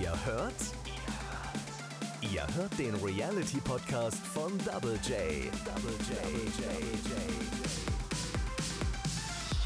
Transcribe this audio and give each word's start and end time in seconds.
Ihr 0.00 0.14
hört? 0.24 0.54
Ihr 2.22 2.46
hört 2.56 2.78
den 2.78 2.94
Reality 3.04 3.60
Podcast 3.60 4.16
von 4.16 4.50
Double 4.64 4.98
J. 5.06 5.52
Double 5.62 5.94
J. 6.08 6.16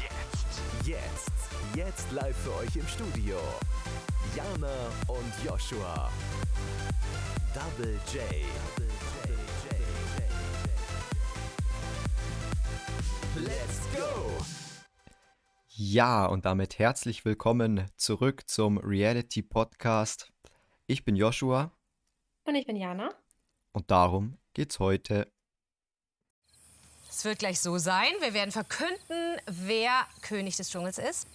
Jetzt. 0.01 0.85
Jetzt. 0.85 1.31
Jetzt 1.73 2.11
live 2.11 2.35
für 2.35 2.53
euch 2.55 2.75
im 2.75 2.85
Studio. 2.85 3.37
Jana 4.35 4.89
und 5.07 5.45
Joshua. 5.45 6.11
Double 7.53 7.97
J. 8.11 8.21
Let's 13.37 13.79
go! 13.95 14.54
Ja, 15.77 16.25
und 16.25 16.45
damit 16.45 16.79
herzlich 16.79 17.25
willkommen 17.25 17.85
zurück 17.97 18.49
zum 18.49 18.77
Reality 18.77 19.41
Podcast. 19.41 20.31
Ich 20.87 21.03
bin 21.03 21.17
Joshua 21.17 21.69
Und 22.45 22.55
ich 22.55 22.65
bin 22.65 22.77
Jana. 22.77 23.13
und 23.73 23.91
darum 23.91 24.37
geht's 24.53 24.79
heute. 24.79 25.29
Es 27.09 27.25
wird 27.25 27.39
gleich 27.39 27.59
so 27.59 27.77
sein. 27.77 28.07
Wir 28.21 28.33
werden 28.33 28.53
verkünden, 28.53 29.35
wer 29.47 30.07
König 30.21 30.55
des 30.55 30.69
Dschungels 30.69 30.97
ist. 30.97 31.27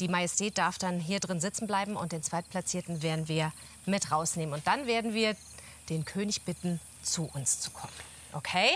Die 0.00 0.08
Majestät 0.08 0.58
darf 0.58 0.76
dann 0.76 1.00
hier 1.00 1.18
drin 1.18 1.40
sitzen 1.40 1.66
bleiben 1.66 1.96
und 1.96 2.12
den 2.12 2.22
Zweitplatzierten 2.22 3.02
werden 3.02 3.26
wir 3.26 3.54
mit 3.86 4.12
rausnehmen. 4.12 4.52
Und 4.52 4.66
dann 4.66 4.86
werden 4.86 5.14
wir 5.14 5.34
den 5.88 6.04
König 6.04 6.42
bitten, 6.42 6.78
zu 7.02 7.24
uns 7.32 7.60
zu 7.60 7.70
kommen. 7.70 7.94
Okay? 8.34 8.68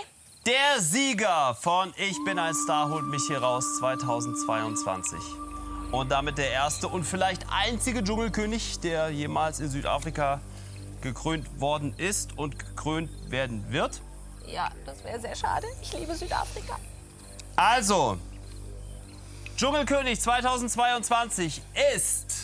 Der 0.45 0.81
Sieger 0.81 1.55
von 1.61 1.93
Ich 1.95 2.21
bin 2.25 2.37
ein 2.37 2.53
Star 2.53 2.89
holt 2.89 3.05
mich 3.05 3.23
hier 3.27 3.41
raus 3.41 3.77
2022. 3.79 5.17
Und 5.93 6.11
damit 6.11 6.37
der 6.37 6.51
erste 6.51 6.89
und 6.89 7.05
vielleicht 7.05 7.45
einzige 7.49 8.03
Dschungelkönig, 8.03 8.81
der 8.81 9.09
jemals 9.09 9.61
in 9.61 9.69
Südafrika 9.69 10.41
gekrönt 10.99 11.61
worden 11.61 11.93
ist 11.97 12.37
und 12.37 12.59
gekrönt 12.59 13.09
werden 13.31 13.71
wird. 13.71 14.01
Ja, 14.45 14.69
das 14.85 15.01
wäre 15.05 15.17
sehr 15.21 15.35
schade. 15.37 15.65
Ich 15.81 15.93
liebe 15.93 16.13
Südafrika. 16.13 16.77
Also, 17.55 18.17
Dschungelkönig 19.55 20.19
2022 20.19 21.61
ist. 21.95 22.42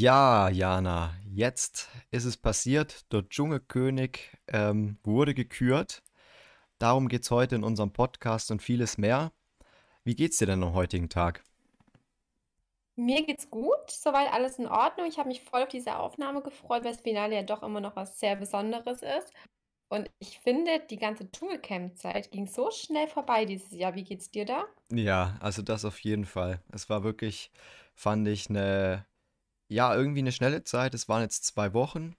Ja, 0.00 0.48
Jana, 0.48 1.14
jetzt 1.30 1.90
ist 2.10 2.24
es 2.24 2.38
passiert. 2.38 3.12
Der 3.12 3.28
Dschungelkönig 3.28 4.34
ähm, 4.48 4.96
wurde 5.04 5.34
gekürt. 5.34 6.02
Darum 6.78 7.06
geht's 7.08 7.30
heute 7.30 7.56
in 7.56 7.64
unserem 7.64 7.92
Podcast 7.92 8.50
und 8.50 8.62
vieles 8.62 8.96
mehr. 8.96 9.30
Wie 10.02 10.16
geht's 10.16 10.38
dir 10.38 10.46
denn 10.46 10.62
am 10.62 10.72
heutigen 10.72 11.10
Tag? 11.10 11.44
Mir 12.96 13.26
geht's 13.26 13.50
gut, 13.50 13.90
soweit 13.90 14.32
alles 14.32 14.58
in 14.58 14.68
Ordnung. 14.68 15.06
Ich 15.06 15.18
habe 15.18 15.28
mich 15.28 15.42
voll 15.42 15.64
auf 15.64 15.68
diese 15.68 15.98
Aufnahme 15.98 16.40
gefreut, 16.40 16.82
weil 16.82 16.92
das 16.92 17.02
Finale 17.02 17.34
ja 17.34 17.42
doch 17.42 17.62
immer 17.62 17.82
noch 17.82 17.94
was 17.94 18.18
sehr 18.18 18.36
Besonderes 18.36 19.02
ist. 19.02 19.34
Und 19.90 20.10
ich 20.18 20.38
finde, 20.38 20.80
die 20.88 20.96
ganze 20.96 21.30
Dschungelcamp-Zeit 21.30 22.30
ging 22.30 22.46
so 22.46 22.70
schnell 22.70 23.06
vorbei 23.06 23.44
dieses 23.44 23.72
Jahr. 23.72 23.94
Wie 23.94 24.04
geht's 24.04 24.30
dir 24.30 24.46
da? 24.46 24.64
Ja, 24.90 25.36
also 25.40 25.60
das 25.60 25.84
auf 25.84 25.98
jeden 26.00 26.24
Fall. 26.24 26.62
Es 26.72 26.88
war 26.88 27.04
wirklich, 27.04 27.50
fand 27.94 28.26
ich, 28.28 28.48
eine, 28.48 29.04
ja, 29.70 29.94
irgendwie 29.94 30.18
eine 30.18 30.32
schnelle 30.32 30.64
Zeit. 30.64 30.94
Es 30.94 31.08
waren 31.08 31.22
jetzt 31.22 31.44
zwei 31.44 31.72
Wochen. 31.72 32.16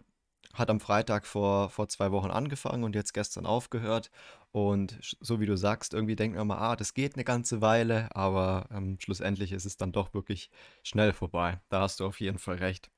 Hat 0.53 0.69
am 0.69 0.79
Freitag 0.79 1.25
vor, 1.25 1.69
vor 1.69 1.87
zwei 1.87 2.11
Wochen 2.11 2.31
angefangen 2.31 2.83
und 2.83 2.95
jetzt 2.95 3.13
gestern 3.13 3.45
aufgehört. 3.45 4.09
Und 4.51 4.97
so 5.19 5.39
wie 5.39 5.45
du 5.45 5.55
sagst, 5.57 5.93
irgendwie 5.93 6.15
denkt 6.15 6.37
man 6.37 6.47
mal, 6.47 6.57
ah, 6.57 6.75
das 6.75 6.93
geht 6.93 7.15
eine 7.15 7.23
ganze 7.23 7.61
Weile, 7.61 8.13
aber 8.15 8.67
ähm, 8.71 8.97
schlussendlich 8.99 9.51
ist 9.51 9.65
es 9.65 9.77
dann 9.77 9.91
doch 9.91 10.13
wirklich 10.13 10.49
schnell 10.83 11.13
vorbei. 11.13 11.59
Da 11.69 11.81
hast 11.81 11.99
du 11.99 12.05
auf 12.05 12.19
jeden 12.19 12.37
Fall 12.37 12.55
recht. 12.55 12.89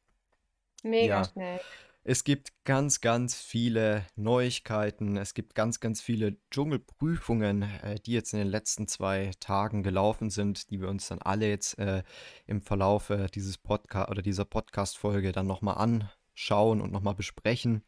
Mega 0.83 1.19
Ja. 1.19 1.23
schnell. 1.23 1.61
Es 2.05 2.25
gibt 2.25 2.51
ganz, 2.65 2.99
ganz 2.99 3.41
viele 3.41 4.05
Neuigkeiten. 4.17 5.15
Es 5.15 5.33
gibt 5.33 5.55
ganz, 5.55 5.79
ganz 5.79 6.01
viele 6.01 6.35
Dschungelprüfungen, 6.51 7.61
äh, 7.61 7.95
die 7.95 8.11
jetzt 8.11 8.33
in 8.33 8.39
den 8.39 8.49
letzten 8.49 8.89
zwei 8.89 9.31
Tagen 9.39 9.83
gelaufen 9.83 10.29
sind, 10.29 10.69
die 10.69 10.81
wir 10.81 10.89
uns 10.89 11.07
dann 11.07 11.21
alle 11.21 11.47
jetzt 11.47 11.79
äh, 11.79 12.03
im 12.45 12.61
Verlaufe 12.61 13.27
dieses 13.33 13.57
Podcast 13.57 14.09
oder 14.09 14.21
dieser 14.21 14.43
Podcast-Folge 14.43 15.31
dann 15.31 15.47
nochmal 15.47 15.77
anschauen 15.77 16.81
und 16.81 16.91
nochmal 16.91 17.15
besprechen. 17.15 17.83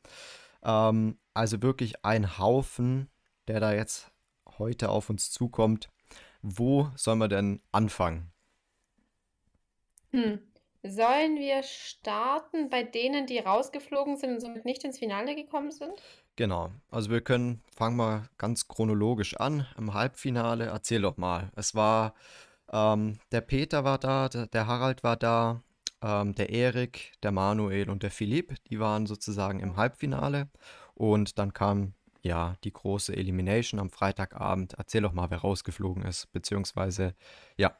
Ähm, 0.63 1.19
also 1.33 1.61
wirklich 1.61 2.05
ein 2.05 2.37
Haufen, 2.37 3.09
der 3.49 3.59
da 3.59 3.73
jetzt 3.73 4.11
heute 4.57 4.89
auf 4.89 5.09
uns 5.09 5.29
zukommt. 5.29 5.89
Wo 6.41 6.89
sollen 6.95 7.19
wir 7.19 7.27
denn 7.27 7.61
anfangen? 7.73 8.31
Hm. 10.11 10.39
Sollen 10.87 11.37
wir 11.37 11.63
starten 11.63 12.69
bei 12.69 12.83
denen, 12.83 13.25
die 13.25 13.39
rausgeflogen 13.39 14.17
sind 14.17 14.35
und 14.35 14.39
somit 14.39 14.65
nicht 14.65 14.83
ins 14.83 14.99
Finale 14.99 15.35
gekommen 15.35 15.71
sind? 15.71 15.93
Genau, 16.35 16.69
also 16.91 17.09
wir 17.09 17.21
können, 17.21 17.63
fangen 17.75 17.97
wir 17.97 18.29
ganz 18.37 18.67
chronologisch 18.67 19.35
an. 19.37 19.65
Im 19.77 19.95
Halbfinale, 19.95 20.65
erzähl 20.65 21.01
doch 21.01 21.17
mal. 21.17 21.49
Es 21.55 21.73
war, 21.73 22.13
ähm, 22.71 23.17
der 23.31 23.41
Peter 23.41 23.83
war 23.83 23.97
da, 23.97 24.29
der, 24.29 24.45
der 24.45 24.67
Harald 24.67 25.03
war 25.03 25.15
da, 25.15 25.63
ähm, 26.03 26.35
der 26.35 26.49
Erik, 26.49 27.13
der 27.23 27.31
Manuel 27.31 27.89
und 27.89 28.03
der 28.03 28.11
Philipp, 28.11 28.53
die 28.65 28.79
waren 28.79 29.07
sozusagen 29.07 29.61
im 29.61 29.77
Halbfinale. 29.77 30.49
Und 30.93 31.39
dann 31.39 31.53
kam, 31.53 31.93
ja, 32.21 32.55
die 32.63 32.73
große 32.73 33.15
Elimination 33.15 33.79
am 33.79 33.89
Freitagabend. 33.89 34.73
Erzähl 34.77 35.01
doch 35.01 35.13
mal, 35.13 35.31
wer 35.31 35.39
rausgeflogen 35.39 36.03
ist, 36.03 36.31
beziehungsweise, 36.31 37.15
ja, 37.57 37.75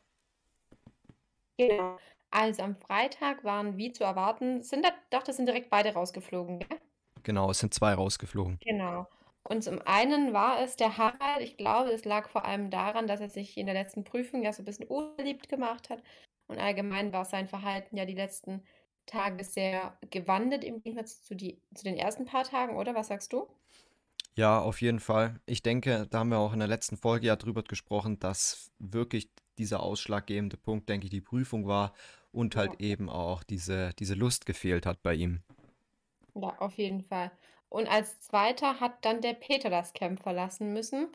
Genau. 1.57 1.97
Also 2.31 2.63
am 2.63 2.75
Freitag 2.75 3.43
waren, 3.43 3.77
wie 3.77 3.91
zu 3.91 4.03
erwarten, 4.03 4.61
sind 4.61 4.85
da, 4.85 4.89
doch, 5.09 5.23
das 5.23 5.37
sind 5.37 5.45
direkt 5.45 5.69
beide 5.69 5.93
rausgeflogen, 5.93 6.59
gell? 6.59 6.79
genau, 7.23 7.49
es 7.51 7.59
sind 7.59 7.73
zwei 7.73 7.93
rausgeflogen. 7.93 8.59
Genau. 8.63 9.07
Und 9.47 9.63
zum 9.63 9.79
einen 9.85 10.33
war 10.33 10.61
es 10.61 10.75
der 10.75 10.97
Harald, 10.97 11.41
ich 11.41 11.57
glaube, 11.57 11.91
es 11.91 12.03
lag 12.03 12.29
vor 12.29 12.45
allem 12.45 12.71
daran, 12.71 13.07
dass 13.07 13.19
er 13.19 13.29
sich 13.29 13.57
in 13.57 13.67
der 13.67 13.75
letzten 13.75 14.03
Prüfung 14.03 14.41
ja 14.41 14.51
so 14.51 14.63
ein 14.63 14.65
bisschen 14.65 14.87
unbeliebt 14.87 15.49
gemacht 15.49 15.89
hat. 15.89 16.01
Und 16.47 16.59
allgemein 16.59 17.13
war 17.13 17.25
sein 17.25 17.47
Verhalten 17.47 17.97
ja 17.97 18.05
die 18.05 18.15
letzten 18.15 18.63
Tage 19.05 19.43
sehr 19.43 19.97
gewandelt 20.09 20.63
im 20.63 20.81
Gegensatz 20.81 21.21
zu, 21.21 21.35
die, 21.35 21.61
zu 21.75 21.83
den 21.83 21.95
ersten 21.95 22.25
paar 22.25 22.43
Tagen, 22.43 22.75
oder? 22.75 22.95
Was 22.95 23.07
sagst 23.07 23.33
du? 23.33 23.47
Ja, 24.35 24.59
auf 24.59 24.81
jeden 24.81 24.99
Fall. 24.99 25.39
Ich 25.45 25.61
denke, 25.61 26.07
da 26.09 26.19
haben 26.19 26.29
wir 26.29 26.39
auch 26.39 26.53
in 26.53 26.59
der 26.59 26.67
letzten 26.67 26.97
Folge 26.97 27.27
ja 27.27 27.35
drüber 27.35 27.63
gesprochen, 27.63 28.19
dass 28.19 28.71
wirklich 28.79 29.29
dieser 29.57 29.81
ausschlaggebende 29.81 30.57
Punkt, 30.57 30.89
denke 30.89 31.05
ich, 31.05 31.11
die 31.11 31.21
Prüfung 31.21 31.67
war 31.67 31.93
und 32.31 32.55
halt 32.55 32.73
Ja. 32.73 32.79
eben 32.79 33.09
auch 33.09 33.43
diese, 33.43 33.93
diese 33.99 34.16
Lust 34.16 34.45
gefehlt 34.45 34.85
hat 34.85 35.01
bei 35.03 35.13
ihm. 35.16 35.41
Ja, 36.35 36.55
auf 36.59 36.77
jeden 36.77 37.03
Fall. 37.03 37.31
Und 37.69 37.88
als 37.88 38.19
zweiter 38.21 38.79
hat 38.79 39.03
dann 39.05 39.21
der 39.21 39.33
Peter 39.33 39.69
das 39.69 39.93
Camp 39.93 40.21
verlassen 40.21 40.71
müssen. 40.73 41.09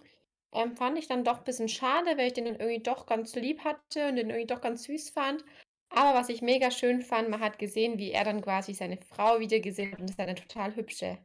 Ähm, 0.53 0.77
fand 0.77 0.99
ich 0.99 1.07
dann 1.09 1.25
doch 1.25 1.39
ein 1.39 1.45
bisschen 1.45 1.69
schade, 1.69 2.17
weil 2.19 2.27
ich 2.29 2.33
den 2.35 2.47
dann 2.47 2.57
irgendwie 2.57 2.83
doch 2.83 3.07
ganz 3.07 3.35
lieb 3.37 3.63
hatte 3.65 4.09
und 4.09 4.17
den 4.17 4.31
irgendwie 4.31 4.47
doch 4.47 4.61
ganz 4.61 4.85
süß 4.85 5.11
fand. 5.11 5.45
Aber 5.91 6.19
was 6.19 6.29
ich 6.29 6.43
mega 6.43 6.71
schön 6.71 7.03
fand, 7.03 7.29
man 7.31 7.41
hat 7.41 7.59
gesehen, 7.59 7.99
wie 7.99 8.11
er 8.13 8.25
dann 8.25 8.43
quasi 8.43 8.75
seine 8.75 8.99
Frau 8.99 9.39
wieder 9.41 9.61
gesehen 9.61 9.93
hat 9.93 10.01
und 10.01 10.09
das 10.09 10.15
ist 10.17 10.21
eine 10.21 10.35
total 10.35 10.75
hübsche. 10.77 11.19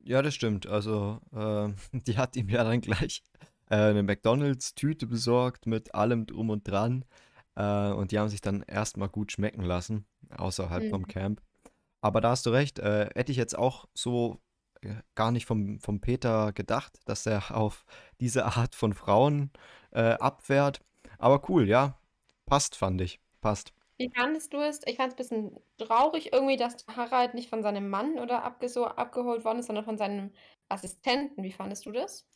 Ja, 0.00 0.22
das 0.22 0.34
stimmt. 0.34 0.66
Also, 0.66 1.20
äh, 1.32 1.68
die 2.06 2.16
hat 2.16 2.36
ihm 2.36 2.48
ja 2.48 2.64
dann 2.64 2.80
gleich 2.80 3.22
äh, 3.70 3.76
eine 3.76 4.02
McDonald's-Tüte 4.02 5.06
besorgt 5.06 5.66
mit 5.66 5.94
allem 5.94 6.26
drum 6.26 6.50
und 6.50 6.68
dran. 6.68 7.04
Äh, 7.56 7.90
und 7.92 8.12
die 8.12 8.18
haben 8.18 8.28
sich 8.28 8.40
dann 8.40 8.62
erstmal 8.62 9.08
gut 9.08 9.32
schmecken 9.32 9.62
lassen, 9.62 10.06
außerhalb 10.36 10.86
vom 10.86 11.02
Mhm. 11.02 11.06
Camp. 11.06 11.42
Aber 12.00 12.20
da 12.20 12.30
hast 12.30 12.46
du 12.46 12.50
recht, 12.50 12.78
äh, 12.78 13.10
hätte 13.14 13.32
ich 13.32 13.38
jetzt 13.38 13.58
auch 13.58 13.86
so 13.94 14.40
äh, 14.82 14.94
gar 15.14 15.32
nicht 15.32 15.46
vom, 15.46 15.80
vom 15.80 16.00
Peter 16.00 16.52
gedacht, 16.52 16.98
dass 17.06 17.26
er 17.26 17.50
auf 17.56 17.84
diese 18.20 18.46
Art 18.46 18.74
von 18.74 18.94
Frauen 18.94 19.52
äh, 19.92 20.14
abfährt. 20.14 20.82
Aber 21.18 21.48
cool, 21.50 21.68
ja. 21.68 21.98
Passt, 22.46 22.76
fand 22.76 23.00
ich. 23.00 23.20
Passt. 23.40 23.72
Wie 23.96 24.10
fandest 24.14 24.52
du 24.52 24.58
es? 24.60 24.80
Ich 24.86 24.96
fand 24.96 25.12
es 25.12 25.14
ein 25.14 25.16
bisschen 25.16 25.60
traurig 25.78 26.32
irgendwie, 26.32 26.56
dass 26.56 26.84
Harald 26.88 27.34
nicht 27.34 27.48
von 27.50 27.62
seinem 27.62 27.88
Mann 27.90 28.18
oder 28.18 28.44
abge 28.44 28.68
so 28.68 28.86
abgeholt 28.86 29.44
worden 29.44 29.58
ist, 29.58 29.66
sondern 29.66 29.84
von 29.84 29.98
seinem 29.98 30.32
Assistenten. 30.68 31.42
Wie 31.42 31.52
fandest 31.52 31.84
du 31.86 31.92
das? 31.92 32.26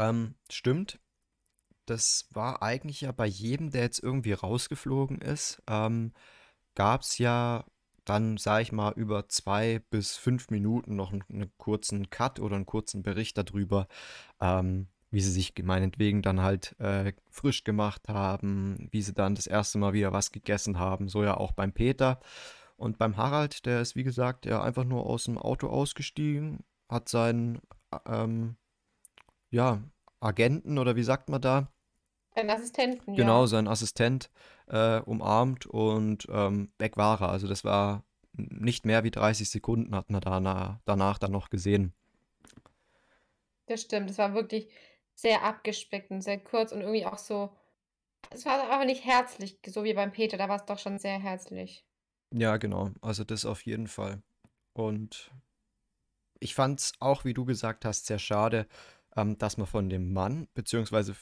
Ähm, 0.00 0.34
stimmt. 0.50 0.98
Das 1.86 2.28
war 2.32 2.62
eigentlich 2.62 3.02
ja 3.02 3.12
bei 3.12 3.26
jedem, 3.26 3.70
der 3.70 3.82
jetzt 3.82 4.02
irgendwie 4.02 4.32
rausgeflogen 4.32 5.18
ist, 5.20 5.62
ähm, 5.68 6.12
gab 6.74 7.02
es 7.02 7.18
ja 7.18 7.64
dann, 8.06 8.38
sag 8.38 8.62
ich 8.62 8.72
mal, 8.72 8.92
über 8.94 9.28
zwei 9.28 9.80
bis 9.90 10.16
fünf 10.16 10.50
Minuten 10.50 10.96
noch 10.96 11.12
einen, 11.12 11.24
einen 11.30 11.52
kurzen 11.58 12.08
Cut 12.10 12.40
oder 12.40 12.56
einen 12.56 12.66
kurzen 12.66 13.02
Bericht 13.02 13.36
darüber, 13.36 13.88
ähm, 14.40 14.88
wie 15.10 15.20
sie 15.20 15.32
sich 15.32 15.52
meinetwegen 15.62 16.22
dann 16.22 16.40
halt 16.40 16.78
äh, 16.80 17.12
frisch 17.28 17.64
gemacht 17.64 18.08
haben, 18.08 18.88
wie 18.92 19.02
sie 19.02 19.12
dann 19.12 19.34
das 19.34 19.46
erste 19.46 19.78
Mal 19.78 19.92
wieder 19.92 20.12
was 20.12 20.32
gegessen 20.32 20.78
haben, 20.78 21.08
so 21.08 21.24
ja 21.24 21.36
auch 21.36 21.52
beim 21.52 21.72
Peter. 21.72 22.20
Und 22.76 22.96
beim 22.98 23.16
Harald, 23.18 23.66
der 23.66 23.82
ist 23.82 23.96
wie 23.96 24.04
gesagt 24.04 24.46
ja 24.46 24.62
einfach 24.62 24.84
nur 24.84 25.04
aus 25.06 25.24
dem 25.24 25.36
Auto 25.36 25.68
ausgestiegen, 25.68 26.64
hat 26.88 27.08
seinen 27.08 27.60
ähm, 28.06 28.56
ja, 29.50 29.82
Agenten 30.20 30.78
oder 30.78 30.96
wie 30.96 31.02
sagt 31.02 31.28
man 31.28 31.40
da? 31.40 31.72
Einen 32.34 32.50
Assistenten, 32.50 33.16
Genau, 33.16 33.42
ja. 33.42 33.46
seinen 33.46 33.68
Assistent 33.68 34.30
äh, 34.68 35.00
umarmt 35.00 35.66
und 35.66 36.26
ähm, 36.30 36.72
weg 36.78 36.96
war 36.96 37.20
er. 37.20 37.30
Also 37.30 37.48
das 37.48 37.64
war 37.64 38.04
nicht 38.32 38.86
mehr 38.86 39.02
wie 39.04 39.10
30 39.10 39.50
Sekunden 39.50 39.94
hat 39.94 40.10
man 40.10 40.20
danach, 40.20 40.78
danach 40.84 41.18
dann 41.18 41.32
noch 41.32 41.50
gesehen. 41.50 41.92
Das 43.66 43.82
stimmt. 43.82 44.10
Es 44.10 44.18
war 44.18 44.34
wirklich 44.34 44.68
sehr 45.14 45.42
abgespeckt 45.42 46.10
und 46.10 46.22
sehr 46.22 46.38
kurz 46.38 46.72
und 46.72 46.80
irgendwie 46.80 47.06
auch 47.06 47.18
so. 47.18 47.50
Es 48.30 48.46
war 48.46 48.70
aber 48.70 48.84
nicht 48.84 49.04
herzlich, 49.04 49.58
so 49.66 49.84
wie 49.84 49.94
beim 49.94 50.12
Peter. 50.12 50.36
Da 50.36 50.48
war 50.48 50.56
es 50.56 50.64
doch 50.66 50.78
schon 50.78 50.98
sehr 50.98 51.18
herzlich. 51.18 51.84
Ja, 52.32 52.56
genau. 52.58 52.90
Also 53.00 53.24
das 53.24 53.44
auf 53.44 53.64
jeden 53.66 53.88
Fall. 53.88 54.22
Und 54.72 55.32
ich 56.38 56.54
fand 56.54 56.80
es 56.80 56.92
auch, 57.00 57.24
wie 57.24 57.34
du 57.34 57.44
gesagt 57.44 57.84
hast, 57.84 58.06
sehr 58.06 58.18
schade, 58.18 58.66
ähm, 59.16 59.38
dass 59.38 59.56
man 59.56 59.66
von 59.66 59.88
dem 59.88 60.12
Mann, 60.12 60.48
beziehungsweise 60.54 61.14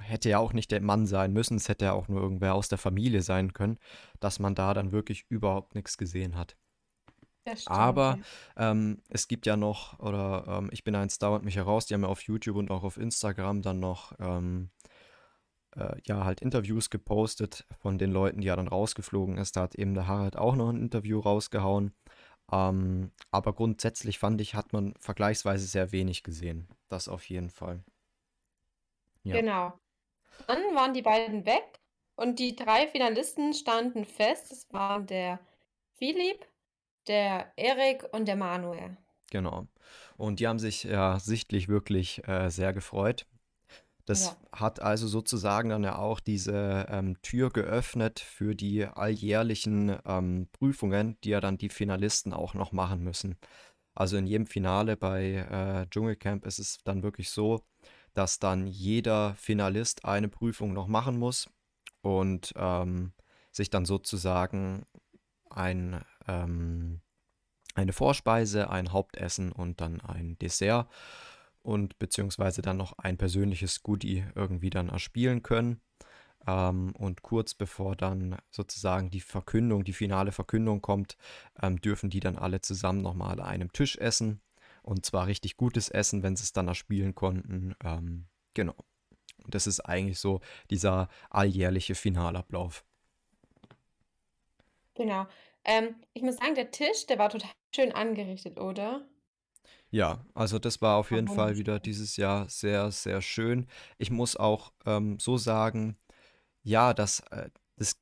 hätte 0.00 0.28
ja 0.30 0.38
auch 0.38 0.52
nicht 0.52 0.70
der 0.70 0.80
Mann 0.80 1.06
sein 1.06 1.32
müssen, 1.32 1.56
es 1.56 1.68
hätte 1.68 1.86
ja 1.86 1.92
auch 1.92 2.08
nur 2.08 2.20
irgendwer 2.20 2.54
aus 2.54 2.68
der 2.68 2.78
Familie 2.78 3.22
sein 3.22 3.52
können, 3.52 3.78
dass 4.20 4.38
man 4.38 4.54
da 4.54 4.74
dann 4.74 4.92
wirklich 4.92 5.26
überhaupt 5.28 5.74
nichts 5.74 5.98
gesehen 5.98 6.36
hat. 6.36 6.56
Aber 7.66 8.18
ähm, 8.56 9.02
es 9.08 9.28
gibt 9.28 9.46
ja 9.46 9.56
noch, 9.56 9.98
oder 10.00 10.44
ähm, 10.48 10.68
ich 10.72 10.82
bin 10.82 10.96
eins 10.96 11.18
dauert 11.18 11.44
mich 11.44 11.56
heraus, 11.56 11.86
die 11.86 11.94
haben 11.94 12.02
ja 12.02 12.08
auf 12.08 12.22
YouTube 12.22 12.56
und 12.56 12.70
auch 12.70 12.82
auf 12.82 12.96
Instagram 12.96 13.62
dann 13.62 13.78
noch 13.78 14.12
ähm, 14.18 14.70
äh, 15.76 15.96
ja 16.04 16.24
halt 16.24 16.40
Interviews 16.40 16.90
gepostet 16.90 17.64
von 17.78 17.98
den 17.98 18.10
Leuten, 18.10 18.40
die 18.40 18.48
ja 18.48 18.56
dann 18.56 18.68
rausgeflogen 18.68 19.38
ist. 19.38 19.56
Da 19.56 19.62
hat 19.62 19.76
eben 19.76 19.94
der 19.94 20.08
Harald 20.08 20.36
auch 20.36 20.56
noch 20.56 20.70
ein 20.70 20.80
Interview 20.80 21.20
rausgehauen. 21.20 21.92
Ähm, 22.50 23.12
aber 23.30 23.52
grundsätzlich 23.52 24.18
fand 24.18 24.40
ich, 24.40 24.54
hat 24.54 24.72
man 24.72 24.94
vergleichsweise 24.98 25.66
sehr 25.66 25.92
wenig 25.92 26.22
gesehen. 26.22 26.68
Das 26.88 27.08
auf 27.08 27.28
jeden 27.28 27.50
Fall. 27.50 27.84
Ja, 29.24 29.40
Genau. 29.40 29.78
Dann 30.46 30.58
waren 30.74 30.94
die 30.94 31.02
beiden 31.02 31.46
weg 31.46 31.80
und 32.16 32.38
die 32.38 32.56
drei 32.56 32.88
Finalisten 32.88 33.54
standen 33.54 34.04
fest. 34.04 34.52
Es 34.52 34.72
waren 34.72 35.06
der 35.06 35.40
Philipp, 35.98 36.46
der 37.08 37.52
Erik 37.56 38.04
und 38.12 38.26
der 38.28 38.36
Manuel. 38.36 38.96
genau. 39.30 39.66
Und 40.16 40.40
die 40.40 40.48
haben 40.48 40.58
sich 40.58 40.84
ja 40.84 41.18
sichtlich 41.20 41.68
wirklich 41.68 42.26
äh, 42.28 42.50
sehr 42.50 42.72
gefreut. 42.72 43.26
Das 44.06 44.26
Ja. 44.26 44.36
hat 44.52 44.80
also 44.80 45.08
sozusagen 45.08 45.70
dann 45.70 45.84
ja 45.84 45.98
auch 45.98 46.20
diese 46.20 46.86
ähm, 46.90 47.20
Tür 47.22 47.50
geöffnet 47.50 48.20
für 48.20 48.54
die 48.56 48.84
alljährlichen 48.86 49.98
ähm, 50.06 50.48
Prüfungen, 50.52 51.18
die 51.24 51.30
ja 51.30 51.40
dann 51.40 51.58
die 51.58 51.70
Finalisten 51.70 52.32
auch 52.32 52.54
noch 52.54 52.72
machen 52.72 53.02
müssen. 53.04 53.36
Also 53.96 54.18
in 54.18 54.26
jedem 54.26 54.46
Finale 54.46 54.96
bei 54.96 55.32
äh, 55.50 55.88
Dschungelcamp 55.90 56.44
ist 56.46 56.58
es 56.58 56.78
dann 56.84 57.02
wirklich 57.02 57.30
so, 57.30 57.64
dass 58.12 58.38
dann 58.38 58.66
jeder 58.66 59.34
Finalist 59.36 60.04
eine 60.04 60.28
Prüfung 60.28 60.74
noch 60.74 60.86
machen 60.86 61.18
muss 61.18 61.48
und 62.02 62.52
ähm, 62.56 63.12
sich 63.50 63.70
dann 63.70 63.86
sozusagen 63.86 64.84
ein, 65.48 66.04
ähm, 66.28 67.00
eine 67.74 67.94
Vorspeise, 67.94 68.68
ein 68.70 68.92
Hauptessen 68.92 69.50
und 69.50 69.80
dann 69.80 70.02
ein 70.02 70.38
Dessert 70.38 70.88
und 71.62 71.98
beziehungsweise 71.98 72.60
dann 72.60 72.76
noch 72.76 72.98
ein 72.98 73.16
persönliches 73.16 73.82
Goodie 73.82 74.24
irgendwie 74.34 74.70
dann 74.70 74.90
erspielen 74.90 75.42
können. 75.42 75.80
Ähm, 76.46 76.94
und 76.96 77.22
kurz 77.22 77.54
bevor 77.54 77.96
dann 77.96 78.36
sozusagen 78.50 79.10
die 79.10 79.20
Verkündung, 79.20 79.84
die 79.84 79.92
finale 79.92 80.32
Verkündung 80.32 80.80
kommt, 80.80 81.16
ähm, 81.62 81.80
dürfen 81.80 82.10
die 82.10 82.20
dann 82.20 82.36
alle 82.36 82.60
zusammen 82.60 83.02
nochmal 83.02 83.40
an 83.40 83.46
einem 83.46 83.72
Tisch 83.72 83.96
essen. 83.96 84.40
Und 84.82 85.04
zwar 85.04 85.26
richtig 85.26 85.56
gutes 85.56 85.88
Essen, 85.88 86.22
wenn 86.22 86.36
sie 86.36 86.44
es 86.44 86.52
dann 86.52 86.68
erspielen 86.68 87.14
konnten. 87.14 87.74
Ähm, 87.84 88.26
genau. 88.54 88.74
Und 89.44 89.54
das 89.54 89.66
ist 89.66 89.80
eigentlich 89.80 90.18
so 90.18 90.40
dieser 90.70 91.08
alljährliche 91.30 91.94
Finalablauf. 91.94 92.84
Genau. 94.94 95.26
Ähm, 95.64 95.96
ich 96.14 96.22
muss 96.22 96.36
sagen, 96.36 96.54
der 96.54 96.70
Tisch, 96.70 97.06
der 97.06 97.18
war 97.18 97.28
total 97.28 97.50
schön 97.74 97.92
angerichtet, 97.92 98.58
oder? 98.58 99.04
Ja, 99.90 100.24
also 100.34 100.58
das 100.58 100.82
war 100.82 100.96
auf 100.96 101.10
jeden 101.10 101.28
Fall 101.28 101.56
wieder 101.58 101.78
dieses 101.78 102.16
Jahr 102.16 102.48
sehr, 102.48 102.90
sehr 102.90 103.22
schön. 103.22 103.66
Ich 103.98 104.10
muss 104.10 104.36
auch 104.36 104.72
ähm, 104.84 105.18
so 105.20 105.36
sagen, 105.36 105.96
ja, 106.66 106.94
dass 106.94 107.20
äh, 107.30 107.48
das, 107.76 108.00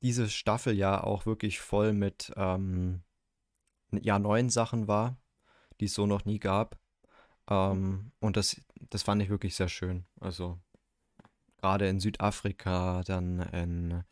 diese 0.00 0.30
Staffel 0.30 0.74
ja 0.74 1.02
auch 1.02 1.26
wirklich 1.26 1.58
voll 1.58 1.92
mit 1.92 2.32
ähm, 2.36 3.02
ja, 3.90 4.18
neuen 4.20 4.48
Sachen 4.48 4.86
war, 4.86 5.16
die 5.80 5.86
es 5.86 5.94
so 5.94 6.06
noch 6.06 6.24
nie 6.24 6.38
gab. 6.38 6.78
Ähm, 7.48 8.12
und 8.20 8.36
das, 8.36 8.60
das 8.90 9.02
fand 9.02 9.20
ich 9.22 9.28
wirklich 9.28 9.56
sehr 9.56 9.68
schön. 9.68 10.06
Also 10.20 10.60
gerade 11.56 11.88
in 11.88 11.98
Südafrika, 11.98 13.02
dann 13.02 13.40
in, 13.40 14.04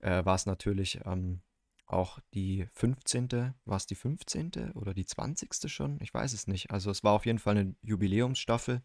äh, 0.00 0.24
war 0.24 0.34
es 0.34 0.46
natürlich 0.46 1.00
ähm, 1.04 1.40
auch 1.86 2.18
die 2.34 2.66
15., 2.72 3.54
war 3.64 3.76
es 3.76 3.86
die 3.86 3.94
15. 3.94 4.72
oder 4.74 4.92
die 4.92 5.06
20. 5.06 5.70
schon? 5.70 6.00
Ich 6.00 6.12
weiß 6.12 6.32
es 6.32 6.48
nicht. 6.48 6.72
Also 6.72 6.90
es 6.90 7.04
war 7.04 7.12
auf 7.12 7.26
jeden 7.26 7.38
Fall 7.38 7.56
eine 7.56 7.76
Jubiläumsstaffel. 7.82 8.82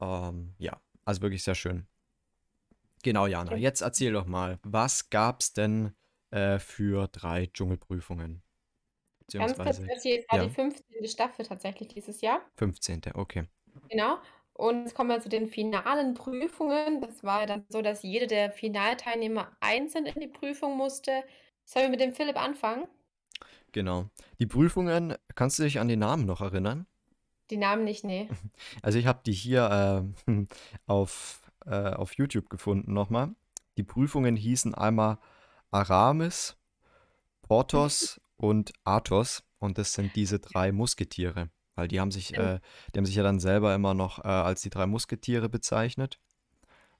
Ähm, 0.00 0.54
ja, 0.58 0.80
also 1.04 1.22
wirklich 1.22 1.44
sehr 1.44 1.54
schön. 1.54 1.86
Genau, 3.04 3.26
Jana, 3.26 3.54
jetzt 3.54 3.82
erzähl 3.82 4.14
doch 4.14 4.24
mal, 4.24 4.58
was 4.62 5.10
gab's 5.10 5.52
denn 5.52 5.94
äh, 6.30 6.58
für 6.58 7.06
drei 7.08 7.46
Dschungelprüfungen? 7.46 8.42
Ganz 9.30 9.56
kurz, 9.56 9.78
das 9.86 10.02
hier 10.02 10.24
war 10.30 10.38
die 10.38 10.46
ja, 10.46 10.50
15. 10.50 11.06
Staffel 11.06 11.44
tatsächlich 11.44 11.88
dieses 11.88 12.22
Jahr. 12.22 12.40
15. 12.56 13.02
Okay. 13.12 13.44
Genau. 13.90 14.16
Und 14.54 14.84
jetzt 14.84 14.94
kommen 14.94 15.10
wir 15.10 15.20
zu 15.20 15.28
den 15.28 15.48
finalen 15.48 16.14
Prüfungen. 16.14 17.02
Das 17.02 17.22
war 17.22 17.40
ja 17.40 17.46
dann 17.46 17.66
so, 17.68 17.82
dass 17.82 18.02
jede 18.02 18.26
der 18.26 18.50
Finalteilnehmer 18.50 19.54
einzeln 19.60 20.06
in 20.06 20.18
die 20.20 20.28
Prüfung 20.28 20.76
musste. 20.78 21.24
Sollen 21.64 21.86
wir 21.86 21.90
mit 21.90 22.00
dem 22.00 22.14
Philipp 22.14 22.40
anfangen? 22.40 22.86
Genau. 23.72 24.08
Die 24.38 24.46
Prüfungen, 24.46 25.14
kannst 25.34 25.58
du 25.58 25.64
dich 25.64 25.78
an 25.78 25.88
die 25.88 25.96
Namen 25.96 26.24
noch 26.24 26.40
erinnern? 26.40 26.86
Die 27.50 27.58
Namen 27.58 27.84
nicht, 27.84 28.02
nee. 28.02 28.30
Also 28.82 28.98
ich 28.98 29.06
habe 29.06 29.20
die 29.26 29.32
hier 29.32 30.06
äh, 30.26 30.46
auf, 30.86 31.43
äh, 31.66 31.90
auf 31.90 32.14
YouTube 32.14 32.50
gefunden 32.50 32.92
nochmal. 32.92 33.34
Die 33.76 33.82
Prüfungen 33.82 34.36
hießen 34.36 34.74
einmal 34.74 35.18
Aramis, 35.70 36.56
Porthos 37.42 38.20
und 38.36 38.72
Athos. 38.84 39.44
Und 39.58 39.78
das 39.78 39.94
sind 39.94 40.14
diese 40.14 40.40
drei 40.40 40.72
Musketiere. 40.72 41.50
Weil 41.74 41.88
die 41.88 42.00
haben 42.00 42.10
sich, 42.10 42.34
äh, 42.34 42.60
die 42.94 42.98
haben 42.98 43.06
sich 43.06 43.16
ja 43.16 43.22
dann 43.22 43.40
selber 43.40 43.74
immer 43.74 43.94
noch 43.94 44.18
äh, 44.24 44.28
als 44.28 44.62
die 44.62 44.70
drei 44.70 44.86
Musketiere 44.86 45.48
bezeichnet. 45.48 46.20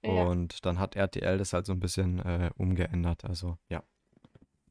Ja. 0.02 0.24
Und 0.24 0.66
dann 0.66 0.78
hat 0.78 0.96
RTL 0.96 1.38
das 1.38 1.52
halt 1.52 1.66
so 1.66 1.72
ein 1.72 1.80
bisschen 1.80 2.18
äh, 2.18 2.50
umgeändert. 2.56 3.24
Also 3.24 3.56
ja. 3.68 3.82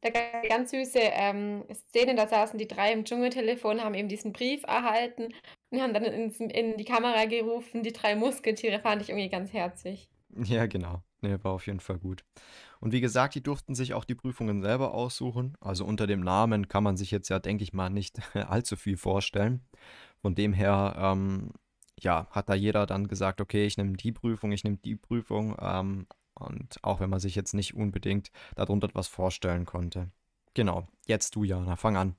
Da 0.04 0.10
gab 0.10 0.44
es 0.44 0.50
ganz 0.50 0.72
süße 0.72 1.00
ähm, 1.00 1.64
Szene, 1.72 2.16
da 2.16 2.28
saßen 2.28 2.60
die 2.60 2.68
drei 2.68 2.92
im 2.92 3.06
Dschungeltelefon, 3.06 3.82
haben 3.82 3.94
eben 3.94 4.10
diesen 4.10 4.34
Brief 4.34 4.64
erhalten 4.64 5.30
und 5.70 5.82
haben 5.82 5.94
dann 5.94 6.04
ins, 6.04 6.42
in 6.42 6.76
die 6.76 6.84
Kamera 6.84 7.24
gerufen, 7.24 7.84
die 7.84 7.94
drei 7.94 8.14
Musketiere, 8.18 8.82
fand 8.82 9.02
ich 9.02 9.10
irgendwie 9.10 9.30
ganz 9.30 9.54
herzig. 9.54 10.10
Ja, 10.44 10.66
genau. 10.66 11.04
Nee, 11.22 11.38
war 11.42 11.54
auf 11.54 11.68
jeden 11.68 11.80
Fall 11.80 12.00
gut. 12.00 12.26
Und 12.82 12.92
wie 12.92 13.00
gesagt, 13.00 13.36
die 13.36 13.42
durften 13.42 13.76
sich 13.76 13.94
auch 13.94 14.04
die 14.04 14.16
Prüfungen 14.16 14.62
selber 14.62 14.94
aussuchen. 14.94 15.56
Also 15.62 15.86
unter 15.86 16.06
dem 16.06 16.20
Namen 16.20 16.68
kann 16.68 16.84
man 16.84 16.98
sich 16.98 17.10
jetzt 17.10 17.30
ja, 17.30 17.40
denke 17.40 17.64
ich 17.64 17.72
mal, 17.72 17.90
nicht 17.90 18.20
allzu 18.36 18.76
viel 18.76 18.98
vorstellen. 18.98 19.66
Von 20.22 20.36
dem 20.36 20.52
her, 20.52 20.96
ähm, 20.98 21.52
ja, 21.98 22.28
hat 22.32 22.50
da 22.50 22.56
jeder 22.56 22.86
dann 22.86 23.08
gesagt, 23.08 23.40
okay, 23.40 23.66
ich 23.66 23.78
nehme 23.78 23.94
die 23.94 24.12
Prüfung, 24.12 24.52
ich 24.52 24.66
nehme 24.66 24.78
die 24.84 24.98
Prüfung. 24.98 25.56
Ähm, 25.62 26.08
und 26.36 26.84
auch 26.84 27.00
wenn 27.00 27.10
man 27.10 27.20
sich 27.20 27.36
jetzt 27.36 27.54
nicht 27.54 27.75
unbedingt 27.75 28.32
darunter 28.56 28.90
was 28.94 29.08
vorstellen 29.08 29.66
konnte. 29.66 30.10
Genau, 30.54 30.88
jetzt 31.08 31.36
du, 31.36 31.44
Jana, 31.44 31.75
fang 31.75 31.98
an. 31.98 32.16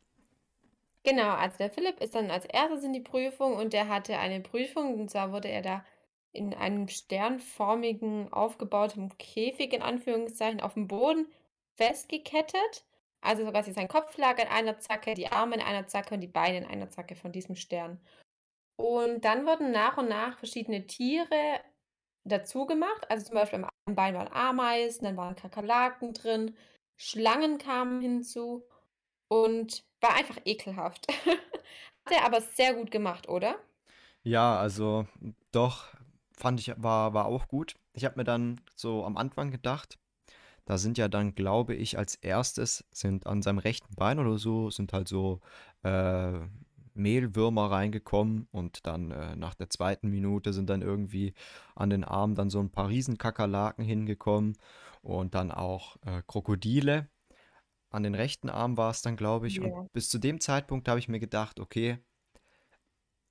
Genau, 1.04 1.30
also 1.30 1.58
der 1.58 1.70
Philipp 1.70 2.00
ist 2.00 2.14
dann 2.14 2.30
als 2.30 2.46
erstes 2.46 2.82
in 2.82 2.92
die 2.92 3.00
Prüfung 3.00 3.56
und 3.56 3.72
der 3.72 3.88
hatte 3.88 4.18
eine 4.18 4.40
Prüfung, 4.40 4.98
und 4.98 5.10
zwar 5.10 5.32
wurde 5.32 5.48
er 5.48 5.62
da 5.62 5.84
in 6.32 6.54
einem 6.54 6.88
sternförmigen, 6.88 8.32
aufgebauten 8.32 9.16
Käfig 9.18 9.72
in 9.72 9.82
Anführungszeichen 9.82 10.60
auf 10.60 10.74
dem 10.74 10.88
Boden 10.88 11.26
festgekettet. 11.76 12.84
Also 13.20 13.44
so 13.44 13.50
quasi 13.50 13.72
sein 13.72 13.88
Kopf 13.88 14.16
lag 14.18 14.38
in 14.38 14.48
einer 14.48 14.78
Zacke, 14.78 15.14
die 15.14 15.28
Arme 15.28 15.54
in 15.54 15.62
einer 15.62 15.86
Zacke 15.86 16.14
und 16.14 16.20
die 16.20 16.26
Beine 16.26 16.58
in 16.58 16.66
einer 16.66 16.90
Zacke 16.90 17.14
von 17.14 17.32
diesem 17.32 17.54
Stern. 17.54 18.00
Und 18.76 19.24
dann 19.24 19.46
wurden 19.46 19.70
nach 19.70 19.96
und 19.96 20.08
nach 20.08 20.38
verschiedene 20.38 20.86
Tiere 20.86 21.60
dazu 22.24 22.66
gemacht. 22.66 23.10
Also 23.10 23.26
zum 23.26 23.34
Beispiel 23.36 23.64
am 23.86 23.94
Bein 23.94 24.14
waren 24.14 24.28
Ameisen, 24.32 25.04
dann 25.04 25.16
waren 25.16 25.36
Kakerlaken 25.36 26.14
drin, 26.14 26.56
Schlangen 26.96 27.58
kamen 27.58 28.00
hinzu 28.00 28.64
und 29.28 29.84
war 30.00 30.14
einfach 30.14 30.38
ekelhaft. 30.44 31.06
Hat 32.06 32.12
er 32.12 32.24
aber 32.26 32.40
sehr 32.40 32.74
gut 32.74 32.90
gemacht, 32.90 33.28
oder? 33.28 33.56
Ja, 34.22 34.58
also 34.58 35.06
doch, 35.52 35.88
fand 36.36 36.60
ich, 36.60 36.72
war, 36.82 37.14
war 37.14 37.26
auch 37.26 37.48
gut. 37.48 37.76
Ich 37.92 38.04
habe 38.04 38.16
mir 38.18 38.24
dann 38.24 38.60
so 38.74 39.04
am 39.04 39.16
Anfang 39.16 39.50
gedacht, 39.50 39.98
Da 40.66 40.78
sind 40.78 40.98
ja 40.98 41.08
dann, 41.08 41.34
glaube 41.34 41.74
ich, 41.74 41.98
als 41.98 42.16
erstes 42.16 42.84
sind 42.92 43.26
an 43.26 43.42
seinem 43.42 43.58
rechten 43.58 43.94
Bein 43.96 44.18
oder 44.18 44.38
so, 44.38 44.70
sind 44.70 44.92
halt 44.94 45.08
so 45.08 45.40
äh, 45.82 46.40
Mehlwürmer 46.94 47.70
reingekommen 47.70 48.48
und 48.52 48.86
dann 48.86 49.10
äh, 49.10 49.36
nach 49.36 49.54
der 49.54 49.68
zweiten 49.68 50.08
Minute 50.08 50.52
sind 50.52 50.70
dann 50.70 50.82
irgendwie 50.82 51.34
an 51.74 51.90
den 51.90 52.04
Armen 52.04 52.34
dann 52.34 52.50
so 52.50 52.60
ein 52.60 52.70
paar 52.70 52.88
Riesenkakerlaken 52.88 53.84
hingekommen 53.84 54.56
und 55.02 55.34
dann 55.34 55.50
auch 55.50 55.96
äh, 56.06 56.22
Krokodile. 56.26 57.08
An 57.90 58.02
den 58.02 58.14
rechten 58.14 58.48
Arm 58.48 58.76
war 58.76 58.90
es 58.90 59.02
dann, 59.02 59.16
glaube 59.16 59.46
ich. 59.46 59.56
Ja. 59.56 59.64
Und 59.64 59.92
bis 59.92 60.08
zu 60.08 60.18
dem 60.18 60.40
Zeitpunkt 60.40 60.88
habe 60.88 60.98
ich 60.98 61.08
mir 61.08 61.20
gedacht, 61.20 61.60
okay, 61.60 61.98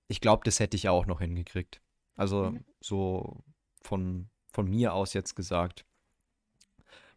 ich 0.08 0.22
glaube, 0.22 0.44
das 0.46 0.60
hätte 0.60 0.78
ich 0.78 0.90
auch 0.90 1.06
noch 1.06 1.20
hingekriegt. 1.20 1.82
Also 2.16 2.52
Mhm. 2.52 2.66
so 2.80 3.44
von, 3.82 4.30
von 4.52 4.70
mir 4.70 4.94
aus 4.94 5.14
jetzt 5.14 5.36
gesagt. 5.36 5.86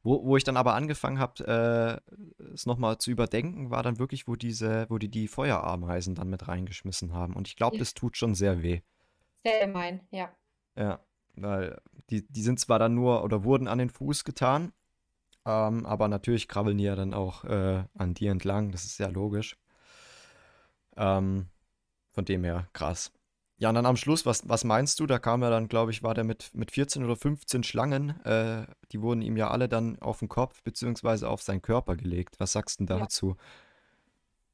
Wo, 0.06 0.25
wo 0.25 0.36
ich 0.36 0.44
dann 0.44 0.56
aber 0.56 0.75
angefangen 0.75 1.18
habe, 1.18 2.00
äh, 2.40 2.44
es 2.54 2.64
nochmal 2.64 2.98
zu 2.98 3.10
überdenken, 3.10 3.70
war 3.70 3.82
dann 3.82 3.98
wirklich, 3.98 4.28
wo 4.28 4.36
diese, 4.36 4.86
wo 4.88 4.98
die 4.98 5.08
die 5.08 5.26
Feuerameisen 5.26 6.14
dann 6.14 6.30
mit 6.30 6.46
reingeschmissen 6.46 7.12
haben. 7.12 7.34
Und 7.34 7.48
ich 7.48 7.56
glaube, 7.56 7.75
Ja. 7.75 7.80
das 7.80 7.92
tut 7.92 8.16
schon 8.16 8.36
sehr 8.36 8.62
weh. 8.62 8.82
Sehr 9.42 9.66
gemein, 9.66 10.06
ja. 10.12 10.30
Ja, 10.76 11.00
weil 11.34 11.80
die, 12.08 12.25
die 12.28 12.42
sind 12.42 12.60
zwar 12.60 12.78
dann 12.78 12.94
nur 12.94 13.25
oder 13.25 13.42
wurden 13.42 13.66
an 13.66 13.78
den 13.78 13.90
Fuß 13.90 14.22
getan, 14.22 14.72
ähm, 15.44 15.84
aber 15.84 16.06
natürlich 16.06 16.46
krabbeln 16.46 16.78
die 16.78 16.84
ja 16.84 16.94
dann 16.94 17.12
auch 17.12 17.42
äh, 17.42 17.82
an 17.94 18.14
dir 18.14 18.30
entlang. 18.30 18.70
Das 18.70 18.84
ist 18.84 18.98
ja 18.98 19.08
logisch. 19.08 19.58
Ähm, 20.96 21.48
von 22.12 22.25
dem 22.25 22.44
her 22.44 22.68
krass. 22.72 23.10
Ja, 23.58 23.70
und 23.70 23.75
dann 23.75 23.86
am 23.86 23.96
Schluss, 23.96 24.26
was, 24.26 24.46
was 24.48 24.64
meinst 24.64 25.00
du? 25.00 25.06
Da 25.06 25.18
kam 25.18 25.42
er 25.42 25.48
dann, 25.50 25.68
glaube 25.68 25.90
ich, 25.90 26.02
war 26.02 26.12
der 26.12 26.25
mit, 26.25 26.50
mit 26.54 26.70
14 26.72 27.02
oder 27.04 27.16
15 27.16 27.62
Schlangen. 27.62 28.20
Äh, 28.25 28.66
die 28.92 29.00
wurden 29.00 29.22
ihm 29.22 29.36
ja 29.38 29.48
alle 29.50 29.66
dann 29.68 29.98
auf 30.02 30.18
den 30.18 30.28
Kopf 30.28 30.62
beziehungsweise 30.62 31.28
auf 31.30 31.40
seinen 31.40 31.62
Körper 31.62 31.96
gelegt. 31.96 32.38
Was 32.38 32.52
sagst 32.52 32.80
du 32.80 32.84
denn 32.84 32.98
Ja. 32.98 33.06
dazu? 33.06 33.36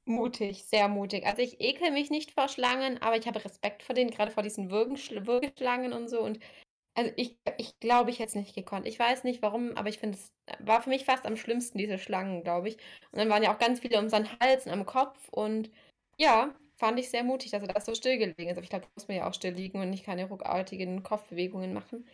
Mutig, 0.05 0.65
sehr 0.65 0.89
mutig. 0.89 1.25
Also, 1.27 1.43
ich 1.43 1.61
ekel 1.61 1.93
mich 1.93 2.11
nicht 2.11 2.33
vor 2.33 2.49
Schlangen, 2.49 3.01
aber 3.01 3.17
ich 3.17 3.27
habe 3.29 3.45
Respekt 3.45 3.85
vor 3.85 3.95
denen, 3.95 4.11
gerade 4.11 4.33
vor 4.33 4.43
diesen 4.43 4.71
Würgenschl 4.71 5.27
Würgeschlangen 5.27 5.93
und 5.93 6.09
so 6.09 6.21
und 6.21 6.41
also, 6.95 7.13
ich 7.17 7.39
ich 7.59 7.79
glaube, 7.81 8.11
ich 8.11 8.19
hätte 8.21 8.31
es 8.31 8.35
nicht 8.37 8.55
gekonnt. 8.57 8.87
Ich 8.87 8.99
weiß 8.99 9.25
nicht 9.25 9.43
warum, 9.43 9.77
aber 9.77 9.89
ich 9.91 9.99
finde 10.01 10.19
es 10.19 10.33
war 10.61 10.83
für 10.83 10.91
mich 10.91 11.05
fast 11.07 11.27
am 11.27 11.37
schlimmsten, 11.37 11.79
diese 11.79 11.99
Schlangen, 11.99 12.43
glaube 12.45 12.69
ich. 12.71 12.77
Und 13.13 13.19
dann 13.21 13.31
waren 13.31 13.43
ja 13.45 13.55
auch 13.55 13.59
ganz 13.61 13.81
viele 13.81 13.99
um 14.01 14.09
seinen 14.11 14.29
Hals 14.41 14.67
und 14.67 14.73
am 14.73 14.87
Kopf 14.87 15.29
und 15.31 15.71
ja, 16.19 16.55
fand 16.83 16.99
ich 16.99 17.11
sehr 17.11 17.25
mutig, 17.25 17.51
dass 17.53 17.63
er 17.63 17.69
da 17.69 17.81
so 17.81 17.95
still 17.95 18.19
gelegen 18.19 18.51
ist. 18.51 18.57
Aber 18.57 18.65
ich 18.65 18.71
glaube, 18.71 18.87
da 18.87 18.91
muss 18.97 19.09
man 19.09 19.17
ja 19.19 19.29
auch 19.29 19.35
still 19.35 19.55
liegen 19.55 19.81
und 19.81 19.91
nicht 19.91 20.05
keine 20.05 20.27
ruckartigen 20.29 21.03
Kopfbewegungen 21.03 21.73
machen. 21.75 22.07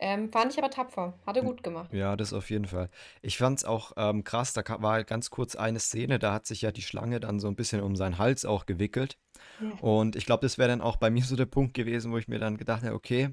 Ähm, 0.00 0.30
fand 0.30 0.52
ich 0.52 0.58
aber 0.58 0.70
tapfer. 0.70 1.18
Hat 1.26 1.36
er 1.36 1.42
Hm, 1.42 1.50
gut 1.50 1.62
gemacht. 1.62 1.90
Ja, 1.90 2.16
das 2.16 2.32
auf 2.32 2.50
jeden 2.50 2.66
Fall. 2.66 2.90
Ich 3.22 3.38
fand 3.38 3.58
es 3.58 3.64
auch 3.64 3.92
ähm, 3.96 4.24
krass, 4.24 4.52
da 4.52 4.62
war 4.82 5.04
ganz 5.04 5.30
kurz 5.30 5.54
eine 5.56 5.78
Szene, 5.80 6.18
da 6.18 6.32
hat 6.32 6.46
sich 6.46 6.62
ja 6.62 6.72
die 6.72 6.82
Schlange 6.82 7.20
dann 7.20 7.38
so 7.40 7.48
ein 7.48 7.56
bisschen 7.56 7.80
um 7.82 7.96
seinen 7.96 8.18
Hals 8.18 8.44
auch 8.44 8.66
gewickelt. 8.66 9.18
Ja. 9.58 9.78
Und 9.80 10.16
ich 10.16 10.26
glaube, 10.26 10.42
das 10.42 10.58
wäre 10.58 10.68
dann 10.70 10.82
auch 10.82 10.96
bei 10.98 11.10
mir 11.10 11.24
so 11.24 11.36
der 11.36 11.46
Punkt 11.46 11.74
gewesen, 11.74 12.12
wo 12.12 12.18
ich 12.18 12.28
mir 12.28 12.38
dann 12.40 12.58
gedacht 12.58 12.82
habe, 12.84 12.94
okay, 12.94 13.30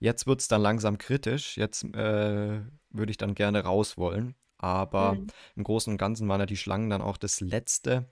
jetzt 0.00 0.26
wird 0.26 0.40
es 0.42 0.48
dann 0.48 0.62
langsam 0.62 0.98
kritisch, 0.98 1.56
jetzt 1.58 1.84
äh, 1.94 2.62
würde 2.90 3.10
ich 3.10 3.18
dann 3.18 3.34
gerne 3.36 3.64
raus 3.64 3.98
wollen. 3.98 4.36
Aber 4.58 5.18
Mhm. 5.18 5.26
im 5.56 5.64
Großen 5.64 5.92
und 5.92 5.98
Ganzen 5.98 6.28
waren 6.28 6.40
ja 6.40 6.46
die 6.46 6.56
Schlangen 6.58 6.90
dann 6.90 7.02
auch 7.02 7.18
das 7.18 7.40
Letzte, 7.40 8.06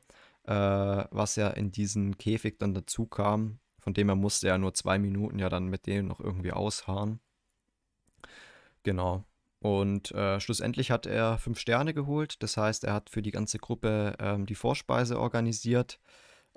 äh, 0.44 0.52
was 1.10 1.36
ja 1.36 1.48
in 1.50 1.70
diesen 1.70 2.18
Käfig 2.18 2.58
dann 2.58 2.74
dazu 2.74 3.06
kam. 3.06 3.58
Von 3.78 3.94
dem 3.94 4.08
her 4.08 4.16
musste 4.16 4.48
er 4.48 4.58
nur 4.58 4.74
zwei 4.74 4.98
Minuten 4.98 5.38
ja 5.38 5.48
dann 5.48 5.66
mit 5.66 5.86
denen 5.86 6.08
noch 6.08 6.20
irgendwie 6.20 6.52
ausharren. 6.52 7.20
Genau. 8.82 9.24
Und 9.60 10.10
äh, 10.12 10.40
schlussendlich 10.40 10.90
hat 10.90 11.06
er 11.06 11.38
fünf 11.38 11.58
Sterne 11.58 11.94
geholt. 11.94 12.42
Das 12.42 12.56
heißt, 12.56 12.84
er 12.84 12.92
hat 12.92 13.08
für 13.10 13.22
die 13.22 13.30
ganze 13.30 13.58
Gruppe 13.58 14.14
ähm, 14.18 14.46
die 14.46 14.54
Vorspeise 14.54 15.18
organisiert 15.18 15.98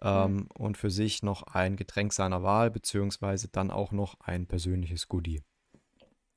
Mhm. 0.02 0.08
ähm, 0.08 0.48
und 0.54 0.78
für 0.78 0.92
sich 0.92 1.24
noch 1.24 1.44
ein 1.44 1.76
Getränk 1.76 2.14
seiner 2.14 2.44
Wahl, 2.44 2.70
beziehungsweise 2.70 3.48
dann 3.48 3.72
auch 3.72 3.92
noch 3.92 4.20
ein 4.20 4.46
persönliches 4.48 5.08
Goodie. 5.08 5.42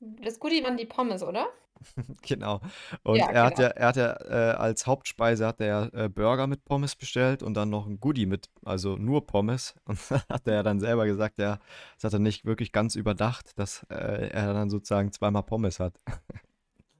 Das 0.01 0.39
Goodie 0.39 0.63
waren 0.63 0.77
die 0.77 0.85
Pommes, 0.85 1.23
oder? 1.23 1.47
Genau. 2.21 2.61
Und 3.03 3.17
Ja, 3.17 3.31
er 3.31 3.43
hat 3.43 3.55
genau. 3.55 3.67
ja, 3.69 3.75
er 3.75 3.87
hat 3.87 3.95
ja 3.95 4.51
äh, 4.51 4.55
als 4.55 4.85
Hauptspeise 4.85 5.47
hat 5.47 5.61
er 5.61 5.91
äh, 5.93 6.09
Burger 6.09 6.47
mit 6.47 6.63
Pommes 6.65 6.95
bestellt 6.95 7.41
und 7.41 7.55
dann 7.55 7.69
noch 7.69 7.87
ein 7.87 7.99
Goodie 7.99 8.25
mit, 8.27 8.49
also 8.63 8.97
nur 8.97 9.25
Pommes. 9.25 9.73
Und 9.85 9.99
da 10.09 10.21
hat 10.29 10.47
er 10.47 10.53
ja 10.55 10.63
dann 10.63 10.79
selber 10.79 11.05
gesagt, 11.05 11.39
ja, 11.39 11.59
das 11.95 12.03
hat 12.05 12.13
er 12.13 12.19
nicht 12.19 12.45
wirklich 12.45 12.71
ganz 12.71 12.95
überdacht, 12.95 13.57
dass 13.57 13.83
äh, 13.89 14.29
er 14.29 14.53
dann 14.53 14.69
sozusagen 14.69 15.11
zweimal 15.11 15.43
Pommes 15.43 15.79
hat. 15.79 15.99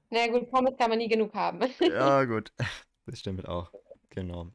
Na 0.09 0.27
gut, 0.27 0.49
Pommes 0.49 0.75
kann 0.77 0.89
man 0.89 0.97
nie 0.97 1.07
genug 1.07 1.33
haben. 1.33 1.59
Ja, 1.81 2.23
gut. 2.25 2.51
Das 3.05 3.19
stimmt 3.19 3.47
auch. 3.47 3.71
Genau. 4.09 4.47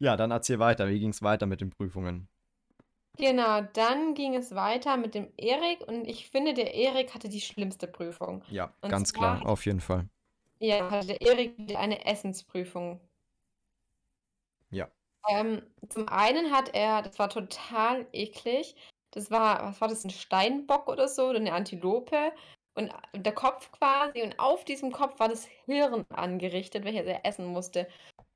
Ja, 0.00 0.16
dann 0.16 0.30
erzähl 0.30 0.58
weiter. 0.58 0.88
Wie 0.88 1.00
ging 1.00 1.10
es 1.10 1.22
weiter 1.22 1.46
mit 1.46 1.60
den 1.60 1.70
Prüfungen? 1.70 2.28
Genau, 3.18 3.60
dann 3.62 4.14
ging 4.14 4.34
es 4.36 4.54
weiter 4.54 4.96
mit 4.96 5.14
dem 5.14 5.32
Erik 5.36 5.86
und 5.86 6.06
ich 6.06 6.30
finde, 6.30 6.54
der 6.54 6.74
Erik 6.74 7.14
hatte 7.14 7.28
die 7.28 7.40
schlimmste 7.40 7.86
Prüfung. 7.88 8.44
Ja, 8.46 8.74
Und 8.80 8.90
ganz 8.90 9.12
zwar 9.12 9.38
klar, 9.38 9.46
auf 9.46 9.64
jeden 9.66 9.80
Fall. 9.80 10.08
ja, 10.60 10.88
hatte 10.90 11.06
der 11.08 11.20
Erik 11.22 11.76
eine 11.76 12.04
Essensprüfung. 12.04 13.00
Ja. 14.70 14.90
Ähm, 15.28 15.62
zum 15.88 16.08
einen 16.08 16.52
hat 16.52 16.74
er, 16.74 17.02
das 17.02 17.18
war 17.18 17.28
total 17.28 18.06
eklig, 18.12 18.76
das 19.10 19.30
war, 19.30 19.62
was 19.64 19.80
war 19.80 19.88
das, 19.88 20.04
ein 20.04 20.10
Steinbock 20.10 20.88
oder 20.88 21.08
so, 21.08 21.28
oder 21.28 21.38
eine 21.38 21.52
Antilope 21.52 22.32
und 22.74 22.92
der 23.14 23.32
Kopf 23.34 23.70
quasi 23.72 24.22
und 24.22 24.38
auf 24.38 24.64
diesem 24.64 24.92
Kopf 24.92 25.18
war 25.20 25.28
das 25.28 25.46
Hirn 25.66 26.04
angerichtet, 26.10 26.84
welches 26.84 27.06
er 27.06 27.26
essen 27.26 27.46
musste. 27.46 27.88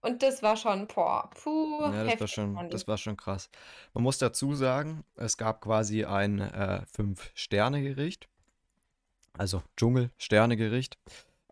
Und 0.03 0.23
das 0.23 0.43
war 0.43 0.57
schon, 0.57 0.89
boah, 0.89 1.31
puh, 1.31 1.81
Ja, 1.81 2.05
das 2.05 2.21
war 2.21 2.29
schon, 2.29 2.71
das 2.71 2.89
war 2.89 2.99
schon 2.99 3.17
krass. 3.17 3.49
Man 3.95 4.03
muss 4.03 4.19
dazu 4.19 4.55
sagen, 4.55 5.05
es 5.15 5.37
gab 5.37 5.61
quasi 5.61 6.05
ein 6.05 6.41
äh, 6.41 6.85
Fünf-Sterne-Gericht, 6.87 8.29
also 9.39 9.63
Dschungel-Sterne-Gericht. 9.77 10.99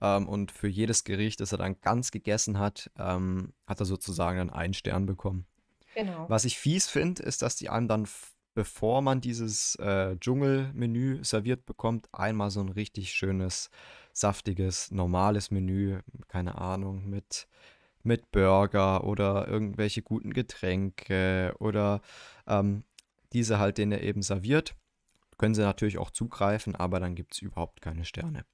Ähm, 0.01 0.29
und 0.29 0.51
für 0.51 0.67
jedes 0.67 1.05
Gericht, 1.05 1.41
das 1.41 1.53
er 1.53 1.59
dann 1.59 1.81
ganz 1.81 2.11
gegessen 2.11 2.59
hat, 2.59 2.91
ähm, 2.99 3.53
hat 3.69 3.79
er 3.79 3.87
sozusagen 3.87 4.39
dann 4.39 4.51
einen 4.51 4.75
Stern 4.75 5.07
bekommen. 5.07 5.47
Genau. 5.95 6.29
Was 6.29 6.45
ich 6.45 6.59
fies 6.59 6.89
finde, 6.89 7.23
ist, 7.23 7.43
dass 7.43 7.55
die 7.55 7.69
einem 7.69 7.87
dann, 7.87 8.09
bevor 8.55 9.01
man 9.01 9.21
dieses 9.21 9.77
äh, 9.77 10.17
Dschungelmenü 10.19 11.23
serviert 11.23 11.67
bekommt, 11.67 12.09
einmal 12.13 12.51
so 12.51 12.61
ein 12.61 12.69
richtig 12.69 13.13
schönes, 13.13 13.71
saftiges, 14.13 14.91
normales 14.91 15.53
Menü, 15.53 16.01
keine 16.27 16.59
Ahnung, 16.59 17.09
mit, 17.09 17.47
mit 18.03 18.31
Burger 18.33 19.05
oder 19.05 19.47
irgendwelche 19.49 20.03
guten 20.03 20.33
Getränke 20.33 21.55
oder 21.59 22.01
ähm, 22.47 22.85
diese 23.33 23.59
halt, 23.59 23.79
den 23.79 23.93
er 23.93 24.03
eben 24.03 24.23
serviert. 24.23 24.75
Können 25.39 25.55
sie 25.55 25.63
natürlich 25.63 25.99
auch 25.99 26.11
zugreifen, 26.11 26.75
aber 26.77 27.01
dann 27.01 27.15
gibt 27.15 27.35
es 27.35 27.43
überhaupt 27.43 27.81
keine 27.81 28.05
Sterne. 28.05 28.45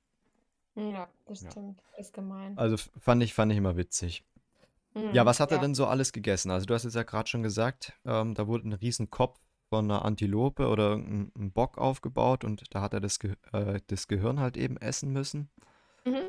Ja, 0.74 1.08
das 1.24 1.40
Ja. 1.40 1.50
stimmt. 1.50 1.80
Ist 1.98 2.12
gemein. 2.12 2.56
Also 2.58 2.76
fand 2.76 3.22
ich, 3.22 3.34
fand 3.34 3.50
ich 3.52 3.58
immer 3.58 3.76
witzig. 3.76 4.24
Ja, 4.94 5.22
Mhm, 5.22 5.26
was 5.26 5.40
hat 5.40 5.50
er 5.50 5.56
ja. 5.56 5.62
denn 5.62 5.74
so 5.74 5.86
alles 5.86 6.12
gegessen? 6.12 6.50
Also 6.50 6.66
du 6.66 6.74
hast 6.74 6.84
jetzt 6.84 6.94
ja 6.94 7.02
gerade 7.02 7.28
schon 7.28 7.42
gesagt, 7.42 7.92
ähm, 8.06 8.34
da 8.34 8.46
wurde 8.46 8.68
ein 8.68 8.72
riesen 8.72 9.10
Kopf 9.10 9.38
von 9.68 9.84
einer 9.90 10.04
Antilope 10.04 10.68
oder 10.68 10.94
ein, 10.94 11.32
ein 11.36 11.50
Bock 11.52 11.76
aufgebaut 11.76 12.44
und 12.44 12.62
da 12.74 12.80
hat 12.80 12.94
er 12.94 13.00
das, 13.00 13.18
Ge 13.18 13.34
äh, 13.52 13.80
das 13.88 14.08
Gehirn 14.08 14.40
halt 14.40 14.56
eben 14.56 14.76
essen 14.78 15.12
müssen. 15.12 15.50
Mhm. 16.04 16.28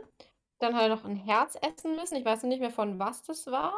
Dann 0.59 0.75
hat 0.75 0.83
er 0.83 0.89
noch 0.89 1.05
ein 1.05 1.15
Herz 1.15 1.55
essen 1.61 1.95
müssen. 1.95 2.15
Ich 2.17 2.25
weiß 2.25 2.43
nicht 2.43 2.59
mehr, 2.59 2.71
von 2.71 2.99
was 2.99 3.23
das 3.23 3.47
war. 3.47 3.73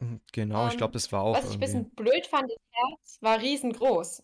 Mhm, 0.00 0.20
Genau, 0.32 0.66
ich 0.66 0.76
glaube, 0.78 0.92
Ähm, 0.92 0.94
das 0.94 1.12
war 1.12 1.20
auch 1.22 1.42
was 1.42 1.44
ich 1.44 1.58
ein 1.58 1.60
bisschen 1.60 1.90
blöd 1.90 2.26
fand, 2.26 2.50
das 2.50 2.58
Herz 2.72 3.18
war 3.22 3.40
riesengroß. 3.40 4.22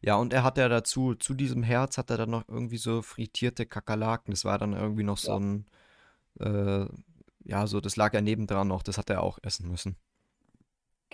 Ja, 0.00 0.16
und 0.16 0.32
er 0.32 0.42
hat 0.44 0.58
ja 0.58 0.68
dazu, 0.68 1.14
zu 1.14 1.34
diesem 1.34 1.62
Herz 1.62 1.98
hat 1.98 2.10
er 2.10 2.16
dann 2.18 2.30
noch 2.30 2.44
irgendwie 2.48 2.78
so 2.78 3.02
frittierte 3.02 3.66
Kakerlaken. 3.66 4.32
Das 4.32 4.44
war 4.44 4.58
dann 4.58 4.72
irgendwie 4.72 5.02
noch 5.04 5.18
so 5.18 5.34
Ja. 5.34 5.38
ein, 5.38 5.66
äh, 6.40 6.86
ja, 7.44 7.66
so, 7.66 7.80
das 7.80 7.96
lag 7.96 8.14
ja 8.14 8.20
nebendran 8.20 8.68
noch, 8.68 8.82
das 8.84 8.98
hat 8.98 9.10
er 9.10 9.22
auch 9.22 9.38
essen 9.42 9.70
müssen. 9.70 9.96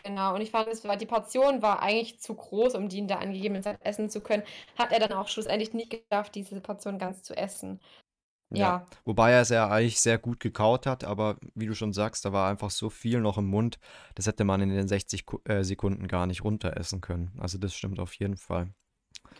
Genau, 0.04 0.34
und 0.34 0.40
ich 0.40 0.50
fand, 0.50 0.68
es 0.68 0.84
war, 0.84 0.96
die 0.96 1.06
Portion 1.06 1.62
war 1.62 1.80
eigentlich 1.82 2.18
zu 2.20 2.34
groß, 2.34 2.74
um 2.74 2.88
die 2.88 2.98
in 2.98 3.08
der 3.08 3.20
angegebenen 3.20 3.62
Zeit 3.62 3.78
essen 3.82 4.10
zu 4.10 4.20
können. 4.20 4.42
Hat 4.76 4.90
er 4.90 4.98
dann 4.98 5.12
auch 5.12 5.28
schlussendlich 5.28 5.74
nicht 5.74 5.90
geschafft, 5.90 6.34
diese 6.34 6.60
Portion 6.60 6.98
ganz 6.98 7.22
zu 7.22 7.36
essen. 7.36 7.78
Ja, 8.54 8.86
wobei 9.04 9.32
er 9.32 9.42
es 9.42 9.48
ja 9.50 9.68
eigentlich 9.70 10.00
sehr 10.00 10.18
gut 10.18 10.40
gekaut 10.40 10.86
hat, 10.86 11.04
aber 11.04 11.36
wie 11.54 11.66
du 11.66 11.74
schon 11.74 11.92
sagst, 11.92 12.24
da 12.24 12.32
war 12.32 12.50
einfach 12.50 12.70
so 12.70 12.90
viel 12.90 13.20
noch 13.20 13.38
im 13.38 13.46
Mund, 13.46 13.78
das 14.14 14.26
hätte 14.26 14.44
man 14.44 14.60
in 14.60 14.68
den 14.70 14.88
60 14.88 15.26
Ku- 15.26 15.40
äh, 15.44 15.64
Sekunden 15.64 16.08
gar 16.08 16.26
nicht 16.26 16.44
runteressen 16.44 17.00
können. 17.00 17.32
Also 17.38 17.58
das 17.58 17.74
stimmt 17.74 17.98
auf 18.00 18.14
jeden 18.14 18.36
Fall. 18.36 18.72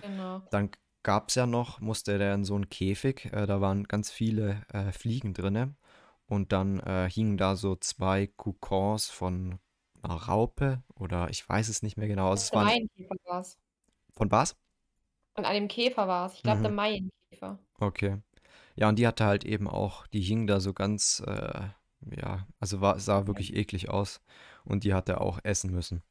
genau. 0.01 0.43
Dann 0.51 0.71
gab 1.03 1.29
es 1.29 1.35
ja 1.35 1.47
noch, 1.47 1.81
musste 1.81 2.19
der 2.19 2.35
in 2.35 2.45
so 2.45 2.55
einen 2.55 2.69
Käfig, 2.69 3.27
äh, 3.33 3.47
da 3.47 3.61
waren 3.61 3.85
ganz 3.85 4.11
viele 4.11 4.63
äh, 4.73 4.93
Fliegen 4.93 5.35
drinne 5.35 5.75
und 6.27 6.53
dann 6.53 6.81
äh, 6.81 7.09
hingen 7.11 7.37
da 7.37 7.57
so 7.57 7.77
zwei 7.77 8.27
Kokons 8.29 9.09
von 9.11 9.59
einer 10.03 10.15
Raupe 10.15 10.83
oder 10.95 11.31
ich 11.31 11.49
weiß 11.49 11.69
es 11.69 11.83
nicht 11.83 11.97
mehr 11.97 12.09
genau. 12.09 12.31
Also 12.31 12.43
es 12.45 12.53
Der 12.53 12.55
waren 12.55 12.67
Maienkäfer 12.67 13.17
war 13.25 13.41
es. 13.41 13.59
von 14.15 14.31
was? 14.31 14.57
Von 15.35 15.45
einem 15.45 15.69
Käfer 15.69 16.09
war 16.09 16.27
es. 16.27 16.35
Ich 16.35 16.43
glaube, 16.43 16.63
der 16.63 16.71
Mhm. 16.71 16.73
Maienkäfer. 16.73 17.59
Okay. 17.81 18.17
Ja, 18.77 18.89
und 18.89 18.99
die 18.99 19.07
hatte 19.07 19.25
halt 19.25 19.45
eben 19.45 19.69
auch, 19.69 20.07
die 20.09 20.21
hing 20.21 20.47
da 20.47 20.61
so 20.61 20.73
ganz, 20.73 21.23
äh, 21.27 21.69
ja, 22.17 22.47
also 22.59 22.81
war, 22.81 22.99
sah 22.99 23.27
wirklich 23.27 23.55
eklig 23.55 23.91
aus. 23.91 24.21
Und 24.65 24.85
die 24.85 24.95
hat 24.95 25.09
er 25.09 25.21
auch 25.21 25.41
essen 25.43 25.73
müssen. 25.73 26.03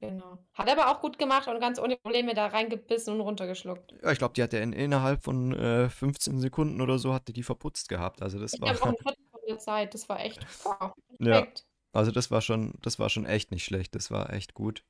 Genau. 0.00 0.38
Hat 0.54 0.66
er 0.66 0.80
aber 0.80 0.90
auch 0.90 1.00
gut 1.02 1.18
gemacht 1.18 1.46
und 1.46 1.60
ganz 1.60 1.78
ohne 1.78 1.96
Probleme 1.96 2.32
da 2.32 2.46
reingebissen 2.46 3.14
und 3.14 3.20
runtergeschluckt. 3.20 3.94
Ja, 4.02 4.12
ich 4.12 4.18
glaube, 4.18 4.32
die 4.32 4.42
hat 4.42 4.54
er 4.54 4.62
in, 4.62 4.72
innerhalb 4.72 5.22
von 5.22 5.52
äh, 5.52 5.90
15 5.90 6.40
Sekunden 6.40 6.80
oder 6.80 6.98
so 6.98 7.12
hatte 7.12 7.34
die 7.34 7.42
verputzt 7.42 7.88
gehabt. 7.90 8.22
Also 8.22 8.38
das 8.38 8.54
Ich 8.54 8.60
war, 8.62 8.70
auch 8.70 8.82
ein 8.82 8.96
Viertel 9.02 9.22
von 9.30 9.40
der 9.46 9.58
Zeit. 9.58 9.92
Das 9.92 10.08
war 10.08 10.20
echt 10.20 10.46
wow, 10.64 10.92
ja, 11.18 11.46
also 11.92 12.12
das 12.12 12.30
war 12.30 12.40
schon, 12.40 12.72
das 12.80 12.98
war 12.98 13.10
schon 13.10 13.26
echt 13.26 13.50
nicht 13.50 13.64
schlecht. 13.64 13.94
Das 13.94 14.10
war 14.10 14.32
echt 14.32 14.54
gut. 14.54 14.84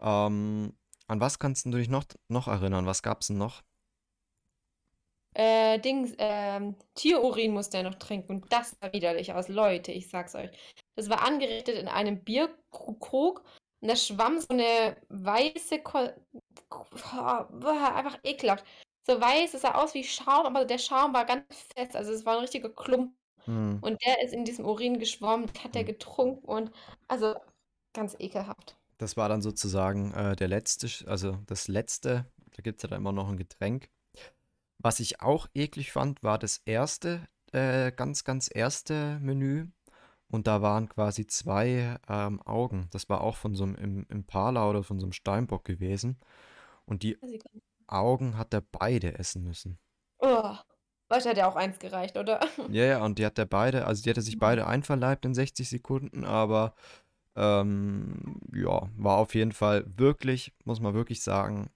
Ähm, 0.00 0.74
an 1.06 1.20
was 1.20 1.38
kannst 1.38 1.64
du 1.64 1.70
dich 1.70 1.88
noch, 1.88 2.04
noch 2.28 2.46
erinnern? 2.46 2.84
Was 2.84 3.02
gab's 3.02 3.28
denn 3.28 3.38
noch? 3.38 3.62
Äh, 5.38 5.78
Dings, 5.80 6.14
ähm, 6.16 6.76
Tierurin 6.94 7.52
musste 7.52 7.76
er 7.76 7.82
noch 7.82 7.96
trinken 7.96 8.32
und 8.32 8.52
das 8.52 8.74
sah 8.80 8.90
widerlich 8.94 9.34
aus. 9.34 9.48
Leute, 9.48 9.92
ich 9.92 10.08
sag's 10.08 10.34
euch. 10.34 10.50
Das 10.94 11.10
war 11.10 11.22
angerichtet 11.22 11.76
in 11.76 11.88
einem 11.88 12.24
Bierkrug 12.24 13.44
und 13.82 13.88
da 13.88 13.96
schwamm 13.96 14.40
so 14.40 14.48
eine 14.48 14.96
weiße, 15.10 15.80
Ko 15.80 16.08
boah, 16.70 17.94
einfach 17.94 18.18
ekelhaft. 18.24 18.64
So 19.06 19.20
weiß, 19.20 19.52
es 19.52 19.60
sah 19.60 19.74
aus 19.74 19.92
wie 19.92 20.04
Schaum, 20.04 20.46
aber 20.46 20.64
der 20.64 20.78
Schaum 20.78 21.12
war 21.12 21.26
ganz 21.26 21.44
fest. 21.76 21.94
Also 21.94 22.12
es 22.12 22.24
war 22.24 22.36
ein 22.36 22.40
richtiger 22.40 22.70
Klumpen. 22.70 23.14
Hm, 23.44 23.78
Und 23.82 24.02
der 24.06 24.24
ist 24.24 24.32
in 24.32 24.46
diesem 24.46 24.64
Urin 24.64 24.98
geschwommen, 24.98 25.50
hat 25.62 25.76
er 25.76 25.82
hm. 25.82 25.86
getrunken 25.86 26.46
und 26.46 26.72
also 27.08 27.34
ganz 27.92 28.16
ekelhaft. 28.18 28.76
Das 28.96 29.18
war 29.18 29.28
dann 29.28 29.42
sozusagen 29.42 30.14
äh, 30.14 30.34
der 30.34 30.48
letzte, 30.48 30.88
also 31.06 31.38
das 31.46 31.68
letzte. 31.68 32.24
Da 32.56 32.62
gibt 32.62 32.78
es 32.78 32.84
ja 32.84 32.88
dann 32.88 33.00
immer 33.00 33.12
noch 33.12 33.28
ein 33.28 33.36
Getränk. 33.36 33.90
Was 34.78 35.00
ich 35.00 35.20
auch 35.20 35.48
eklig 35.54 35.92
fand, 35.92 36.22
war 36.22 36.38
das 36.38 36.58
erste, 36.64 37.26
äh, 37.52 37.92
ganz, 37.92 38.24
ganz 38.24 38.50
erste 38.52 39.18
Menü. 39.20 39.68
Und 40.28 40.46
da 40.48 40.60
waren 40.60 40.88
quasi 40.88 41.26
zwei 41.26 41.98
ähm, 42.08 42.42
Augen. 42.42 42.88
Das 42.90 43.08
war 43.08 43.20
auch 43.20 43.36
von 43.36 43.54
so 43.54 43.64
einem 43.64 43.76
Im- 43.76 44.06
Impala 44.08 44.68
oder 44.68 44.82
von 44.82 44.98
so 44.98 45.06
einem 45.06 45.12
Steinbock 45.12 45.64
gewesen. 45.64 46.18
Und 46.84 47.02
die. 47.02 47.16
Augen 47.88 48.36
hat 48.36 48.52
er 48.52 48.60
beide 48.62 49.18
essen 49.18 49.44
müssen. 49.44 49.78
Oh, 50.18 50.54
heute 51.12 51.28
hat 51.30 51.36
ja 51.36 51.48
auch 51.48 51.56
eins 51.56 51.78
gereicht, 51.78 52.16
oder? 52.16 52.40
Ja, 52.68 52.84
ja, 52.84 53.04
und 53.04 53.18
die 53.18 53.26
hat 53.26 53.38
er 53.38 53.46
beide, 53.46 53.86
also 53.86 54.02
die 54.02 54.10
hat 54.10 54.16
er 54.16 54.22
sich 54.24 54.38
beide 54.38 54.66
einverleibt 54.66 55.24
in 55.24 55.34
60 55.34 55.68
Sekunden, 55.68 56.24
aber 56.24 56.74
ähm, 57.36 58.40
ja, 58.52 58.88
war 58.96 59.18
auf 59.18 59.34
jeden 59.34 59.52
Fall 59.52 59.84
wirklich, 59.86 60.52
muss 60.64 60.80
man 60.80 60.94
wirklich 60.94 61.22
sagen, 61.22 61.70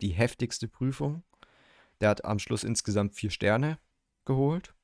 die 0.00 0.10
heftigste 0.10 0.66
Prüfung. 0.66 1.22
Der 2.02 2.08
hat 2.10 2.24
am 2.24 2.40
Schluss 2.40 2.64
insgesamt 2.64 3.14
vier 3.14 3.30
Sterne 3.30 3.78
geholt, 4.24 4.74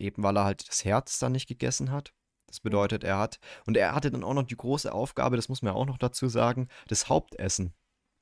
eben 0.00 0.24
weil 0.24 0.36
er 0.36 0.44
halt 0.44 0.68
das 0.68 0.84
Herz 0.84 1.20
dann 1.20 1.30
nicht 1.30 1.46
gegessen 1.46 1.92
hat. 1.92 2.12
Das 2.48 2.58
bedeutet, 2.58 3.04
er 3.04 3.18
hat, 3.18 3.38
und 3.66 3.76
er 3.76 3.94
hatte 3.94 4.10
dann 4.10 4.24
auch 4.24 4.34
noch 4.34 4.42
die 4.42 4.56
große 4.56 4.92
Aufgabe, 4.92 5.36
das 5.36 5.48
muss 5.48 5.62
man 5.62 5.74
ja 5.74 5.78
auch 5.78 5.86
noch 5.86 5.96
dazu 5.96 6.28
sagen, 6.28 6.66
das 6.88 7.08
Hauptessen 7.08 7.72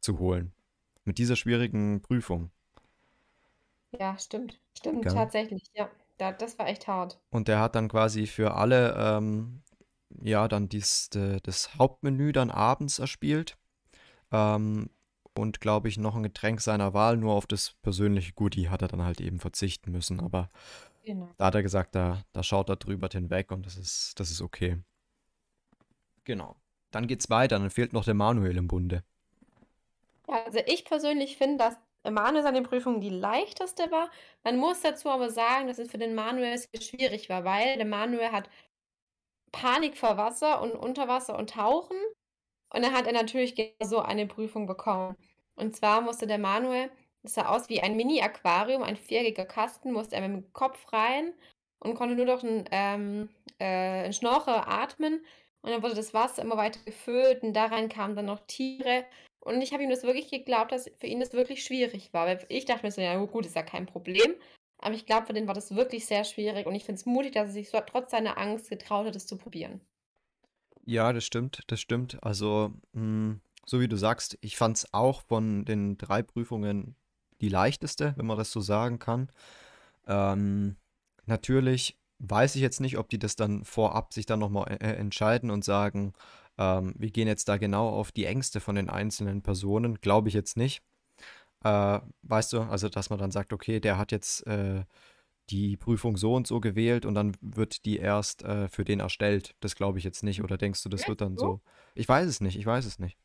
zu 0.00 0.18
holen. 0.18 0.52
Mit 1.04 1.16
dieser 1.16 1.36
schwierigen 1.36 2.02
Prüfung. 2.02 2.50
Ja, 3.98 4.18
stimmt. 4.18 4.60
Stimmt, 4.76 5.02
Gell? 5.02 5.14
tatsächlich. 5.14 5.62
Ja, 5.74 5.88
da, 6.18 6.32
das 6.32 6.58
war 6.58 6.68
echt 6.68 6.86
hart. 6.88 7.18
Und 7.30 7.48
der 7.48 7.60
hat 7.60 7.76
dann 7.76 7.88
quasi 7.88 8.26
für 8.26 8.56
alle, 8.56 8.94
ähm, 8.98 9.62
ja, 10.20 10.48
dann 10.48 10.68
dies, 10.68 11.08
de, 11.08 11.40
das 11.42 11.78
Hauptmenü 11.78 12.32
dann 12.32 12.50
abends 12.50 12.98
erspielt. 12.98 13.56
Ähm, 14.32 14.90
und 15.38 15.60
glaube 15.60 15.88
ich, 15.88 15.98
noch 15.98 16.16
ein 16.16 16.22
Getränk 16.22 16.60
seiner 16.60 16.94
Wahl, 16.94 17.16
nur 17.16 17.34
auf 17.34 17.46
das 17.46 17.74
persönliche 17.82 18.32
Goodie 18.32 18.68
hat 18.68 18.82
er 18.82 18.88
dann 18.88 19.02
halt 19.04 19.20
eben 19.20 19.40
verzichten 19.40 19.92
müssen. 19.92 20.20
Aber 20.20 20.50
Genau. 21.04 21.28
da 21.36 21.46
hat 21.46 21.54
er 21.54 21.62
gesagt, 21.62 21.94
da, 21.94 22.22
da 22.32 22.42
schaut 22.42 22.68
er 22.68 22.76
drüber 22.76 23.08
hinweg 23.10 23.50
und 23.52 23.64
das 23.66 23.76
ist, 23.76 24.18
das 24.18 24.30
ist 24.30 24.42
okay. 24.42 24.78
Genau. 26.24 26.56
Dann 26.90 27.06
geht's 27.06 27.30
weiter, 27.30 27.58
dann 27.58 27.70
fehlt 27.70 27.92
noch 27.92 28.04
der 28.04 28.14
Manuel 28.14 28.56
im 28.56 28.68
Bunde. 28.68 29.04
Ja, 30.28 30.44
also 30.44 30.58
ich 30.66 30.84
persönlich 30.84 31.36
finde, 31.36 31.58
dass 31.58 31.76
Manuel 32.12 32.42
seine 32.42 32.62
Prüfung 32.62 33.00
die 33.00 33.10
leichteste 33.10 33.90
war. 33.90 34.10
Man 34.44 34.56
muss 34.58 34.80
dazu 34.80 35.08
aber 35.10 35.30
sagen, 35.30 35.66
dass 35.68 35.78
es 35.78 35.90
für 35.90 35.98
den 35.98 36.14
Manuel 36.14 36.58
sehr 36.58 36.80
schwierig 36.80 37.28
war, 37.28 37.44
weil 37.44 37.76
der 37.76 37.86
Manuel 37.86 38.32
hat 38.32 38.48
Panik 39.52 39.96
vor 39.96 40.16
Wasser 40.16 40.60
und 40.62 40.72
Unterwasser 40.72 41.36
und 41.38 41.50
Tauchen. 41.50 41.96
Und 42.70 42.82
dann 42.84 42.92
hat 42.94 43.06
er 43.06 43.12
natürlich 43.12 43.54
genau 43.54 43.72
so 43.84 44.00
eine 44.00 44.26
Prüfung 44.26 44.66
bekommen. 44.66 45.16
Und 45.56 45.74
zwar 45.74 46.00
musste 46.00 46.26
der 46.26 46.38
Manuel, 46.38 46.90
das 47.22 47.34
sah 47.34 47.48
aus 47.48 47.68
wie 47.68 47.80
ein 47.80 47.96
Mini-Aquarium, 47.96 48.82
ein 48.82 48.96
viereckiger 48.96 49.46
Kasten, 49.46 49.92
musste 49.92 50.16
er 50.16 50.28
mit 50.28 50.44
dem 50.44 50.52
Kopf 50.52 50.92
rein 50.92 51.32
und 51.80 51.94
konnte 51.94 52.14
nur 52.14 52.26
durch 52.26 52.44
einen, 52.44 52.64
ähm, 52.70 53.28
äh, 53.58 54.04
einen 54.04 54.12
Schnorcher 54.12 54.68
atmen. 54.68 55.24
Und 55.62 55.72
dann 55.72 55.82
wurde 55.82 55.96
das 55.96 56.14
Wasser 56.14 56.42
immer 56.42 56.56
weiter 56.56 56.78
gefüllt 56.84 57.42
und 57.42 57.52
da 57.52 57.66
rein 57.66 57.88
kamen 57.88 58.14
dann 58.14 58.26
noch 58.26 58.46
Tiere. 58.46 59.04
Und 59.40 59.60
ich 59.62 59.72
habe 59.72 59.82
ihm 59.82 59.90
das 59.90 60.04
wirklich 60.04 60.30
geglaubt, 60.30 60.70
dass 60.70 60.90
für 60.96 61.06
ihn 61.06 61.20
das 61.20 61.32
wirklich 61.32 61.64
schwierig 61.64 62.12
war. 62.12 62.26
Weil 62.26 62.44
ich 62.48 62.66
dachte 62.66 62.86
mir 62.86 62.92
so, 62.92 63.00
ja 63.00 63.16
gut, 63.16 63.46
ist 63.46 63.56
ja 63.56 63.62
kein 63.62 63.86
Problem. 63.86 64.34
Aber 64.78 64.94
ich 64.94 65.06
glaube, 65.06 65.26
für 65.26 65.32
den 65.32 65.46
war 65.46 65.54
das 65.54 65.74
wirklich 65.74 66.06
sehr 66.06 66.24
schwierig. 66.24 66.66
Und 66.66 66.74
ich 66.74 66.84
finde 66.84 67.00
es 67.00 67.06
mutig, 67.06 67.32
dass 67.32 67.48
er 67.48 67.52
sich 67.52 67.70
so, 67.70 67.80
trotz 67.80 68.10
seiner 68.10 68.38
Angst 68.38 68.70
getraut 68.70 69.06
hat, 69.06 69.16
es 69.16 69.26
zu 69.26 69.36
probieren. 69.36 69.80
Ja, 70.84 71.12
das 71.12 71.24
stimmt, 71.24 71.62
das 71.66 71.80
stimmt. 71.80 72.22
Also, 72.22 72.72
mh, 72.92 73.40
so 73.68 73.80
wie 73.80 73.88
du 73.88 73.96
sagst, 73.96 74.38
ich 74.40 74.56
fand 74.56 74.76
es 74.76 74.94
auch 74.94 75.22
von 75.22 75.64
den 75.64 75.98
drei 75.98 76.22
Prüfungen 76.22 76.96
die 77.40 77.48
leichteste, 77.48 78.14
wenn 78.16 78.26
man 78.26 78.38
das 78.38 78.50
so 78.50 78.60
sagen 78.60 78.98
kann. 78.98 79.28
Ähm, 80.06 80.76
natürlich 81.26 81.98
weiß 82.18 82.56
ich 82.56 82.62
jetzt 82.62 82.80
nicht, 82.80 82.96
ob 82.96 83.08
die 83.08 83.18
das 83.18 83.36
dann 83.36 83.64
vorab 83.64 84.14
sich 84.14 84.24
dann 84.26 84.38
nochmal 84.38 84.78
äh, 84.80 84.94
entscheiden 84.94 85.50
und 85.50 85.64
sagen, 85.64 86.14
ähm, 86.58 86.94
wir 86.96 87.10
gehen 87.10 87.28
jetzt 87.28 87.48
da 87.48 87.58
genau 87.58 87.88
auf 87.88 88.12
die 88.12 88.24
Ängste 88.24 88.60
von 88.60 88.76
den 88.76 88.88
einzelnen 88.88 89.42
Personen. 89.42 89.96
Glaube 90.00 90.28
ich 90.28 90.34
jetzt 90.34 90.56
nicht. 90.56 90.82
Äh, 91.62 92.00
weißt 92.22 92.52
du, 92.52 92.60
also 92.62 92.88
dass 92.88 93.10
man 93.10 93.18
dann 93.18 93.30
sagt, 93.30 93.52
okay, 93.52 93.80
der 93.80 93.98
hat 93.98 94.12
jetzt 94.12 94.46
äh, 94.46 94.84
die 95.50 95.76
Prüfung 95.76 96.16
so 96.16 96.34
und 96.34 96.46
so 96.46 96.60
gewählt 96.60 97.04
und 97.06 97.14
dann 97.14 97.36
wird 97.40 97.84
die 97.84 97.98
erst 97.98 98.42
äh, 98.42 98.68
für 98.68 98.84
den 98.84 99.00
erstellt. 99.00 99.54
Das 99.60 99.76
glaube 99.76 99.98
ich 99.98 100.04
jetzt 100.04 100.22
nicht. 100.22 100.42
Oder 100.42 100.56
denkst 100.56 100.82
du, 100.82 100.88
das 100.88 101.06
wird 101.08 101.20
dann 101.20 101.36
so? 101.36 101.60
Ich 101.94 102.08
weiß 102.08 102.26
es 102.26 102.40
nicht, 102.40 102.58
ich 102.58 102.66
weiß 102.66 102.86
es 102.86 102.98
nicht. 102.98 103.18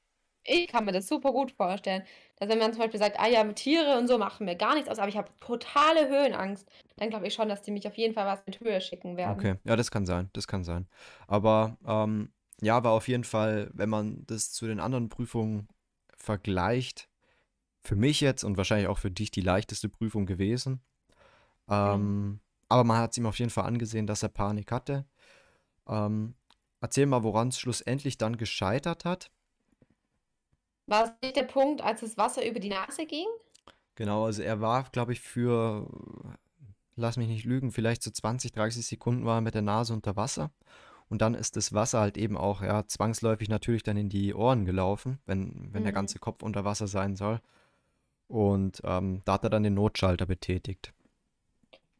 Ich 0.43 0.67
kann 0.67 0.85
mir 0.85 0.91
das 0.91 1.07
super 1.07 1.31
gut 1.31 1.51
vorstellen, 1.51 2.03
dass 2.37 2.49
wenn 2.49 2.57
man 2.57 2.73
zum 2.73 2.81
Beispiel 2.81 2.99
sagt, 2.99 3.19
ah 3.19 3.27
ja, 3.27 3.43
mit 3.43 3.57
Tiere 3.57 3.97
und 3.97 4.07
so 4.07 4.17
machen 4.17 4.47
wir 4.47 4.55
gar 4.55 4.73
nichts 4.73 4.89
aus, 4.89 4.97
aber 4.97 5.07
ich 5.09 5.17
habe 5.17 5.29
totale 5.39 6.09
Höhenangst, 6.09 6.67
dann 6.97 7.09
glaube 7.09 7.27
ich 7.27 7.33
schon, 7.33 7.47
dass 7.47 7.61
die 7.61 7.71
mich 7.71 7.87
auf 7.87 7.95
jeden 7.95 8.13
Fall 8.13 8.25
was 8.25 8.45
mit 8.45 8.59
Höhe 8.59 8.81
schicken 8.81 9.17
werden. 9.17 9.37
Okay, 9.37 9.55
ja, 9.63 9.75
das 9.75 9.91
kann 9.91 10.05
sein, 10.05 10.29
das 10.33 10.47
kann 10.47 10.63
sein. 10.63 10.87
Aber 11.27 11.77
ähm, 11.85 12.31
ja, 12.61 12.83
war 12.83 12.91
auf 12.91 13.07
jeden 13.07 13.23
Fall, 13.23 13.69
wenn 13.73 13.89
man 13.89 14.25
das 14.25 14.51
zu 14.51 14.65
den 14.67 14.79
anderen 14.79 15.09
Prüfungen 15.09 15.67
vergleicht, 16.15 17.07
für 17.83 17.95
mich 17.95 18.21
jetzt 18.21 18.43
und 18.43 18.57
wahrscheinlich 18.57 18.87
auch 18.87 18.99
für 18.99 19.11
dich 19.11 19.31
die 19.31 19.41
leichteste 19.41 19.89
Prüfung 19.89 20.25
gewesen. 20.25 20.81
Ähm, 21.69 22.39
aber 22.69 22.83
man 22.83 22.97
hat 22.97 23.11
es 23.11 23.17
ihm 23.17 23.25
auf 23.25 23.39
jeden 23.39 23.51
Fall 23.51 23.65
angesehen, 23.65 24.07
dass 24.07 24.23
er 24.23 24.29
Panik 24.29 24.71
hatte. 24.71 25.05
Ähm, 25.87 26.35
erzähl 26.79 27.05
mal, 27.05 27.23
woran 27.23 27.49
es 27.49 27.59
schlussendlich 27.59 28.17
dann 28.17 28.37
gescheitert 28.37 29.05
hat. 29.05 29.31
War 30.91 31.05
es 31.05 31.13
nicht 31.23 31.35
der 31.35 31.43
Punkt, 31.43 31.81
als 31.81 32.01
das 32.01 32.17
Wasser 32.17 32.45
über 32.45 32.59
die 32.59 32.69
Nase 32.69 33.07
ging? 33.07 33.25
Genau, 33.95 34.25
also 34.25 34.41
er 34.41 34.61
war, 34.61 34.83
glaube 34.91 35.13
ich, 35.13 35.21
für, 35.21 35.87
lass 36.95 37.17
mich 37.17 37.27
nicht 37.27 37.45
lügen, 37.45 37.71
vielleicht 37.71 38.03
so 38.03 38.11
20, 38.11 38.51
30 38.53 38.85
Sekunden 38.85 39.25
war 39.25 39.37
er 39.37 39.41
mit 39.41 39.55
der 39.55 39.61
Nase 39.61 39.93
unter 39.93 40.15
Wasser. 40.15 40.51
Und 41.09 41.21
dann 41.21 41.35
ist 41.35 41.57
das 41.57 41.73
Wasser 41.73 41.99
halt 42.01 42.17
eben 42.17 42.37
auch, 42.37 42.61
ja, 42.61 42.87
zwangsläufig 42.87 43.49
natürlich 43.49 43.83
dann 43.83 43.97
in 43.97 44.09
die 44.09 44.33
Ohren 44.33 44.65
gelaufen, 44.65 45.19
wenn, 45.25 45.69
wenn 45.73 45.83
der 45.83 45.91
Mhm. 45.91 45.95
ganze 45.95 46.19
Kopf 46.19 46.43
unter 46.43 46.65
Wasser 46.65 46.87
sein 46.87 47.15
soll. 47.17 47.41
Und 48.27 48.81
ähm, 48.85 49.21
da 49.25 49.33
hat 49.33 49.43
er 49.45 49.51
dann 49.51 49.63
den 49.63 49.75
Notschalter 49.75 50.25
betätigt. 50.27 50.93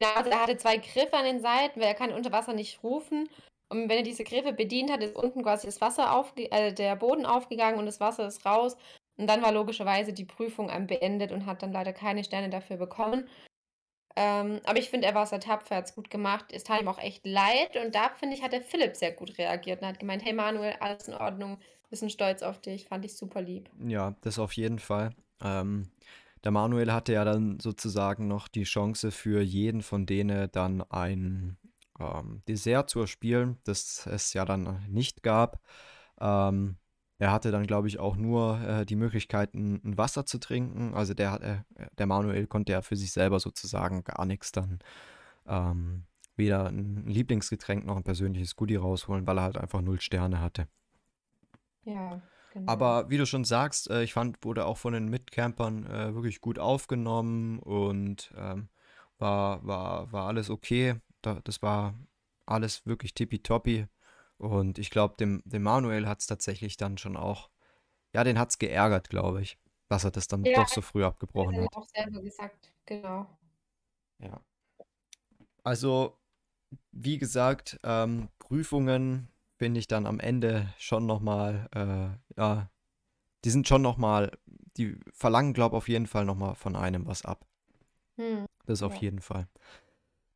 Ja, 0.02 0.16
also 0.16 0.30
er 0.32 0.42
hatte 0.42 0.58
zwei 0.58 0.78
Griffe 0.78 1.14
an 1.16 1.26
den 1.26 1.40
Seiten, 1.42 1.80
weil 1.80 1.88
er 1.88 1.94
kann 1.94 2.12
unter 2.12 2.32
Wasser 2.32 2.54
nicht 2.54 2.84
rufen. 2.84 3.30
Und 3.72 3.88
wenn 3.88 4.00
er 4.00 4.04
diese 4.04 4.26
Griffe 4.26 4.52
bedient 4.52 4.92
hat, 4.92 5.02
ist 5.02 5.16
unten 5.16 5.44
quasi 5.44 5.66
das 5.66 5.80
Wasser 5.80 6.14
aufge 6.14 6.52
äh, 6.52 6.74
der 6.74 6.98
Boden 6.98 7.26
aufgegangen 7.26 7.80
und 7.80 7.86
das 7.86 8.02
Wasser 8.02 8.28
ist 8.28 8.46
raus. 8.46 8.76
Und 9.16 9.28
dann 9.28 9.42
war 9.42 9.54
logischerweise 9.54 10.12
die 10.12 10.26
Prüfung 10.26 10.68
beendet 10.88 11.32
und 11.32 11.46
hat 11.46 11.64
dann 11.64 11.72
leider 11.72 11.94
keine 11.94 12.26
Sterne 12.26 12.50
dafür 12.50 12.76
bekommen. 12.76 13.30
Ähm, 14.18 14.60
aber 14.66 14.78
ich 14.78 14.90
finde, 14.90 15.08
er 15.08 15.16
war 15.16 15.26
sehr 15.26 15.40
tapfer, 15.40 15.78
hat 15.78 15.86
es 15.86 15.96
gut 15.96 16.10
gemacht. 16.10 16.48
Es 16.52 16.66
tat 16.66 16.82
ihm 16.82 16.90
auch 16.90 17.00
echt 17.00 17.26
leid. 17.26 17.78
Und 17.82 17.96
da, 17.96 18.10
finde 18.10 18.36
ich, 18.36 18.44
hat 18.44 18.52
der 18.52 18.62
Philipp 18.62 18.98
sehr 18.98 19.14
gut 19.14 19.38
reagiert 19.38 19.82
und 19.82 19.88
hat 19.88 20.00
gemeint, 20.00 20.26
hey 20.26 20.34
Manuel, 20.34 20.76
alles 20.82 21.08
in 21.08 21.14
Ordnung, 21.14 21.58
bisschen 21.90 22.10
stolz 22.10 22.44
auf 22.44 22.60
dich, 22.60 22.88
fand 22.88 23.06
ich 23.06 23.16
super 23.16 23.42
lieb. 23.42 23.70
Ja, 23.86 24.16
das 24.20 24.38
auf 24.38 24.52
jeden 24.54 24.80
Fall. 24.80 25.12
Ähm, 25.42 25.88
der 26.44 26.52
Manuel 26.52 26.92
hatte 26.92 27.14
ja 27.14 27.24
dann 27.24 27.60
sozusagen 27.62 28.28
noch 28.28 28.50
die 28.50 28.64
Chance 28.64 29.12
für 29.12 29.42
jeden 29.42 29.82
von 29.82 30.06
denen 30.06 30.52
dann 30.52 30.82
ein 30.90 31.58
ähm, 32.02 32.42
Dessert 32.48 32.90
zu 32.90 33.00
erspielen, 33.00 33.58
das 33.64 34.06
es 34.08 34.34
ja 34.34 34.46
dann 34.46 34.86
nicht 34.90 35.24
gab. 35.24 35.62
Ähm, 36.20 36.78
er 37.22 37.32
hatte 37.32 37.52
dann, 37.52 37.68
glaube 37.68 37.88
ich, 37.88 38.00
auch 38.00 38.16
nur 38.16 38.60
äh, 38.62 38.86
die 38.86 38.96
Möglichkeit, 38.96 39.54
ein, 39.54 39.80
ein, 39.84 39.98
Wasser 39.98 40.26
zu 40.26 40.40
trinken. 40.40 40.96
Also 40.96 41.14
der, 41.14 41.64
äh, 41.76 41.86
der 41.98 42.08
Manuel 42.08 42.48
konnte 42.48 42.72
ja 42.72 42.82
für 42.82 42.96
sich 42.96 43.12
selber 43.12 43.40
sozusagen 43.40 44.04
gar 44.04 44.26
nichts 44.26 44.52
dann 44.52 44.80
ähm, 45.46 46.06
weder 46.36 46.68
ein 46.68 47.06
Lieblingsgetränk 47.06 47.86
noch 47.86 47.98
ein 47.98 48.04
persönliches 48.04 48.56
Goodie 48.56 48.78
rausholen, 48.78 49.28
weil 49.28 49.38
er 49.38 49.44
halt 49.44 49.58
einfach 49.58 49.82
null 49.82 50.02
Sterne 50.02 50.42
hatte. 50.42 50.68
Ja, 51.84 52.22
genau. 52.54 52.72
Aber 52.72 53.10
wie 53.12 53.18
du 53.18 53.28
schon 53.28 53.44
sagst, 53.44 53.90
äh, 53.92 54.02
ich 54.02 54.14
fand, 54.14 54.44
wurde 54.44 54.66
auch 54.66 54.78
von 54.78 54.94
den 54.94 55.08
Mitcampern 55.08 55.86
äh, 55.86 56.16
wirklich 56.16 56.42
gut 56.42 56.58
aufgenommen 56.58 57.60
und 57.60 58.34
ähm, 58.36 58.70
war, 59.20 59.66
war, 59.66 60.12
war 60.12 60.28
alles 60.28 60.50
okay. 60.50 60.96
Da, 61.22 61.40
das 61.44 61.62
war 61.62 61.96
alles 62.46 62.86
wirklich 62.86 63.14
tippitoppi. 63.14 63.88
Und 64.38 64.80
ich 64.80 64.90
glaube, 64.90 65.16
dem, 65.20 65.42
dem 65.46 65.64
Manuel 65.64 66.08
hat 66.08 66.22
es 66.22 66.28
tatsächlich 66.28 66.78
dann 66.78 66.98
schon 66.98 67.18
auch, 67.18 67.50
ja, 68.14 68.24
den 68.24 68.40
hat 68.40 68.52
es 68.52 68.60
geärgert, 68.60 69.10
glaube 69.10 69.42
ich, 69.42 69.60
dass 69.90 70.04
er 70.06 70.12
das 70.12 70.28
dann 70.28 70.50
Ja, 70.50 70.52
doch 70.54 70.70
so 70.70 70.82
früh 70.82 71.06
abgebrochen 71.06 71.60
hat 71.60 71.62
hat. 71.62 71.70
er 71.74 71.78
auch 71.78 71.88
selber 71.90 72.22
gesagt, 72.22 72.74
genau. 72.86 73.28
Ja. 74.20 74.42
Also, 75.64 76.18
wie 76.92 77.18
gesagt, 77.18 77.80
ähm, 77.84 78.30
Prüfungen 78.40 79.30
finde 79.58 79.80
ich 79.80 79.88
dann 79.88 80.08
am 80.08 80.20
Ende 80.20 80.74
schon 80.78 81.06
nochmal, 81.06 81.70
äh, 81.76 82.40
ja, 82.40 82.72
die 83.46 83.50
sind 83.52 83.68
schon 83.68 83.84
nochmal, 83.84 84.32
die 84.78 85.00
verlangen, 85.14 85.54
glaube 85.54 85.76
ich, 85.76 85.80
auf 85.80 85.90
jeden 85.90 86.08
Fall 86.08 86.26
nochmal 86.26 86.56
von 86.56 86.76
einem 86.76 87.08
was 87.08 87.26
ab. 87.26 87.46
Hm, 88.18 88.46
Das 88.66 88.82
auf 88.84 88.96
ja. 88.96 89.02
jeden 89.02 89.20
Fall. 89.22 89.48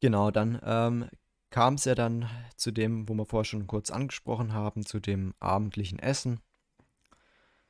Genau, 0.01 0.31
dann 0.31 0.59
ähm, 0.63 1.09
kam 1.49 1.75
es 1.75 1.85
ja 1.85 1.95
dann 1.95 2.29
zu 2.57 2.71
dem, 2.71 3.07
wo 3.07 3.13
wir 3.13 3.25
vorher 3.25 3.45
schon 3.45 3.67
kurz 3.67 3.89
angesprochen 3.89 4.53
haben, 4.53 4.85
zu 4.85 4.99
dem 4.99 5.33
abendlichen 5.39 5.99
Essen. 5.99 6.41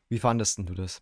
Wie 0.10 0.20
fandest 0.20 0.58
denn 0.58 0.66
du 0.66 0.74
das? 0.74 1.02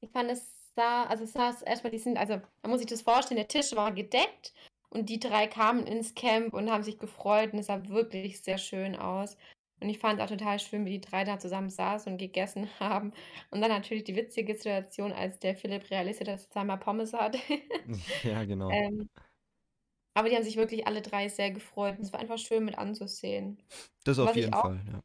Ich 0.00 0.10
fand 0.10 0.30
es 0.30 0.56
sah, 0.74 1.04
also 1.04 1.24
es 1.24 1.32
sah 1.32 1.54
erstmal, 1.64 1.90
die 1.90 1.98
sind, 1.98 2.18
also 2.18 2.40
man 2.62 2.70
muss 2.70 2.80
sich 2.80 2.88
das 2.88 3.02
vorstellen, 3.02 3.38
der 3.38 3.48
Tisch 3.48 3.74
war 3.74 3.92
gedeckt 3.92 4.52
und 4.90 5.08
die 5.08 5.18
drei 5.18 5.46
kamen 5.46 5.86
ins 5.86 6.14
Camp 6.14 6.54
und 6.54 6.70
haben 6.70 6.82
sich 6.82 6.98
gefreut 6.98 7.52
und 7.52 7.58
es 7.58 7.66
sah 7.66 7.88
wirklich 7.88 8.42
sehr 8.42 8.58
schön 8.58 8.96
aus. 8.96 9.36
Und 9.80 9.90
ich 9.90 9.98
fand 9.98 10.20
auch 10.22 10.28
total 10.28 10.58
schön, 10.58 10.86
wie 10.86 10.98
die 10.98 11.00
drei 11.02 11.24
da 11.24 11.38
zusammen 11.38 11.68
saßen 11.68 12.12
und 12.12 12.18
gegessen 12.18 12.68
haben. 12.80 13.12
Und 13.50 13.60
dann 13.60 13.70
natürlich 13.70 14.04
die 14.04 14.16
witzige 14.16 14.54
Situation, 14.54 15.12
als 15.12 15.38
der 15.38 15.54
Philipp 15.54 15.90
realisiert, 15.90 16.28
dass 16.28 16.44
er 16.44 16.50
zweimal 16.50 16.78
Pommes 16.78 17.12
hat. 17.12 17.36
Ja, 18.24 18.44
genau. 18.44 18.70
Ähm, 18.70 19.08
aber 20.16 20.30
die 20.30 20.34
haben 20.34 20.44
sich 20.44 20.56
wirklich 20.56 20.86
alle 20.86 21.02
drei 21.02 21.28
sehr 21.28 21.50
gefreut 21.50 21.98
und 21.98 22.04
es 22.04 22.12
war 22.12 22.20
einfach 22.20 22.38
schön 22.38 22.64
mit 22.64 22.78
anzusehen. 22.78 23.58
Das 24.04 24.18
auf 24.18 24.30
was 24.30 24.36
jeden 24.36 24.50
Fall, 24.50 24.80
ja. 24.90 25.02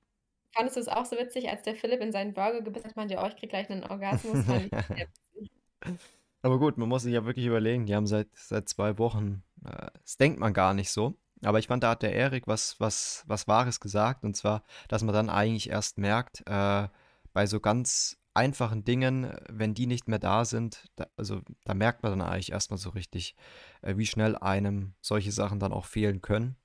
fandest 0.54 0.78
du 0.78 0.80
es 0.80 0.88
auch 0.88 1.04
so 1.04 1.18
witzig, 1.18 1.50
als 1.50 1.64
der 1.64 1.76
Philipp 1.76 2.00
in 2.00 2.14
seinen 2.14 2.34
Burger 2.34 2.62
gebissen 2.62 2.86
hat, 2.88 2.96
meinte, 2.96 3.18
oh, 3.22 3.28
ich 3.28 3.36
krieg 3.36 3.50
gleich 3.50 3.70
einen 3.70 3.84
Orgasmus. 3.84 4.46
Aber 6.42 6.60
gut, 6.60 6.78
man 6.78 6.88
muss 6.88 7.04
sich 7.04 7.14
ja 7.14 7.26
wirklich 7.26 7.46
überlegen, 7.46 7.86
die 7.86 7.94
haben 7.94 8.08
seit, 8.08 8.30
seit 8.36 8.70
zwei 8.70 8.98
Wochen, 9.00 9.44
äh, 9.66 9.88
das 10.02 10.16
denkt 10.16 10.40
man 10.40 10.54
gar 10.54 10.74
nicht 10.74 10.92
so. 10.92 11.16
Aber 11.44 11.60
ich 11.60 11.68
fand, 11.68 11.84
da 11.84 11.90
hat 11.90 12.04
der 12.04 12.16
Erik 12.16 12.48
was, 12.48 12.80
was, 12.80 13.26
was 13.28 13.50
Wahres 13.50 13.82
gesagt. 13.82 14.24
Und 14.24 14.38
zwar, 14.38 14.64
dass 14.88 15.04
man 15.04 15.14
dann 15.14 15.30
eigentlich 15.30 15.70
erst 15.70 15.98
merkt, 15.98 16.42
äh, 16.48 16.88
bei 17.34 17.46
so 17.48 17.60
ganz 17.60 18.18
einfachen 18.34 18.84
Dingen, 18.84 19.34
wenn 19.50 19.74
die 19.74 19.88
nicht 19.88 20.08
mehr 20.08 20.20
da 20.20 20.46
sind, 20.46 20.90
da, 20.96 21.08
also 21.18 21.42
da 21.66 21.74
merkt 21.74 22.04
man 22.04 22.18
dann 22.18 22.28
eigentlich 22.28 22.52
erstmal 22.52 22.78
so 22.78 22.92
richtig, 22.92 23.36
äh, 23.82 23.98
wie 23.98 24.06
schnell 24.06 24.36
einem 24.38 24.94
solche 25.02 25.32
Sachen 25.32 25.60
dann 25.60 25.74
auch 25.74 25.86
fehlen 25.86 26.22
können. 26.22 26.56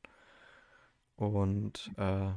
Und 1.16 1.90
äh, 1.96 2.32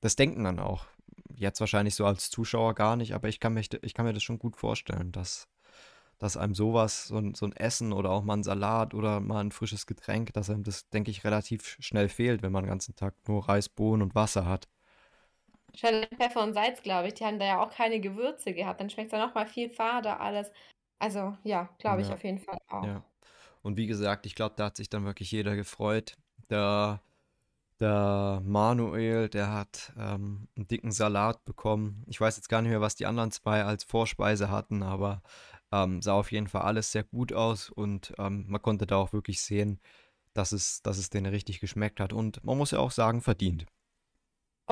das 0.00 0.16
denken 0.16 0.44
dann 0.44 0.58
auch. 0.58 0.86
Jetzt 1.34 1.60
wahrscheinlich 1.60 1.94
so 1.94 2.04
als 2.04 2.30
Zuschauer 2.30 2.74
gar 2.74 2.96
nicht, 2.96 3.14
aber 3.14 3.28
ich 3.28 3.40
kann, 3.40 3.54
mich, 3.54 3.70
ich 3.82 3.94
kann 3.94 4.04
mir 4.04 4.12
das 4.12 4.22
schon 4.22 4.38
gut 4.38 4.56
vorstellen, 4.56 5.12
dass 5.12 5.48
dass 6.22 6.36
einem 6.36 6.54
sowas, 6.54 7.08
so 7.08 7.16
ein, 7.16 7.34
so 7.34 7.46
ein 7.46 7.52
Essen 7.52 7.92
oder 7.92 8.10
auch 8.10 8.22
mal 8.22 8.34
ein 8.36 8.44
Salat 8.44 8.94
oder 8.94 9.18
mal 9.18 9.40
ein 9.40 9.50
frisches 9.50 9.86
Getränk, 9.86 10.32
dass 10.34 10.50
einem 10.50 10.62
das, 10.62 10.88
denke 10.88 11.10
ich, 11.10 11.24
relativ 11.24 11.76
schnell 11.80 12.08
fehlt, 12.08 12.42
wenn 12.42 12.52
man 12.52 12.62
den 12.62 12.68
ganzen 12.68 12.94
Tag 12.94 13.16
nur 13.26 13.48
Reis, 13.48 13.68
Bohnen 13.68 14.02
und 14.02 14.14
Wasser 14.14 14.46
hat. 14.46 14.68
Schon 15.74 16.04
Pfeffer 16.16 16.42
und 16.42 16.52
Salz, 16.54 16.82
glaube 16.82 17.08
ich, 17.08 17.14
die 17.14 17.24
haben 17.24 17.38
da 17.38 17.46
ja 17.46 17.62
auch 17.64 17.70
keine 17.70 18.00
Gewürze 18.00 18.52
gehabt. 18.52 18.80
Dann 18.80 18.90
schmeckt 18.90 19.12
es 19.12 19.18
ja 19.18 19.26
noch 19.26 19.34
mal 19.34 19.46
viel 19.46 19.70
fader 19.70 20.20
alles. 20.20 20.50
Also 20.98 21.36
ja, 21.44 21.68
glaube 21.78 22.02
ich 22.02 22.08
Ja, 22.08 22.12
auf 22.12 22.22
jeden 22.24 22.38
Fall 22.38 22.58
auch. 22.68 22.84
ja. 22.86 23.04
Und 23.62 23.76
wie 23.76 23.86
gesagt, 23.86 24.26
ich 24.26 24.34
glaube, 24.34 24.54
da 24.56 24.66
hat 24.66 24.76
sich 24.76 24.90
dann 24.90 25.04
wirklich 25.04 25.30
jeder 25.32 25.56
gefreut. 25.56 26.16
Der, 26.50 27.02
der 27.80 28.42
Manuel, 28.44 29.28
der 29.28 29.52
hat 29.52 29.92
ähm, 29.98 30.48
einen 30.56 30.68
dicken 30.68 30.92
Salat 30.92 31.44
bekommen. 31.44 32.04
Ich 32.08 32.20
weiß 32.20 32.36
jetzt 32.36 32.48
gar 32.48 32.62
nicht 32.62 32.70
mehr, 32.70 32.80
was 32.80 32.96
die 32.96 33.06
anderen 33.06 33.30
zwei 33.32 33.64
als 33.64 33.84
Vorspeise 33.84 34.50
hatten, 34.50 34.82
aber 34.82 35.22
ähm, 35.72 36.02
sah 36.02 36.14
auf 36.14 36.32
jeden 36.32 36.48
Fall 36.48 36.62
alles 36.62 36.92
sehr 36.92 37.04
gut 37.04 37.32
aus 37.32 37.70
und 37.70 38.14
ähm, 38.18 38.46
man 38.48 38.62
konnte 38.62 38.86
da 38.86 38.96
auch 38.96 39.12
wirklich 39.12 39.40
sehen, 39.42 39.80
dass 40.34 40.52
es, 40.52 40.82
dass 40.82 40.98
es 40.98 41.10
denen 41.10 41.26
richtig 41.32 41.60
geschmeckt 41.60 42.00
hat. 42.00 42.12
Und 42.12 42.44
man 42.44 42.58
muss 42.58 42.72
ja 42.72 42.78
auch 42.80 42.92
sagen, 42.92 43.22
verdient. 43.22 43.66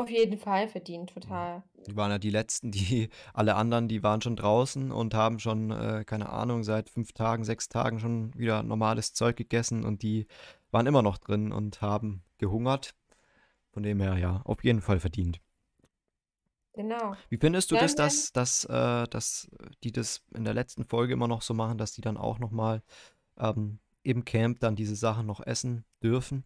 Auf 0.01 0.09
jeden 0.09 0.39
Fall 0.39 0.67
verdient, 0.67 1.11
total. 1.11 1.63
Die 1.87 1.95
waren 1.95 2.11
ja 2.11 2.19
die 2.19 2.31
Letzten, 2.31 2.71
die 2.71 3.11
alle 3.35 3.55
anderen, 3.55 3.87
die 3.87 4.03
waren 4.03 4.23
schon 4.23 4.35
draußen 4.35 4.91
und 4.91 5.13
haben 5.13 5.39
schon, 5.39 5.71
äh, 5.71 6.05
keine 6.07 6.31
Ahnung, 6.31 6.65
seit 6.65 6.89
fünf 6.89 7.13
Tagen, 7.13 7.45
sechs 7.45 7.69
Tagen 7.69 8.01
schon 8.01 8.33
wieder 8.35 8.63
normales 8.63 9.13
Zeug 9.13 9.37
gegessen 9.37 9.85
und 9.85 10.03
die 10.03 10.27
waren 10.71 10.87
immer 10.87 11.03
noch 11.03 11.19
drin 11.19 11.53
und 11.53 11.83
haben 11.83 12.23
gehungert. 12.39 12.95
Von 13.73 13.83
dem 13.83 14.01
her, 14.01 14.17
ja, 14.17 14.41
auf 14.45 14.65
jeden 14.65 14.81
Fall 14.81 15.01
verdient. 15.01 15.39
Genau. 16.73 17.15
Wie 17.29 17.37
findest 17.37 17.71
du 17.71 17.75
das, 17.75 17.93
Sollen 17.93 17.99
wir 17.99 18.05
dass, 18.07 18.33
dass, 18.33 18.65
äh, 18.65 19.09
dass 19.09 19.51
die 19.85 19.93
das 19.93 20.23
in 20.35 20.45
der 20.45 20.55
letzten 20.55 20.87
Folge 20.87 21.13
immer 21.13 21.29
noch 21.29 21.43
so 21.43 21.53
machen, 21.53 21.77
dass 21.77 21.93
die 21.93 22.01
dann 22.01 22.17
auch 22.17 22.39
nochmal 22.39 22.83
ähm, 23.39 23.81
im 24.03 24.25
Camp 24.25 24.61
dann 24.61 24.77
diese 24.77 24.97
Sachen 24.97 25.27
noch 25.27 25.41
essen 25.41 25.85
dürfen? 26.03 26.45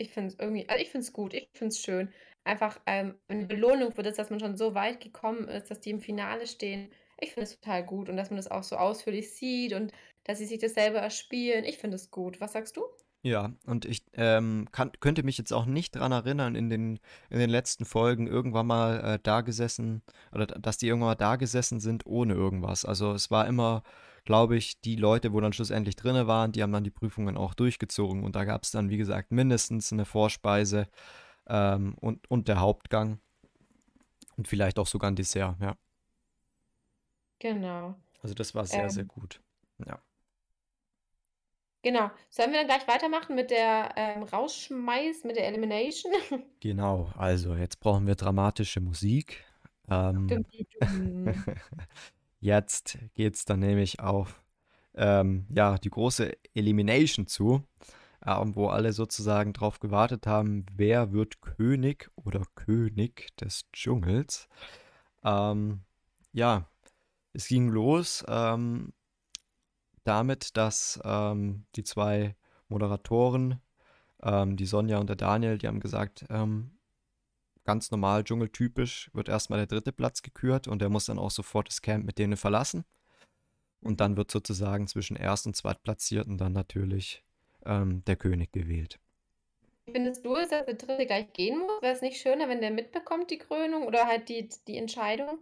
Ich 0.00 0.10
finde 0.12 0.28
es 0.28 0.38
irgendwie, 0.38 0.68
also 0.68 0.82
ich 0.82 0.90
finde 0.90 1.04
es 1.06 1.12
gut, 1.12 1.34
ich 1.34 1.48
finde 1.52 1.68
es 1.74 1.80
schön. 1.80 2.12
Einfach 2.44 2.80
ähm, 2.86 3.18
eine 3.28 3.46
Belohnung 3.46 3.92
für 3.92 4.02
das, 4.02 4.16
dass 4.16 4.30
man 4.30 4.40
schon 4.40 4.56
so 4.56 4.74
weit 4.74 5.00
gekommen 5.00 5.46
ist, 5.48 5.70
dass 5.70 5.80
die 5.80 5.90
im 5.90 6.00
Finale 6.00 6.46
stehen. 6.46 6.90
Ich 7.20 7.32
finde 7.34 7.44
es 7.44 7.60
total 7.60 7.84
gut 7.84 8.08
und 8.08 8.16
dass 8.16 8.30
man 8.30 8.38
das 8.38 8.50
auch 8.50 8.62
so 8.62 8.76
ausführlich 8.76 9.34
sieht 9.34 9.74
und 9.74 9.92
dass 10.24 10.38
sie 10.38 10.46
sich 10.46 10.58
das 10.58 10.72
selber 10.74 11.00
erspielen. 11.00 11.64
Ich 11.64 11.78
finde 11.78 11.96
es 11.96 12.10
gut. 12.10 12.40
Was 12.40 12.52
sagst 12.54 12.76
du? 12.78 12.82
Ja, 13.22 13.52
und 13.66 13.84
ich 13.84 14.02
ähm, 14.14 14.66
kann, 14.72 14.92
könnte 14.98 15.22
mich 15.22 15.36
jetzt 15.36 15.52
auch 15.52 15.66
nicht 15.66 15.96
dran 15.96 16.10
erinnern, 16.10 16.54
in 16.54 16.70
den, 16.70 16.98
in 17.28 17.38
den 17.38 17.50
letzten 17.50 17.84
Folgen 17.84 18.26
irgendwann 18.26 18.66
mal 18.66 19.00
äh, 19.00 19.18
da 19.22 19.42
gesessen, 19.42 20.00
oder 20.32 20.46
d- 20.46 20.54
dass 20.58 20.78
die 20.78 20.86
irgendwann 20.86 21.10
mal 21.10 21.14
da 21.16 21.36
gesessen 21.36 21.80
sind 21.80 22.06
ohne 22.06 22.32
irgendwas. 22.32 22.86
Also 22.86 23.12
es 23.12 23.30
war 23.30 23.46
immer, 23.46 23.82
glaube 24.24 24.56
ich, 24.56 24.80
die 24.80 24.96
Leute, 24.96 25.34
wo 25.34 25.40
dann 25.40 25.52
schlussendlich 25.52 25.96
drinne 25.96 26.26
waren, 26.28 26.52
die 26.52 26.62
haben 26.62 26.72
dann 26.72 26.84
die 26.84 26.90
Prüfungen 26.90 27.36
auch 27.36 27.52
durchgezogen. 27.52 28.24
Und 28.24 28.36
da 28.36 28.44
gab 28.44 28.62
es 28.62 28.70
dann, 28.70 28.88
wie 28.88 28.96
gesagt, 28.96 29.32
mindestens 29.32 29.92
eine 29.92 30.06
Vorspeise 30.06 30.88
ähm, 31.46 31.94
und, 32.00 32.30
und 32.30 32.48
der 32.48 32.60
Hauptgang 32.60 33.20
und 34.36 34.48
vielleicht 34.48 34.78
auch 34.78 34.86
sogar 34.86 35.10
ein 35.10 35.16
Dessert, 35.16 35.56
ja. 35.60 35.76
Genau. 37.38 37.96
Also 38.22 38.34
das 38.34 38.54
war 38.54 38.66
sehr, 38.66 38.90
sehr 38.90 39.02
Ähm, 39.02 39.08
gut. 39.08 39.40
Ja. 39.86 40.00
Genau. 41.82 42.10
Sollen 42.30 42.52
wir 42.52 42.58
dann 42.58 42.66
gleich 42.66 42.88
weitermachen 42.88 43.34
mit 43.34 43.50
der 43.50 43.92
ähm, 43.96 44.22
Rausschmeiß, 44.22 45.24
mit 45.24 45.36
der 45.36 45.46
Elimination? 45.46 46.12
Genau, 46.60 47.10
also 47.16 47.54
jetzt 47.54 47.80
brauchen 47.80 48.06
wir 48.06 48.14
dramatische 48.14 48.80
Musik. 48.80 49.44
Ähm, 49.88 50.28
Dum, 50.28 50.44
dum, 50.80 51.24
dum. 51.24 51.44
Jetzt 52.40 52.98
geht's 53.14 53.44
dann 53.44 53.60
nämlich 53.60 54.00
auf 54.00 54.42
ähm, 54.94 55.46
ja, 55.54 55.76
die 55.76 55.90
große 55.90 56.32
Elimination 56.54 57.26
zu, 57.26 57.62
ähm, 58.26 58.56
wo 58.56 58.68
alle 58.68 58.92
sozusagen 58.92 59.52
drauf 59.52 59.78
gewartet 59.78 60.26
haben, 60.26 60.64
wer 60.74 61.12
wird 61.12 61.42
König 61.42 62.10
oder 62.16 62.42
König 62.54 63.36
des 63.36 63.70
Dschungels. 63.72 64.48
Ähm, 65.22 65.82
ja, 66.32 66.66
es 67.32 67.46
ging 67.48 67.68
los 67.68 68.24
ähm, 68.26 68.92
damit, 70.04 70.56
dass 70.56 71.00
ähm, 71.04 71.66
die 71.76 71.84
zwei 71.84 72.36
Moderatoren, 72.68 73.60
ähm, 74.22 74.56
die 74.56 74.66
Sonja 74.66 74.98
und 74.98 75.08
der 75.08 75.16
Daniel, 75.16 75.58
die 75.58 75.66
haben 75.66 75.80
gesagt, 75.80 76.24
ähm, 76.30 76.78
ganz 77.64 77.90
normal, 77.90 78.24
dschungeltypisch, 78.24 79.10
wird 79.12 79.28
erstmal 79.28 79.58
der 79.58 79.66
dritte 79.66 79.92
Platz 79.92 80.22
gekürt 80.22 80.68
und 80.68 80.80
der 80.80 80.88
muss 80.88 81.06
dann 81.06 81.18
auch 81.18 81.30
sofort 81.30 81.68
das 81.68 81.82
Camp 81.82 82.04
mit 82.04 82.18
denen 82.18 82.36
verlassen. 82.36 82.84
Und 83.82 84.00
dann 84.00 84.16
wird 84.16 84.30
sozusagen 84.30 84.86
zwischen 84.88 85.16
Erst- 85.16 85.46
und 85.46 85.56
Zweitplatzierten 85.56 86.36
dann 86.36 86.52
natürlich 86.52 87.24
ähm, 87.64 88.04
der 88.04 88.16
König 88.16 88.52
gewählt. 88.52 88.98
Findest 89.90 90.24
du 90.24 90.36
es, 90.36 90.48
dass 90.48 90.66
der 90.66 90.74
Dritte 90.74 91.06
gleich 91.06 91.32
gehen 91.32 91.58
muss? 91.58 91.82
Wäre 91.82 91.94
es 91.94 92.02
nicht 92.02 92.20
schöner, 92.20 92.48
wenn 92.48 92.60
der 92.60 92.70
mitbekommt, 92.70 93.30
die 93.30 93.38
Krönung 93.38 93.86
oder 93.86 94.06
halt 94.06 94.28
die, 94.28 94.48
die 94.68 94.76
Entscheidung? 94.76 95.38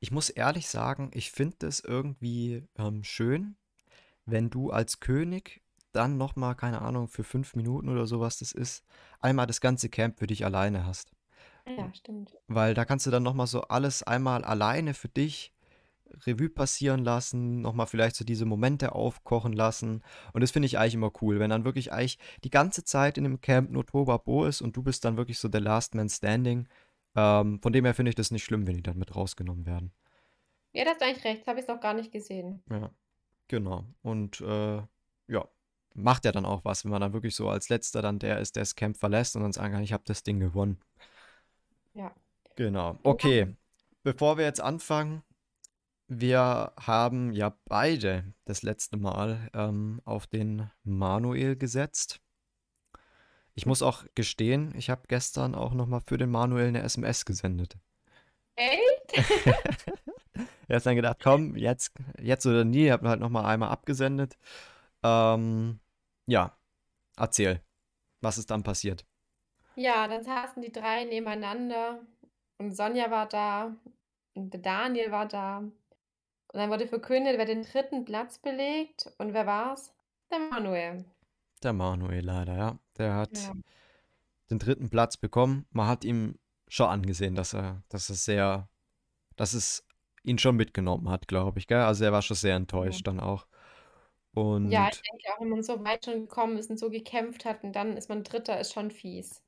Ich 0.00 0.10
muss 0.10 0.30
ehrlich 0.30 0.66
sagen, 0.68 1.10
ich 1.14 1.30
finde 1.30 1.66
es 1.66 1.80
irgendwie 1.80 2.66
ähm, 2.76 3.04
schön, 3.04 3.56
wenn 4.24 4.50
du 4.50 4.70
als 4.70 5.00
König 5.00 5.62
dann 5.92 6.16
nochmal, 6.16 6.54
keine 6.54 6.80
Ahnung, 6.82 7.08
für 7.08 7.24
fünf 7.24 7.54
Minuten 7.54 7.88
oder 7.88 8.06
sowas 8.06 8.38
das 8.38 8.52
ist, 8.52 8.84
einmal 9.20 9.46
das 9.46 9.60
ganze 9.60 9.88
Camp 9.88 10.18
für 10.18 10.26
dich 10.26 10.44
alleine 10.44 10.86
hast. 10.86 11.12
Ja, 11.66 11.92
stimmt. 11.94 12.36
Weil 12.48 12.74
da 12.74 12.84
kannst 12.84 13.06
du 13.06 13.10
dann 13.10 13.22
nochmal 13.22 13.46
so 13.46 13.62
alles 13.62 14.02
einmal 14.02 14.44
alleine 14.44 14.94
für 14.94 15.08
dich 15.08 15.52
Revue 16.26 16.50
passieren 16.50 17.04
lassen, 17.04 17.60
nochmal 17.60 17.86
vielleicht 17.86 18.16
so 18.16 18.24
diese 18.24 18.44
Momente 18.44 18.94
aufkochen 18.94 19.52
lassen. 19.52 20.02
Und 20.32 20.42
das 20.42 20.50
finde 20.50 20.66
ich 20.66 20.78
eigentlich 20.78 20.94
immer 20.94 21.12
cool, 21.22 21.38
wenn 21.38 21.50
dann 21.50 21.64
wirklich 21.64 21.92
eigentlich 21.92 22.18
die 22.44 22.50
ganze 22.50 22.84
Zeit 22.84 23.16
in 23.16 23.24
dem 23.24 23.40
Camp 23.40 23.70
nur 23.70 23.86
Tobabo 23.86 24.44
ist 24.44 24.60
und 24.60 24.76
du 24.76 24.82
bist 24.82 25.04
dann 25.04 25.16
wirklich 25.16 25.38
so 25.38 25.48
der 25.48 25.60
Last 25.60 25.94
Man 25.94 26.08
Standing. 26.08 26.68
Ähm, 27.14 27.60
von 27.62 27.72
dem 27.72 27.84
her 27.84 27.94
finde 27.94 28.10
ich 28.10 28.14
das 28.14 28.30
nicht 28.30 28.44
schlimm, 28.44 28.66
wenn 28.66 28.76
die 28.76 28.82
dann 28.82 28.98
mit 28.98 29.14
rausgenommen 29.14 29.66
werden. 29.66 29.92
Ja, 30.74 30.84
da 30.84 30.90
hast 30.90 31.00
du 31.00 31.06
eigentlich 31.06 31.24
recht. 31.24 31.46
Habe 31.46 31.60
ich 31.60 31.68
noch 31.68 31.80
gar 31.80 31.94
nicht 31.94 32.12
gesehen. 32.12 32.62
Ja, 32.70 32.90
genau. 33.52 33.84
Und 34.00 34.40
äh, 34.40 34.82
ja, 35.28 35.48
macht 35.94 36.24
ja 36.24 36.32
dann 36.32 36.46
auch 36.46 36.64
was, 36.64 36.84
wenn 36.84 36.90
man 36.90 37.02
dann 37.02 37.12
wirklich 37.12 37.36
so 37.36 37.50
als 37.50 37.68
letzter 37.68 38.00
dann 38.00 38.18
der 38.18 38.38
ist, 38.40 38.56
der 38.56 38.62
das 38.62 38.74
Camp 38.74 38.96
verlässt 38.96 39.36
und 39.36 39.42
dann 39.42 39.52
sagen 39.52 39.74
kann, 39.74 39.82
ich 39.82 39.92
habe 39.92 40.04
das 40.06 40.22
Ding 40.22 40.40
gewonnen. 40.40 40.80
Ja. 41.92 42.14
Genau. 42.56 42.98
Okay. 43.02 43.54
Bevor 44.02 44.38
wir 44.38 44.46
jetzt 44.46 44.62
anfangen, 44.62 45.22
wir 46.08 46.72
haben 46.80 47.32
ja 47.34 47.54
beide 47.66 48.24
das 48.46 48.62
letzte 48.62 48.96
Mal 48.96 49.50
ähm, 49.52 50.00
auf 50.06 50.26
den 50.26 50.70
Manuel 50.82 51.54
gesetzt. 51.54 52.20
Ich 53.54 53.66
muss 53.66 53.82
auch 53.82 54.04
gestehen, 54.14 54.72
ich 54.76 54.88
habe 54.88 55.02
gestern 55.08 55.54
auch 55.54 55.74
nochmal 55.74 56.00
für 56.06 56.16
den 56.16 56.30
Manuel 56.30 56.68
eine 56.68 56.82
SMS 56.82 57.26
gesendet. 57.26 57.76
Echt? 58.56 59.12
Er 60.72 60.76
hat 60.76 60.86
dann 60.86 60.96
gedacht, 60.96 61.18
komm, 61.22 61.54
jetzt, 61.54 61.92
jetzt 62.18 62.46
oder 62.46 62.64
nie, 62.64 62.90
habe 62.90 63.06
halt 63.06 63.20
nochmal 63.20 63.44
einmal 63.44 63.68
abgesendet. 63.68 64.38
Ähm, 65.02 65.80
ja, 66.24 66.56
erzähl, 67.14 67.60
was 68.22 68.38
ist 68.38 68.50
dann 68.50 68.62
passiert? 68.62 69.04
Ja, 69.76 70.08
dann 70.08 70.24
saßen 70.24 70.62
die 70.62 70.72
drei 70.72 71.04
nebeneinander 71.04 72.00
und 72.56 72.74
Sonja 72.74 73.10
war 73.10 73.28
da 73.28 73.76
und 74.32 74.54
der 74.54 74.60
Daniel 74.62 75.10
war 75.10 75.28
da. 75.28 75.58
Und 75.58 75.74
dann 76.54 76.70
wurde 76.70 76.86
verkündet, 76.88 77.36
wer 77.36 77.44
den 77.44 77.64
dritten 77.64 78.06
Platz 78.06 78.38
belegt. 78.38 79.12
Und 79.18 79.34
wer 79.34 79.46
war's? 79.46 79.92
Der 80.30 80.38
Manuel. 80.38 81.04
Der 81.62 81.74
Manuel 81.74 82.24
leider, 82.24 82.56
ja. 82.56 82.78
Der 82.96 83.14
hat 83.14 83.36
Ja. 83.36 83.52
den 84.48 84.58
dritten 84.58 84.88
Platz 84.88 85.18
bekommen. 85.18 85.66
Man 85.70 85.86
hat 85.86 86.02
ihm 86.02 86.38
schon 86.66 86.88
angesehen, 86.88 87.34
dass 87.34 87.52
er, 87.52 87.82
dass 87.90 88.08
es 88.08 88.24
sehr, 88.24 88.70
dass 89.36 89.52
es 89.52 89.86
ihn 90.24 90.38
schon 90.38 90.56
mitgenommen 90.56 91.08
hat, 91.10 91.28
glaube 91.28 91.58
ich, 91.58 91.66
gell? 91.66 91.80
Also 91.80 92.04
er 92.04 92.12
war 92.12 92.22
schon 92.22 92.36
sehr 92.36 92.56
enttäuscht 92.56 93.06
dann 93.06 93.20
auch. 93.20 93.46
Ja, 94.62 94.88
Und 94.88 94.92
ich 94.92 95.02
denke 95.02 95.24
auch, 95.36 95.40
wenn 95.42 95.50
man 95.50 95.62
so 95.62 95.84
weit 95.84 96.04
schon 96.06 96.20
gekommen 96.22 96.56
ist 96.56 96.70
und 96.70 96.78
so 96.78 96.88
gekämpft 96.88 97.44
hat 97.44 97.62
und 97.64 97.74
dann 97.76 97.96
ist 97.98 98.08
man 98.08 98.24
Dritter, 98.24 98.58
ist 98.58 98.72
schon 98.72 98.90
fies. 98.90 99.42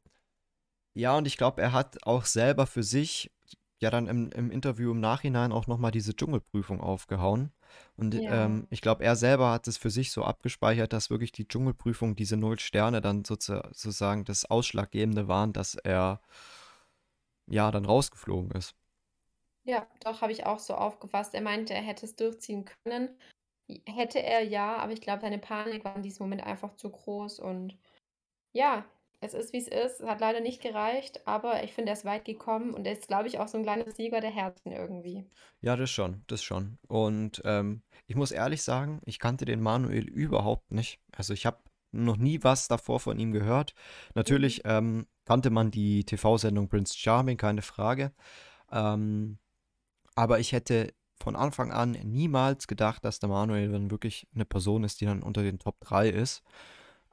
ja, 0.95 1.17
und 1.17 1.27
ich 1.27 1.37
glaube, 1.37 1.61
er 1.63 1.73
hat 1.73 2.05
auch 2.07 2.25
selber 2.25 2.67
für 2.67 2.83
sich 2.83 3.31
ja 3.81 3.91
dann 3.91 4.07
im, 4.07 4.31
im 4.33 4.51
Interview 4.51 4.93
im 4.93 5.01
Nachhinein 5.01 5.53
auch 5.53 5.67
nochmal 5.67 5.91
diese 5.91 6.15
Dschungelprüfung 6.15 6.81
aufgehauen. 6.81 7.53
Und 7.97 8.23
Ja. 8.23 8.31
ähm, 8.31 8.67
ich 8.71 8.81
glaube, 8.81 9.05
er 9.05 9.17
selber 9.17 9.51
hat 9.51 9.67
es 9.69 9.77
für 9.77 9.91
sich 9.91 10.13
so 10.13 10.23
abgespeichert, 10.25 10.93
dass 10.93 11.11
wirklich 11.11 11.33
die 11.33 11.49
Dschungelprüfung, 11.49 12.15
diese 12.17 12.37
null 12.37 12.59
Sterne 12.61 13.01
dann 13.01 13.25
sozu- 13.25 13.61
sozusagen 13.75 14.25
das 14.25 14.45
Ausschlaggebende 14.45 15.27
waren, 15.29 15.53
dass 15.53 15.75
er 15.75 16.21
ja 17.47 17.71
dann 17.71 17.87
rausgeflogen 17.87 18.51
ist. 18.53 18.75
Ja, 19.65 19.87
doch, 20.01 20.21
habe 20.21 20.33
ich 20.33 20.47
auch 20.47 20.59
so 20.59 20.75
aufgefasst. 20.75 21.35
Er 21.35 21.41
meinte, 21.41 21.75
er 21.75 21.83
hätte 21.83 22.07
es 22.07 22.17
durchziehen 22.17 22.67
können. 22.85 23.09
Hätte 23.87 24.23
er 24.23 24.43
ja, 24.43 24.77
aber 24.77 24.93
ich 24.93 25.01
glaube, 25.01 25.23
seine 25.23 25.39
Panik 25.39 25.85
war 25.85 25.97
in 25.97 26.03
diesem 26.03 26.25
Moment 26.25 26.45
einfach 26.45 26.77
zu 26.77 26.91
groß. 26.91 27.41
Und 27.41 27.79
ja, 28.53 28.85
es 29.21 29.33
ist, 29.33 29.55
wie 29.55 29.59
es 29.59 29.69
ist. 29.69 30.01
Es 30.01 30.07
hat 30.07 30.21
leider 30.21 30.41
nicht 30.41 30.61
gereicht, 30.61 31.27
aber 31.27 31.65
ich 31.65 31.73
finde, 31.73 31.91
er 31.91 31.97
ist 31.97 32.05
weit 32.05 32.27
gekommen 32.27 32.75
und 32.75 32.87
er 32.87 32.93
ist, 32.93 33.09
glaube 33.09 33.27
ich, 33.27 33.39
auch 33.39 33.49
so 33.49 33.57
ein 33.57 33.65
kleiner 33.65 33.91
Sieger 33.91 34.21
der 34.21 34.31
Herzen 34.31 34.71
irgendwie. 34.71 35.25
Ja, 35.63 35.77
das 35.77 35.91
schon, 35.91 36.23
das 36.27 36.43
schon. 36.43 36.79
Und 36.89 37.41
ähm, 37.47 37.83
ich 38.07 38.17
muss 38.17 38.33
ehrlich 38.33 38.63
sagen, 38.63 39.01
ich 39.07 39.19
kannte 39.19 39.47
den 39.47 39.63
Manuel 39.63 40.05
überhaupt 40.05 40.73
nicht. 40.73 41.01
Also 41.17 41.33
ich 41.33 41.47
habe 41.47 41.59
noch 41.91 42.19
nie 42.19 42.43
was 42.43 42.69
davor 42.69 43.01
von 43.01 43.19
ihm 43.19 43.33
gehört. 43.33 43.75
Natürlich 44.15 44.63
ähm, 44.65 45.07
kannte 45.25 45.49
man 45.49 45.71
die 45.71 46.05
TV-Sendung 46.05 46.69
Prince 46.69 46.99
Charming, 46.99 47.39
keine 47.39 47.63
Frage. 47.63 48.13
Ähm, 48.71 49.39
aber 50.15 50.39
ich 50.41 50.53
hätte 50.53 50.93
von 51.23 51.37
Anfang 51.37 51.73
an 51.73 51.93
niemals 51.93 52.67
gedacht, 52.67 53.05
dass 53.05 53.19
der 53.19 53.29
Manuel 53.29 53.71
dann 53.71 53.91
wirklich 53.91 54.27
eine 54.35 54.45
Person 54.45 54.85
ist, 54.85 55.01
die 55.01 55.07
dann 55.07 55.23
unter 55.23 55.43
den 55.43 55.59
Top 55.59 55.81
3 55.81 56.09
ist. 56.09 56.43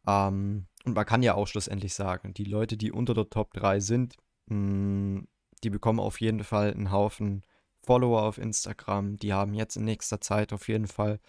Ähm, 0.08 0.66
und 0.84 0.96
man 0.96 1.06
kann 1.06 1.24
ja 1.24 1.36
auch 1.36 1.48
schlussendlich 1.48 1.94
sagen, 1.94 2.34
die 2.34 2.44
Leute, 2.44 2.78
die 2.78 2.92
unter 2.92 3.14
der 3.14 3.30
Top 3.30 3.54
3 3.54 3.80
sind, 3.80 4.16
mh, 4.48 5.24
die 5.64 5.70
bekommen 5.70 6.00
auf 6.00 6.20
jeden 6.20 6.44
Fall 6.44 6.74
einen 6.74 6.92
Haufen 6.92 7.44
Follower 7.84 8.24
auf 8.24 8.38
Instagram. 8.38 9.18
Die 9.18 9.34
haben 9.34 9.54
jetzt 9.54 9.76
in 9.76 9.86
nächster 9.86 10.22
Zeit 10.22 10.54
auf 10.54 10.68
jeden 10.68 10.88
Fall 10.88 11.20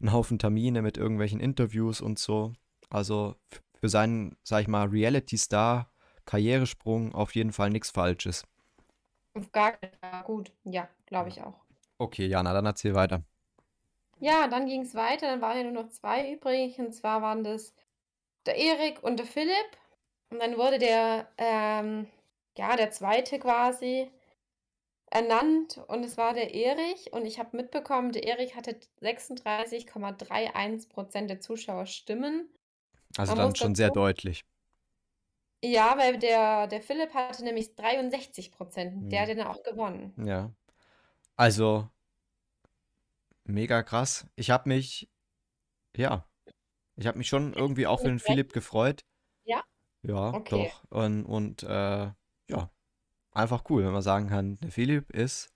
einen 0.00 0.12
Haufen 0.12 0.38
Termine 0.38 0.82
mit 0.82 0.98
irgendwelchen 0.98 1.40
Interviews 1.40 2.00
und 2.00 2.18
so. 2.18 2.54
Also 2.90 3.36
für 3.80 3.88
seinen, 3.88 4.36
sag 4.42 4.62
ich 4.62 4.68
mal, 4.68 4.88
Reality-Star, 4.88 5.90
Karrieresprung 6.24 7.14
auf 7.14 7.34
jeden 7.34 7.52
Fall 7.52 7.70
nichts 7.70 7.90
Falsches. 7.90 8.44
Auf 9.36 9.52
gar 9.52 9.72
Fall. 10.00 10.22
Gut, 10.24 10.50
ja, 10.64 10.88
glaube 11.06 11.28
ich 11.28 11.40
auch. 11.42 11.54
Okay, 11.98 12.26
Jana, 12.26 12.52
dann 12.52 12.66
erzähl 12.66 12.94
weiter. 12.94 13.22
Ja, 14.18 14.48
dann 14.48 14.66
ging 14.66 14.82
es 14.82 14.94
weiter. 14.94 15.26
Dann 15.26 15.40
waren 15.42 15.56
ja 15.58 15.64
nur 15.64 15.82
noch 15.82 15.88
zwei 15.90 16.32
übrig. 16.32 16.78
Und 16.78 16.92
zwar 16.94 17.20
waren 17.22 17.44
das 17.44 17.74
der 18.46 18.56
Erik 18.56 19.02
und 19.02 19.18
der 19.18 19.26
Philipp. 19.26 19.54
Und 20.30 20.40
dann 20.40 20.56
wurde 20.56 20.78
der, 20.78 21.28
ähm, 21.38 22.06
ja, 22.56 22.76
der 22.76 22.90
zweite 22.90 23.38
quasi 23.38 24.10
ernannt. 25.10 25.78
Und 25.88 26.04
es 26.04 26.16
war 26.16 26.32
der 26.34 26.54
Erich. 26.54 27.12
Und 27.12 27.26
ich 27.26 27.38
habe 27.38 27.56
mitbekommen, 27.56 28.12
der 28.12 28.24
Erich 28.26 28.56
hatte 28.56 28.78
36,31% 29.02 31.26
der 31.26 31.40
Zuschauer 31.40 31.86
Stimmen. 31.86 32.48
Also 33.16 33.34
Man 33.34 33.46
dann 33.46 33.56
schon 33.56 33.74
sehr 33.74 33.88
dazu- 33.88 34.00
deutlich. 34.00 34.44
Ja, 35.72 35.96
weil 35.98 36.18
der, 36.18 36.66
der 36.66 36.80
Philipp 36.80 37.14
hatte 37.14 37.44
nämlich 37.44 37.74
63%. 37.74 39.08
Der 39.08 39.22
Hm. 39.22 39.28
hat 39.28 39.36
den 39.36 39.42
auch 39.46 39.62
gewonnen. 39.62 40.12
Ja. 40.26 40.52
Also 41.36 41.88
mega 43.44 43.82
krass. 43.82 44.26
Ich 44.36 44.50
habe 44.50 44.68
mich, 44.68 45.08
ja, 45.96 46.24
ich 46.96 47.06
habe 47.06 47.18
mich 47.18 47.28
schon 47.28 47.54
irgendwie 47.54 47.86
auch 47.86 48.00
für 48.00 48.08
den 48.08 48.18
Philipp 48.18 48.52
gefreut. 48.52 49.04
Ja? 49.44 49.62
Ja, 50.02 50.34
Okay. 50.34 50.68
doch. 50.68 50.84
Und, 50.90 51.24
und 51.24 51.62
äh, 51.62 52.10
ja, 52.48 52.70
einfach 53.32 53.64
cool, 53.70 53.84
wenn 53.84 53.92
man 53.92 54.02
sagen 54.02 54.28
kann, 54.28 54.56
der 54.56 54.70
Philipp 54.70 55.10
ist 55.10 55.50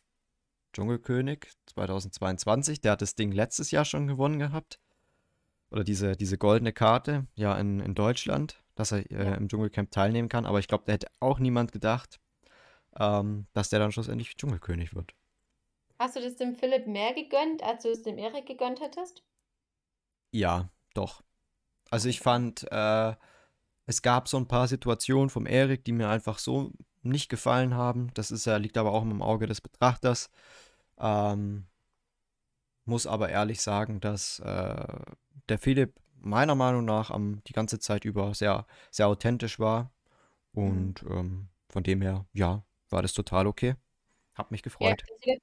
Dschungelkönig 0.72 1.50
2022. 1.66 2.80
Der 2.80 2.92
hat 2.92 3.02
das 3.02 3.14
Ding 3.14 3.32
letztes 3.32 3.70
Jahr 3.70 3.84
schon 3.84 4.06
gewonnen 4.06 4.38
gehabt. 4.38 4.80
Oder 5.70 5.84
diese, 5.84 6.16
diese 6.16 6.36
goldene 6.36 6.72
Karte, 6.72 7.26
ja, 7.36 7.56
in, 7.58 7.80
in 7.80 7.94
Deutschland, 7.94 8.62
dass 8.80 8.92
er 8.92 9.10
äh, 9.10 9.24
Ja. 9.24 9.34
im 9.34 9.48
Dschungelcamp 9.48 9.90
teilnehmen 9.90 10.28
kann. 10.28 10.46
Aber 10.46 10.58
ich 10.58 10.68
glaube, 10.68 10.84
da 10.86 10.92
hätte 10.92 11.08
auch 11.20 11.38
niemand 11.38 11.72
gedacht, 11.72 12.18
ähm, 12.98 13.46
dass 13.52 13.68
der 13.68 13.78
dann 13.78 13.92
schlussendlich 13.92 14.36
Dschungelkönig 14.36 14.94
wird. 14.94 15.14
Hast 15.98 16.16
du 16.16 16.20
das 16.20 16.36
dem 16.36 16.54
Philipp 16.54 16.86
mehr 16.86 17.12
gegönnt, 17.14 17.62
als 17.62 17.82
du 17.82 17.90
es 17.90 18.02
dem 18.02 18.18
Erik 18.18 18.46
gegönnt 18.46 18.80
hättest? 18.80 19.22
Ja, 20.32 20.70
doch. 20.94 21.22
Also 21.90 22.08
ich 22.08 22.20
fand, 22.20 22.66
äh, 22.70 23.14
es 23.86 24.02
gab 24.02 24.28
so 24.28 24.36
ein 24.36 24.48
paar 24.48 24.68
Situationen 24.68 25.28
vom 25.30 25.46
Erik, 25.46 25.84
die 25.84 25.92
mir 25.92 26.08
einfach 26.08 26.38
so 26.38 26.72
nicht 27.02 27.28
gefallen 27.28 27.74
haben. 27.74 28.10
Das 28.14 28.30
ist 28.30 28.46
liegt 28.46 28.78
aber 28.78 28.92
auch 28.92 29.02
im 29.02 29.22
Auge 29.22 29.46
des 29.46 29.60
Betrachters. 29.60 30.30
Ähm, 30.98 31.66
muss 32.84 33.06
aber 33.06 33.28
ehrlich 33.28 33.60
sagen, 33.60 34.00
dass 34.00 34.38
äh, 34.40 34.86
der 35.48 35.58
Philipp 35.58 36.00
meiner 36.20 36.54
Meinung 36.54 36.84
nach 36.84 37.10
am, 37.10 37.42
die 37.46 37.52
ganze 37.52 37.78
Zeit 37.78 38.04
über 38.04 38.34
sehr, 38.34 38.66
sehr 38.90 39.08
authentisch 39.08 39.58
war. 39.58 39.92
Und 40.54 41.02
ähm, 41.04 41.48
von 41.70 41.82
dem 41.84 42.02
her, 42.02 42.26
ja, 42.34 42.64
war 42.90 43.02
das 43.02 43.14
total 43.14 43.46
okay. 43.48 43.76
Hab 44.36 44.50
mich 44.52 44.62
Ja, 44.78 44.94
gefreut. 44.94 45.06
Philipp 45.22 45.42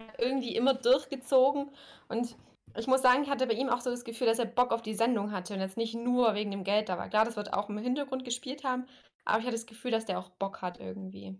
hat 0.00 0.20
irgendwie 0.20 0.56
immer 0.56 0.74
durchgezogen. 0.74 1.70
Und 2.08 2.36
ich 2.78 2.86
muss 2.88 3.02
sagen, 3.02 3.22
ich 3.24 3.30
hatte 3.30 3.46
bei 3.46 3.54
ihm 3.54 3.68
auch 3.70 3.80
so 3.80 3.90
das 3.90 4.04
Gefühl, 4.04 4.26
dass 4.28 4.38
er 4.38 4.46
Bock 4.46 4.72
auf 4.72 4.82
die 4.82 4.94
Sendung 4.94 5.32
hatte 5.32 5.54
und 5.54 5.60
jetzt 5.60 5.76
nicht 5.78 5.94
nur 5.94 6.34
wegen 6.34 6.50
dem 6.52 6.64
Geld 6.64 6.88
da 6.88 6.98
war. 6.98 7.08
Klar, 7.10 7.24
das 7.26 7.36
wird 7.36 7.52
auch 7.54 7.68
im 7.70 7.78
Hintergrund 7.78 8.24
gespielt 8.24 8.64
haben, 8.64 8.86
aber 9.24 9.40
ich 9.40 9.46
hatte 9.46 9.56
das 9.56 9.66
Gefühl, 9.66 9.90
dass 9.92 10.06
der 10.06 10.18
auch 10.20 10.30
Bock 10.30 10.62
hat 10.62 10.80
irgendwie. 10.80 11.38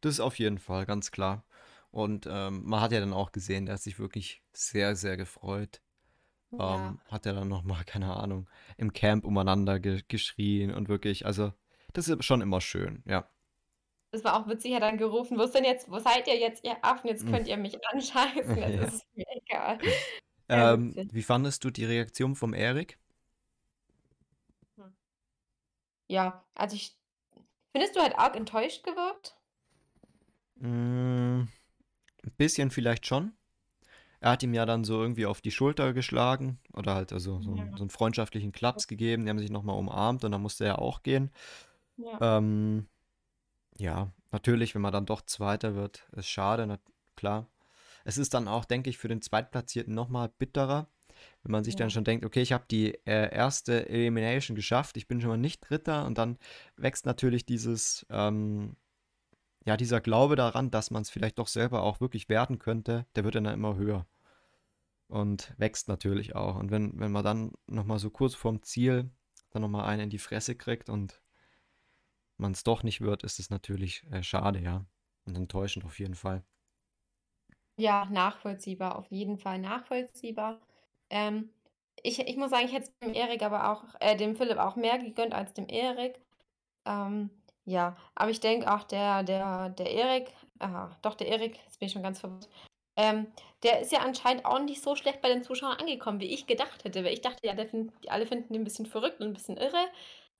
Das 0.00 0.14
ist 0.14 0.20
auf 0.20 0.38
jeden 0.38 0.58
Fall, 0.58 0.86
ganz 0.86 1.10
klar. 1.10 1.44
Und 1.90 2.26
ähm, 2.30 2.62
man 2.64 2.80
hat 2.80 2.92
ja 2.92 3.00
dann 3.00 3.12
auch 3.12 3.32
gesehen, 3.32 3.66
der 3.66 3.74
hat 3.74 3.82
sich 3.82 3.98
wirklich 3.98 4.42
sehr, 4.52 4.96
sehr 4.96 5.16
gefreut. 5.16 5.80
Ja. 6.52 6.88
Ähm, 6.88 7.00
hat 7.10 7.26
er 7.26 7.34
dann 7.34 7.48
nochmal, 7.48 7.84
keine 7.84 8.14
Ahnung, 8.16 8.48
im 8.76 8.92
Camp 8.92 9.24
umeinander 9.24 9.78
ge 9.80 10.02
geschrien 10.08 10.72
und 10.72 10.88
wirklich, 10.88 11.26
also 11.26 11.52
das 11.92 12.08
ist 12.08 12.24
schon 12.24 12.40
immer 12.40 12.60
schön, 12.60 13.02
ja. 13.06 13.28
Das 14.12 14.24
war 14.24 14.40
auch 14.40 14.48
witzig, 14.48 14.72
er 14.72 14.80
dann 14.80 14.96
gerufen, 14.98 15.36
wo 15.38 15.42
ist 15.42 15.54
denn 15.54 15.64
jetzt, 15.64 15.90
wo 15.90 15.98
seid 15.98 16.26
ihr 16.28 16.38
jetzt, 16.38 16.64
ihr 16.64 16.76
Affen, 16.82 17.08
jetzt 17.08 17.26
Mhm. 17.26 17.32
könnt 17.32 17.48
ihr 17.48 17.56
mich 17.56 17.76
anscheißen, 17.92 18.56
jetzt 18.56 18.76
Ja. 18.76 18.82
ist 18.84 19.06
mir 19.14 19.26
egal. 19.30 19.78
Ähm, 20.48 20.94
wie 21.10 21.24
fandest 21.24 21.64
du 21.64 21.70
die 21.70 21.84
Reaktion 21.84 22.36
vom 22.36 22.54
Erik? 22.54 23.00
Ja, 26.08 26.44
also 26.54 26.76
ich, 26.76 26.96
findest 27.72 27.96
du, 27.96 28.00
hat 28.00 28.18
arg 28.18 28.36
enttäuscht 28.36 28.84
gewirkt? 28.84 29.36
Mm, 30.60 31.42
ein 31.42 32.32
bisschen 32.36 32.70
vielleicht 32.70 33.06
schon. 33.06 33.36
Er 34.20 34.30
hat 34.32 34.42
ihm 34.42 34.54
ja 34.54 34.66
dann 34.66 34.84
so 34.84 35.00
irgendwie 35.00 35.26
auf 35.26 35.40
die 35.40 35.50
Schulter 35.50 35.92
geschlagen 35.92 36.58
oder 36.72 36.94
halt 36.94 37.12
also 37.12 37.40
so, 37.42 37.50
einen, 37.50 37.70
Ja. 37.70 37.76
so 37.76 37.82
einen 37.82 37.90
freundschaftlichen 37.90 38.52
Klaps 38.52 38.88
gegeben. 38.88 39.24
Die 39.24 39.30
haben 39.30 39.38
sich 39.38 39.50
nochmal 39.50 39.76
umarmt 39.78 40.24
und 40.24 40.32
dann 40.32 40.42
musste 40.42 40.64
er 40.64 40.80
auch 40.80 41.02
gehen. 41.02 41.30
Ja. 41.96 42.38
Ähm, 42.38 42.86
ja, 43.78 44.10
natürlich, 44.32 44.74
wenn 44.74 44.82
man 44.82 44.92
dann 44.92 45.06
doch 45.06 45.22
Zweiter 45.22 45.74
wird, 45.74 46.06
ist 46.12 46.28
schade, 46.28 46.66
na, 46.66 46.78
klar. 47.14 47.46
Es 48.04 48.18
ist 48.18 48.34
dann 48.34 48.48
auch, 48.48 48.64
denke 48.64 48.88
ich, 48.90 48.98
für 48.98 49.08
den 49.08 49.20
Zweitplatzierten 49.20 49.94
nochmal 49.94 50.30
bitterer, 50.38 50.88
wenn 51.42 51.52
man 51.52 51.64
sich 51.64 51.76
dann 51.76 51.88
Ja. 51.88 51.90
schon 51.90 52.04
denkt, 52.04 52.24
okay, 52.24 52.40
ich 52.40 52.52
habe 52.52 52.64
die 52.70 52.94
äh, 53.06 53.34
erste 53.34 53.88
Elimination 53.88 54.54
geschafft, 54.54 54.96
ich 54.96 55.08
bin 55.08 55.20
schon 55.20 55.30
mal 55.30 55.36
nicht 55.36 55.60
Dritter 55.68 56.06
und 56.06 56.16
dann 56.18 56.38
wächst 56.76 57.04
natürlich 57.06 57.44
dieses, 57.46 58.06
ähm, 58.10 58.76
ja, 59.66 59.76
dieser 59.76 60.00
Glaube 60.00 60.36
daran, 60.36 60.70
dass 60.70 60.90
man 60.90 61.02
es 61.02 61.10
vielleicht 61.10 61.38
doch 61.38 61.48
selber 61.48 61.82
auch 61.82 62.00
wirklich 62.00 62.28
werden 62.28 62.58
könnte, 62.58 63.04
der 63.16 63.24
wird 63.24 63.34
dann 63.34 63.46
immer 63.46 63.76
höher 63.76 64.06
und 65.08 65.54
wächst 65.58 65.88
natürlich 65.88 66.34
auch. 66.36 66.56
Und 66.56 66.70
wenn, 66.70 66.98
wenn 66.98 67.12
man 67.12 67.24
dann 67.24 67.52
nochmal 67.66 67.98
so 67.98 68.10
kurz 68.10 68.34
vorm 68.34 68.62
Ziel 68.62 69.10
dann 69.50 69.62
nochmal 69.62 69.86
einen 69.86 70.04
in 70.04 70.10
die 70.10 70.18
Fresse 70.18 70.54
kriegt 70.54 70.88
und 70.88 71.20
man 72.36 72.52
es 72.52 72.62
doch 72.62 72.82
nicht 72.84 73.00
wird, 73.00 73.24
ist 73.24 73.38
es 73.38 73.50
natürlich 73.50 74.04
äh, 74.10 74.22
schade, 74.22 74.60
ja. 74.60 74.84
Und 75.24 75.36
enttäuschend 75.36 75.84
auf 75.84 75.98
jeden 75.98 76.14
Fall. 76.14 76.44
Ja, 77.76 78.06
nachvollziehbar, 78.06 78.96
auf 78.96 79.10
jeden 79.10 79.38
Fall 79.38 79.58
nachvollziehbar. 79.58 80.60
Ähm, 81.10 81.50
ich, 82.02 82.20
ich 82.20 82.36
muss 82.36 82.50
sagen, 82.50 82.66
ich 82.66 82.72
hätte 82.72 82.84
es 82.84 82.98
dem 83.00 83.14
Erik 83.14 83.42
aber 83.42 83.72
auch, 83.72 83.84
äh, 84.00 84.16
dem 84.16 84.36
Philipp 84.36 84.58
auch 84.58 84.76
mehr 84.76 84.98
gegönnt 84.98 85.34
als 85.34 85.54
dem 85.54 85.68
Erik. 85.68 86.20
Ähm, 86.84 87.30
ja, 87.66 87.96
aber 88.14 88.30
ich 88.30 88.40
denke 88.40 88.72
auch, 88.72 88.84
der, 88.84 89.22
der, 89.22 89.68
der 89.70 89.90
Erik, 89.90 90.32
aha, 90.58 90.96
doch, 91.02 91.14
der 91.14 91.28
Erik, 91.28 91.58
jetzt 91.64 91.78
bin 91.78 91.86
ich 91.86 91.92
schon 91.92 92.02
ganz 92.02 92.20
verwirrt, 92.20 92.48
ähm, 92.96 93.26
der 93.62 93.80
ist 93.80 93.92
ja 93.92 94.00
anscheinend 94.00 94.46
auch 94.46 94.58
nicht 94.58 94.82
so 94.82 94.96
schlecht 94.96 95.20
bei 95.20 95.28
den 95.28 95.42
Zuschauern 95.42 95.78
angekommen, 95.78 96.20
wie 96.20 96.32
ich 96.32 96.46
gedacht 96.46 96.84
hätte. 96.84 97.04
Weil 97.04 97.12
ich 97.12 97.20
dachte 97.20 97.46
ja, 97.46 97.54
der 97.54 97.66
find, 97.66 97.92
die 98.02 98.10
alle 98.10 98.26
finden 98.26 98.52
den 98.52 98.62
ein 98.62 98.64
bisschen 98.64 98.86
verrückt 98.86 99.20
und 99.20 99.26
ein 99.26 99.34
bisschen 99.34 99.58
irre. 99.58 99.86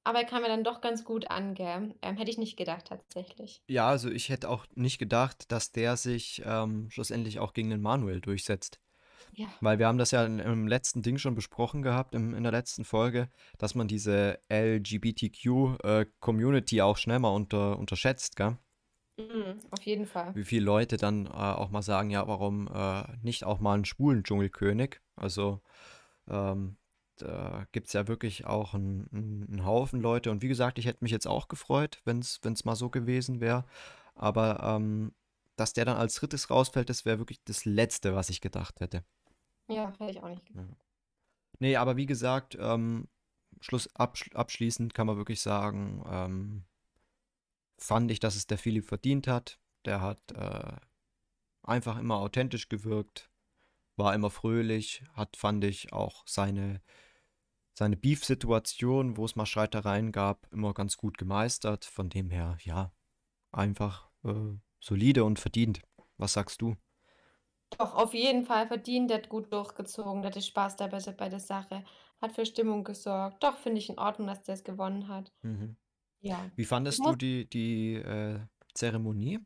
Aber 0.05 0.21
er 0.21 0.25
kam 0.25 0.43
mir 0.43 0.49
dann 0.49 0.65
doch 0.65 0.81
ganz 0.81 1.05
gut 1.05 1.31
an, 1.31 1.55
gell? 1.55 1.95
Ähm, 2.01 2.17
hätte 2.17 2.31
ich 2.31 2.39
nicht 2.39 2.57
gedacht, 2.57 2.87
tatsächlich. 2.87 3.61
Ja, 3.69 3.89
also 3.89 4.09
ich 4.09 4.29
hätte 4.29 4.49
auch 4.49 4.65
nicht 4.75 4.99
gedacht, 4.99 5.51
dass 5.51 5.73
der 5.73 5.97
sich 5.97 6.43
ähm, 6.47 6.89
schlussendlich 6.91 7.41
auch 7.41 7.53
gegen 7.53 7.71
den 7.71 7.83
Manuel 7.83 8.21
durchsetzt. 8.21 8.79
Ja. 9.37 9.47
Weil 9.61 9.79
wir 9.79 9.87
haben 9.87 9.99
das 9.99 10.11
ja 10.13 10.25
in, 10.25 10.39
im 10.39 10.67
letzten 10.67 11.03
Ding 11.03 11.19
schon 11.19 11.35
besprochen 11.35 11.83
gehabt, 11.83 12.15
im, 12.15 12.33
in 12.35 12.43
der 12.43 12.53
letzten 12.53 12.87
Folge, 12.87 13.29
dass 13.59 13.75
man 13.75 13.87
diese 13.87 14.39
LGBTQ-Community 14.51 16.81
auch 16.81 16.97
schnell 16.97 17.19
mal 17.19 17.35
unter, 17.35 17.79
unterschätzt, 17.79 18.37
gell? 18.37 18.57
Mhm, 19.19 19.61
auf 19.71 19.83
jeden 19.83 20.07
Fall. 20.07 20.35
Wie 20.35 20.45
viele 20.45 20.65
Leute 20.65 20.97
dann 20.97 21.27
äh, 21.27 21.31
auch 21.31 21.69
mal 21.71 21.83
sagen, 21.83 22.09
ja, 22.11 22.27
warum 22.27 22.69
äh, 22.69 23.05
nicht 23.23 23.45
auch 23.45 23.61
mal 23.61 23.75
einen 23.75 23.85
schwulen 23.85 24.25
Dschungelkönig? 24.25 25.03
Also 25.17 25.61
ähm, 26.29 26.79
da 27.17 27.67
gibt 27.73 27.89
es 27.89 27.93
ja 27.93 28.09
wirklich 28.09 28.47
auch 28.47 28.73
einen, 28.75 29.09
einen, 29.13 29.47
einen 29.49 29.67
Haufen 29.67 30.01
Leute. 30.01 30.31
Und 30.31 30.43
wie 30.43 30.49
gesagt, 30.49 30.79
ich 30.79 30.87
hätte 30.87 31.05
mich 31.05 31.13
jetzt 31.13 31.27
auch 31.27 31.49
gefreut, 31.49 32.01
wenn 32.05 32.21
es 32.21 32.65
mal 32.65 32.77
so 32.77 32.89
gewesen 32.91 33.41
wäre. 33.41 33.65
Aber 34.15 34.61
ähm, 34.63 35.13
dass 35.57 35.73
der 35.73 35.87
dann 35.87 35.97
als 35.97 36.15
drittes 36.15 36.51
rausfällt, 36.51 36.91
das 36.91 37.05
wäre 37.05 37.19
wirklich 37.19 37.43
das 37.45 37.65
Letzte, 37.65 38.15
was 38.15 38.31
ich 38.31 38.41
gedacht 38.41 38.81
hätte. 38.81 39.05
Ja, 39.69 39.93
hätte 39.99 40.11
ich 40.11 40.23
auch 40.23 40.29
nicht 40.29 40.47
gedacht. 40.47 40.67
Nee, 41.59 41.77
aber 41.77 41.97
wie 41.97 42.07
gesagt, 42.07 42.57
ähm, 42.61 43.09
Schluss 43.61 43.95
absch 43.95 44.31
abschließend 44.35 44.95
kann 44.95 45.07
man 45.07 45.17
wirklich 45.17 45.41
sagen, 45.41 46.05
ähm, 46.09 46.65
fand 47.79 48.11
ich, 48.11 48.21
dass 48.21 48.37
es 48.37 48.47
der 48.47 48.59
Philipp 48.59 48.87
verdient 48.87 49.27
hat. 49.27 49.59
Der 49.85 50.01
hat 50.01 50.33
äh, 50.33 50.77
einfach 51.63 51.99
immer 51.99 52.17
authentisch 52.17 52.69
gewirkt, 52.69 53.31
war 53.97 54.15
immer 54.15 54.31
fröhlich, 54.31 55.03
hat, 55.15 55.37
fand 55.37 55.65
ich, 55.65 55.93
auch 55.93 56.25
seine, 56.27 56.83
seine 57.75 57.97
Beef-Situation, 57.97 59.17
wo 59.17 59.25
es 59.25 59.37
mal 59.37 59.47
Streitereien 59.47 60.13
gab, 60.13 60.53
immer 60.53 60.75
ganz 60.75 60.97
gut 60.97 61.19
gemeistert. 61.19 61.85
Von 61.85 62.11
dem 62.11 62.31
her, 62.31 62.59
ja, 62.63 62.93
einfach 63.53 64.11
äh, 64.25 64.59
solide 64.81 65.25
und 65.25 65.39
verdient. 65.39 65.83
Was 66.19 66.35
sagst 66.35 66.63
du? 66.63 66.77
Doch, 67.79 67.95
auf 67.95 68.15
jeden 68.15 68.45
Fall 68.45 68.67
verdient, 68.69 69.11
der 69.11 69.19
hat 69.19 69.29
gut 69.29 69.53
durchgezogen, 69.53 70.23
der 70.23 70.31
hatte 70.31 70.43
Spaß 70.43 70.77
dabei 70.77 70.99
bei 71.13 71.29
der 71.29 71.41
Sache, 71.41 71.85
hat 72.21 72.33
für 72.33 72.47
Stimmung 72.47 72.85
gesorgt. 72.85 73.43
Doch, 73.43 73.57
finde 73.57 73.79
ich 73.79 73.89
in 73.89 73.99
Ordnung, 73.99 74.29
dass 74.29 74.43
der 74.43 74.55
es 74.55 74.65
gewonnen 74.65 75.09
hat. 75.09 75.33
Mhm. 75.43 75.77
Ja. 76.21 76.51
Wie 76.57 76.65
fandest 76.65 77.05
du 77.05 77.15
die, 77.15 77.49
die 77.49 77.95
äh, 77.95 78.41
Zeremonie? 78.75 79.41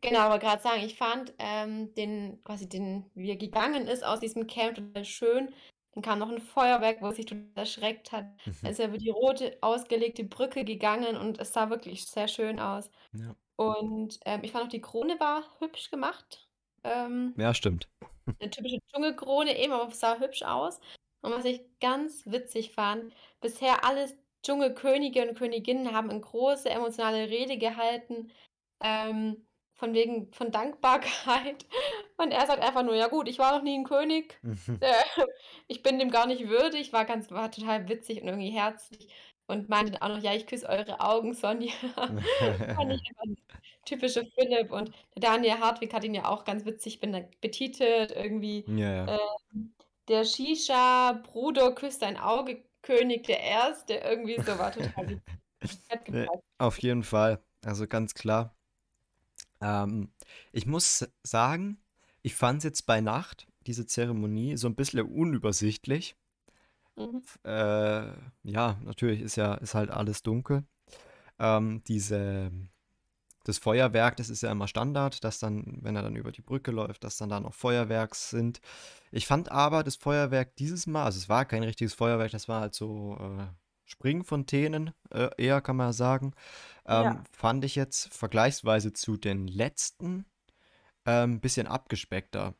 genau, 0.00 0.20
aber 0.20 0.38
gerade 0.38 0.62
sagen, 0.62 0.82
ich 0.82 0.96
fand 0.96 1.34
ähm, 1.38 1.94
den, 1.94 2.42
quasi 2.44 2.68
den, 2.68 3.10
wie 3.14 3.30
er 3.30 3.36
gegangen 3.36 3.86
ist 3.86 4.04
aus 4.04 4.20
diesem 4.20 4.46
Camp, 4.46 4.76
total 4.76 5.04
schön. 5.04 5.54
Dann 5.92 6.02
kam 6.02 6.18
noch 6.18 6.30
ein 6.30 6.40
Feuerwerk, 6.40 7.00
wo 7.00 7.06
er 7.06 7.12
sich 7.12 7.26
total 7.26 7.48
erschreckt 7.54 8.12
hat. 8.12 8.26
Mhm. 8.44 8.68
Ist 8.68 8.80
er 8.80 8.88
über 8.88 8.98
die 8.98 9.10
rote 9.10 9.56
ausgelegte 9.62 10.24
Brücke 10.24 10.64
gegangen 10.64 11.16
und 11.16 11.38
es 11.38 11.52
sah 11.52 11.70
wirklich 11.70 12.06
sehr 12.06 12.28
schön 12.28 12.60
aus. 12.60 12.90
Ja. 13.12 13.34
Und 13.56 14.20
ähm, 14.26 14.40
ich 14.44 14.52
fand 14.52 14.64
auch 14.64 14.68
die 14.68 14.82
Krone 14.82 15.18
war 15.18 15.42
hübsch 15.58 15.90
gemacht. 15.90 16.45
Ähm, 16.86 17.34
Ja, 17.36 17.54
stimmt. 17.54 17.88
eine 18.40 18.50
typische 18.50 18.78
Dschungelkrone 18.90 19.58
eben, 19.58 19.72
aber 19.72 19.88
es 19.88 20.00
sah 20.00 20.18
hübsch 20.18 20.42
aus. 20.42 20.80
Und 21.22 21.32
was 21.32 21.44
ich 21.44 21.60
ganz 21.80 22.22
witzig 22.26 22.72
fand, 22.72 23.12
bisher 23.40 23.84
alle 23.84 24.08
Dschungelkönige 24.44 25.28
und 25.28 25.36
Königinnen 25.36 25.92
haben 25.92 26.10
eine 26.10 26.20
große 26.20 26.70
emotionale 26.70 27.28
Rede 27.28 27.58
gehalten, 27.58 28.30
ähm, 28.80 29.46
von 29.74 29.92
wegen 29.92 30.32
von 30.32 30.50
Dankbarkeit. 30.50 31.66
Und 32.18 32.30
er 32.30 32.46
sagt 32.46 32.62
einfach 32.62 32.82
nur, 32.82 32.94
ja 32.94 33.08
gut, 33.08 33.28
ich 33.28 33.38
war 33.38 33.56
noch 33.56 33.62
nie 33.62 33.76
ein 33.76 33.84
König, 33.84 34.40
äh, 34.80 34.94
ich 35.66 35.82
bin 35.82 35.98
dem 35.98 36.10
gar 36.10 36.26
nicht 36.26 36.48
würdig, 36.48 36.92
war 36.92 37.04
ganz, 37.04 37.30
war 37.30 37.50
total 37.50 37.88
witzig 37.88 38.22
und 38.22 38.28
irgendwie 38.28 38.50
herzlich 38.50 39.12
und 39.46 39.68
meinte 39.68 39.92
dann 39.92 40.02
auch 40.02 40.16
noch, 40.16 40.22
ja, 40.22 40.34
ich 40.34 40.46
küsse 40.46 40.68
eure 40.68 41.00
Augen, 41.00 41.34
Sonja. 41.34 41.72
Fand 41.94 42.92
ich 42.92 43.12
einfach 43.18 43.42
typische 43.84 44.24
Philipp 44.34 44.72
und 44.72 44.90
der 45.14 45.30
Daniel 45.30 45.60
Hartwig 45.60 45.94
hat 45.94 46.04
ihn 46.04 46.14
ja 46.14 46.26
auch 46.26 46.44
ganz 46.44 46.64
witzig 46.64 47.00
betitelt, 47.40 48.10
irgendwie. 48.10 48.64
Ja, 48.68 49.06
ja. 49.06 49.18
Ähm, 49.54 49.72
der 50.08 50.24
Shisha-Bruder 50.24 51.72
küsst 51.72 52.02
ein 52.02 52.16
Auge, 52.16 52.62
König 52.82 53.26
der 53.26 53.40
Erste, 53.40 53.94
irgendwie 53.94 54.40
so 54.40 54.58
war 54.58 54.72
total 54.72 55.20
witzig. 55.60 56.28
Auf 56.58 56.78
jeden 56.78 57.02
Fall. 57.02 57.40
Also 57.64 57.86
ganz 57.86 58.14
klar. 58.14 58.54
Ähm, 59.60 60.12
ich 60.52 60.66
muss 60.66 61.08
sagen, 61.22 61.78
ich 62.22 62.34
fand 62.34 62.58
es 62.58 62.64
jetzt 62.64 62.86
bei 62.86 63.00
Nacht, 63.00 63.48
diese 63.66 63.86
Zeremonie, 63.86 64.56
so 64.56 64.68
ein 64.68 64.76
bisschen 64.76 65.00
unübersichtlich. 65.00 66.16
Mhm. 66.96 67.22
Äh, 67.44 68.12
ja, 68.42 68.78
natürlich 68.82 69.20
ist 69.20 69.36
ja, 69.36 69.54
ist 69.54 69.74
halt 69.74 69.90
alles 69.90 70.22
dunkel. 70.22 70.64
Ähm, 71.38 71.82
diese, 71.88 72.52
das 73.44 73.58
Feuerwerk, 73.58 74.16
das 74.16 74.30
ist 74.30 74.42
ja 74.42 74.52
immer 74.52 74.68
Standard, 74.68 75.24
dass 75.24 75.38
dann, 75.38 75.78
wenn 75.82 75.96
er 75.96 76.02
dann 76.02 76.16
über 76.16 76.32
die 76.32 76.42
Brücke 76.42 76.72
läuft, 76.72 77.04
dass 77.04 77.18
dann 77.18 77.30
da 77.30 77.40
noch 77.40 77.54
Feuerwerks 77.54 78.30
sind. 78.30 78.60
Ich 79.12 79.26
fand 79.26 79.50
aber 79.52 79.84
das 79.84 79.96
Feuerwerk 79.96 80.56
dieses 80.56 80.86
Mal, 80.86 81.04
also 81.06 81.18
es 81.18 81.28
war 81.28 81.44
kein 81.46 81.62
richtiges 81.64 81.94
Feuerwerk, 81.94 82.32
das 82.32 82.48
war 82.48 82.62
halt 82.62 82.74
so 82.74 83.16
äh, 83.20 83.46
Springfontänen, 83.86 84.92
äh, 85.12 85.30
eher 85.38 85.60
kann 85.62 85.76
man 85.76 85.92
sagen, 85.92 86.34
ähm, 86.86 87.04
Ja. 87.04 87.24
fand 87.32 87.64
ich 87.64 87.76
jetzt 87.76 88.14
vergleichsweise 88.14 88.92
zu 88.92 89.16
den 89.16 89.48
letzten 89.48 90.26
ein 91.04 91.32
ähm, 91.34 91.40
bisschen 91.40 91.66
abgespeckter. 91.68 92.54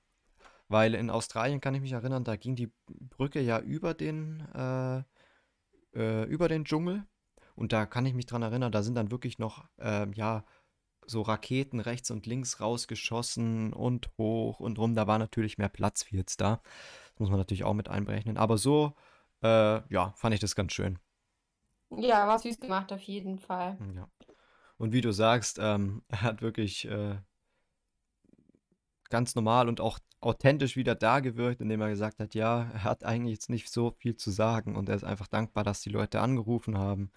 Weil 0.69 0.95
in 0.95 1.11
Australien 1.11 1.61
kann 1.61 1.75
ich 1.75 1.81
mich 1.81 1.93
erinnern, 1.93 2.25
da 2.25 2.37
ging 2.37 2.57
die 2.57 2.73
Brücke 2.87 3.41
ja 3.41 3.61
über 3.61 3.95
den, 3.95 4.41
äh, 4.55 5.03
äh, 5.95 6.25
über 6.25 6.49
den 6.49 6.65
Dschungel. 6.65 7.07
Und 7.55 7.73
da 7.73 7.87
kann 7.87 8.05
ich 8.07 8.15
mich 8.15 8.27
dran 8.27 8.43
erinnern, 8.43 8.73
da 8.73 8.83
sind 8.83 8.95
dann 8.95 9.11
wirklich 9.11 9.39
noch, 9.39 9.65
ähm, 9.79 10.13
ja, 10.13 10.45
so 11.07 11.23
Raketen 11.23 11.81
rechts 11.81 12.11
und 12.11 12.27
links 12.27 12.61
rausgeschossen 12.61 13.73
und 13.73 14.11
hoch 14.19 14.61
und 14.61 14.79
rum. 14.79 14.95
Da 14.95 15.07
war 15.07 15.19
natürlich 15.19 15.57
mehr 15.57 15.69
Platz 15.69 16.07
wie 16.11 16.17
jetzt 16.17 16.41
da. 16.41 16.61
Das 17.11 17.21
muss 17.21 17.31
man 17.31 17.39
natürlich 17.39 17.65
auch 17.65 17.75
mit 17.75 17.89
einberechnen. 17.89 18.37
Aber 18.37 18.59
so, 18.59 18.95
äh, 19.43 19.81
ja, 19.93 20.13
fand 20.17 20.35
ich 20.35 20.41
das 20.41 20.57
ganz 20.57 20.73
schön. 20.73 20.99
Ja, 21.91 22.27
war 22.27 22.39
süß 22.39 22.59
gemacht, 22.59 22.93
auf 22.93 23.03
jeden 23.03 23.39
Fall. 23.39 23.79
Ja. 23.95 24.09
Und 24.77 24.93
wie 24.93 25.01
du 25.01 25.13
sagst, 25.13 25.59
ähm, 25.61 26.03
hat 26.13 26.43
wirklich 26.43 26.87
äh, 26.87 27.17
ganz 29.11 29.35
normal 29.35 29.69
und 29.69 29.81
auch 29.81 29.99
authentisch 30.21 30.77
wieder 30.77 30.95
da 30.95 31.21
gewirkt, 31.21 31.61
indem 31.61 31.81
er 31.81 31.89
gesagt 31.91 32.19
hat, 32.21 32.35
ja, 32.35 32.71
er 32.73 32.85
hat 32.85 33.05
eigentlich 33.05 33.35
jetzt 33.35 33.51
nicht 33.51 33.71
so 33.71 33.91
viel 33.91 34.17
zu 34.17 34.31
sagen 34.31 34.77
und 34.77 34.89
er 34.89 34.97
ist 34.97 35.05
einfach 35.05 35.27
dankbar, 35.29 35.65
dass 35.65 35.81
die 35.81 35.91
Leute 35.91 36.21
angerufen 36.21 36.79
haben. 36.79 37.11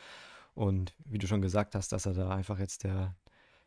Und 0.53 0.93
wie 1.05 1.17
du 1.17 1.27
schon 1.27 1.41
gesagt 1.41 1.75
hast, 1.75 1.91
dass 1.91 2.05
er 2.05 2.13
da 2.13 2.29
einfach 2.29 2.59
jetzt 2.59 2.83
der 2.83 3.15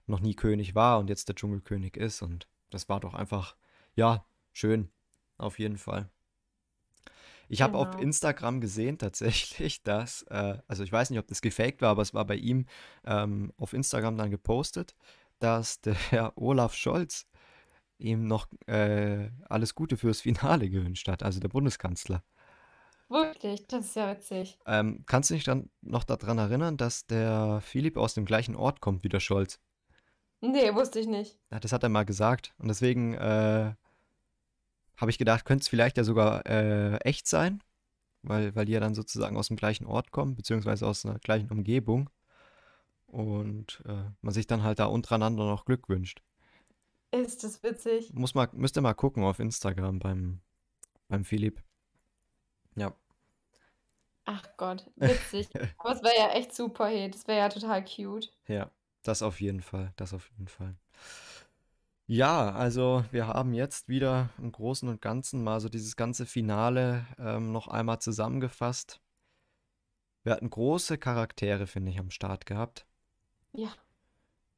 noch 0.07 0.21
nie 0.21 0.35
König 0.35 0.75
war 0.75 0.99
und 0.99 1.09
jetzt 1.09 1.29
der 1.29 1.35
Dschungelkönig 1.37 1.97
ist. 1.97 2.23
Und 2.23 2.49
das 2.71 2.89
war 2.89 3.01
doch 3.01 3.15
einfach, 3.15 3.57
ja, 3.95 4.25
schön. 4.53 4.91
Auf 5.39 5.59
jeden 5.59 5.79
Fall. 5.79 6.09
Ich 7.49 7.63
habe 7.63 7.77
auf 7.77 7.91
Genau. 7.91 8.03
Instagram 8.03 8.61
gesehen 8.61 8.99
tatsächlich, 8.99 9.83
dass, 9.85 10.23
äh, 10.31 10.59
also 10.69 10.85
ich 10.85 10.93
weiß 10.93 11.11
nicht, 11.11 11.19
ob 11.19 11.27
das 11.27 11.43
gefaked 11.43 11.83
war, 11.83 11.91
aber 11.91 12.03
es 12.03 12.15
war 12.15 12.25
bei 12.25 12.37
ihm 12.37 12.67
ähm, 13.05 13.53
auf 13.59 13.73
Instagram 13.73 14.17
dann 14.17 14.31
gepostet, 14.31 14.95
dass 15.39 15.81
der 15.81 15.95
Herr 15.95 16.33
Olaf 16.37 16.75
Scholz 16.75 17.27
ihm 18.03 18.27
noch 18.27 18.49
äh, 18.67 19.31
alles 19.49 19.75
Gute 19.75 19.97
fürs 19.97 20.21
Finale 20.21 20.69
gewünscht 20.71 21.09
hat, 21.09 21.23
also 21.23 21.41
der 21.41 21.49
Bundeskanzler. 21.49 22.23
Wirklich, 23.09 23.67
das 23.67 23.87
ist 23.87 23.97
ja 23.97 24.11
witzig. 24.11 24.59
Ähm, 24.67 25.05
kannst 25.07 25.29
du 25.29 25.35
dich 25.35 25.45
dann 25.45 25.69
noch 25.83 26.05
daran 26.05 26.39
erinnern, 26.39 26.79
dass 26.79 27.07
der 27.07 27.61
Philipp 27.63 27.99
aus 27.99 28.15
dem 28.15 28.25
gleichen 28.25 28.57
Ort 28.57 28.81
kommt 28.81 29.05
wie 29.05 29.11
der 29.11 29.21
Scholz? 29.21 29.61
Nee, 30.41 30.75
wusste 30.75 30.99
ich 30.99 31.07
nicht. 31.07 31.39
Ja, 31.51 31.61
das 31.61 31.73
hat 31.73 31.83
er 31.83 31.89
mal 31.91 32.05
gesagt. 32.05 32.55
Und 32.59 32.69
deswegen 32.69 33.15
äh, 33.15 33.75
habe 34.97 35.11
ich 35.11 35.19
gedacht, 35.19 35.45
könnte 35.45 35.63
es 35.63 35.69
vielleicht 35.69 35.99
ja 35.99 36.05
sogar 36.05 36.47
äh, 36.47 36.97
echt 36.99 37.29
sein, 37.29 37.63
weil, 38.23 38.55
weil 38.57 38.65
die 38.65 38.73
ja 38.73 38.81
dann 38.81 38.95
sozusagen 38.95 39.37
aus 39.37 39.49
dem 39.49 39.57
gleichen 39.57 39.87
Ort 39.87 40.11
kommen, 40.11 40.35
beziehungsweise 40.35 40.87
aus 40.87 41.05
einer 41.05 41.19
gleichen 41.19 41.51
Umgebung. 41.51 42.09
Und 43.07 43.83
äh, 43.87 44.05
man 44.23 44.33
sich 44.33 44.47
dann 44.47 44.63
halt 44.63 44.79
da 44.79 44.87
untereinander 44.87 45.45
noch 45.45 45.67
Glück 45.67 45.89
wünscht. 45.91 46.23
Ist 47.13 47.45
das 47.45 47.63
witzig? 47.63 48.13
Muss 48.15 48.35
mal, 48.35 48.49
müsst 48.53 48.77
ihr 48.77 48.81
mal 48.81 48.95
gucken 48.95 49.23
auf 49.23 49.39
Instagram 49.39 49.99
beim, 49.99 50.41
beim 51.09 51.25
Philipp. 51.25 51.63
Ja. 52.75 52.97
Ach 54.25 54.43
Gott, 54.57 54.91
witzig. 54.97 55.49
Aber 55.79 55.93
es 55.93 56.03
wäre 56.03 56.17
ja 56.17 56.31
echt 56.31 56.55
super, 56.55 56.87
hey. 56.87 57.11
Das 57.11 57.27
wäre 57.29 57.39
ja 57.39 57.49
total 57.51 57.85
cute. 57.85 58.33
Ja, 58.49 58.71
das 59.03 59.23
auf 59.23 59.41
jeden 59.41 59.61
Fall. 59.61 59.93
Das 59.97 60.15
auf 60.15 60.31
jeden 60.31 60.49
Fall. 60.49 60.75
Ja, 62.07 62.51
also 62.53 63.05
wir 63.11 63.27
haben 63.27 63.53
jetzt 63.53 63.89
wieder 63.89 64.31
im 64.39 64.51
Großen 64.51 64.89
und 64.89 65.03
Ganzen 65.03 65.45
mal 65.45 65.61
so 65.61 65.69
dieses 65.69 65.97
ganze 65.97 66.25
Finale 66.27 67.07
ähm, 67.19 67.53
noch 67.53 67.69
einmal 67.69 68.01
zusammengefasst. 68.01 69.01
Wir 70.23 70.33
hatten 70.33 70.51
große 70.51 70.99
Charaktere, 70.99 71.67
finde 71.67 71.91
ich, 71.91 71.99
am 71.99 72.11
Start 72.11 72.47
gehabt. 72.47 72.87
Ja. 73.53 73.71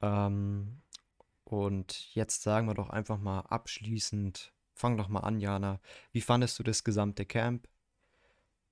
Ähm, 0.03 0.83
und 1.45 2.15
jetzt 2.15 2.43
sagen 2.43 2.67
wir 2.69 2.75
doch 2.75 2.91
einfach 2.91 3.19
mal 3.19 3.41
abschließend, 3.41 4.53
fang 4.75 4.97
doch 4.97 5.09
mal 5.09 5.21
an, 5.21 5.41
Jana. 5.41 5.81
Wie 6.13 6.21
fandest 6.23 6.59
du 6.59 6.63
das 6.63 6.85
gesamte 6.85 7.27
Camp? 7.27 7.69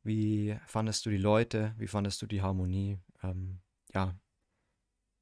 Wie 0.04 0.56
fandest 0.66 1.06
du 1.06 1.10
die 1.10 1.16
Leute? 1.16 1.74
Wie 1.78 1.86
fandest 1.88 2.22
du 2.22 2.26
die 2.26 2.42
Harmonie? 2.42 2.98
Ähm, 3.22 3.60
ja, 3.94 4.14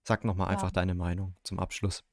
sag 0.04 0.24
noch 0.24 0.34
mal 0.36 0.48
Ja. 0.48 0.50
einfach 0.50 0.70
deine 0.70 0.94
Meinung 0.94 1.36
zum 1.42 1.58
Abschluss. 1.58 2.04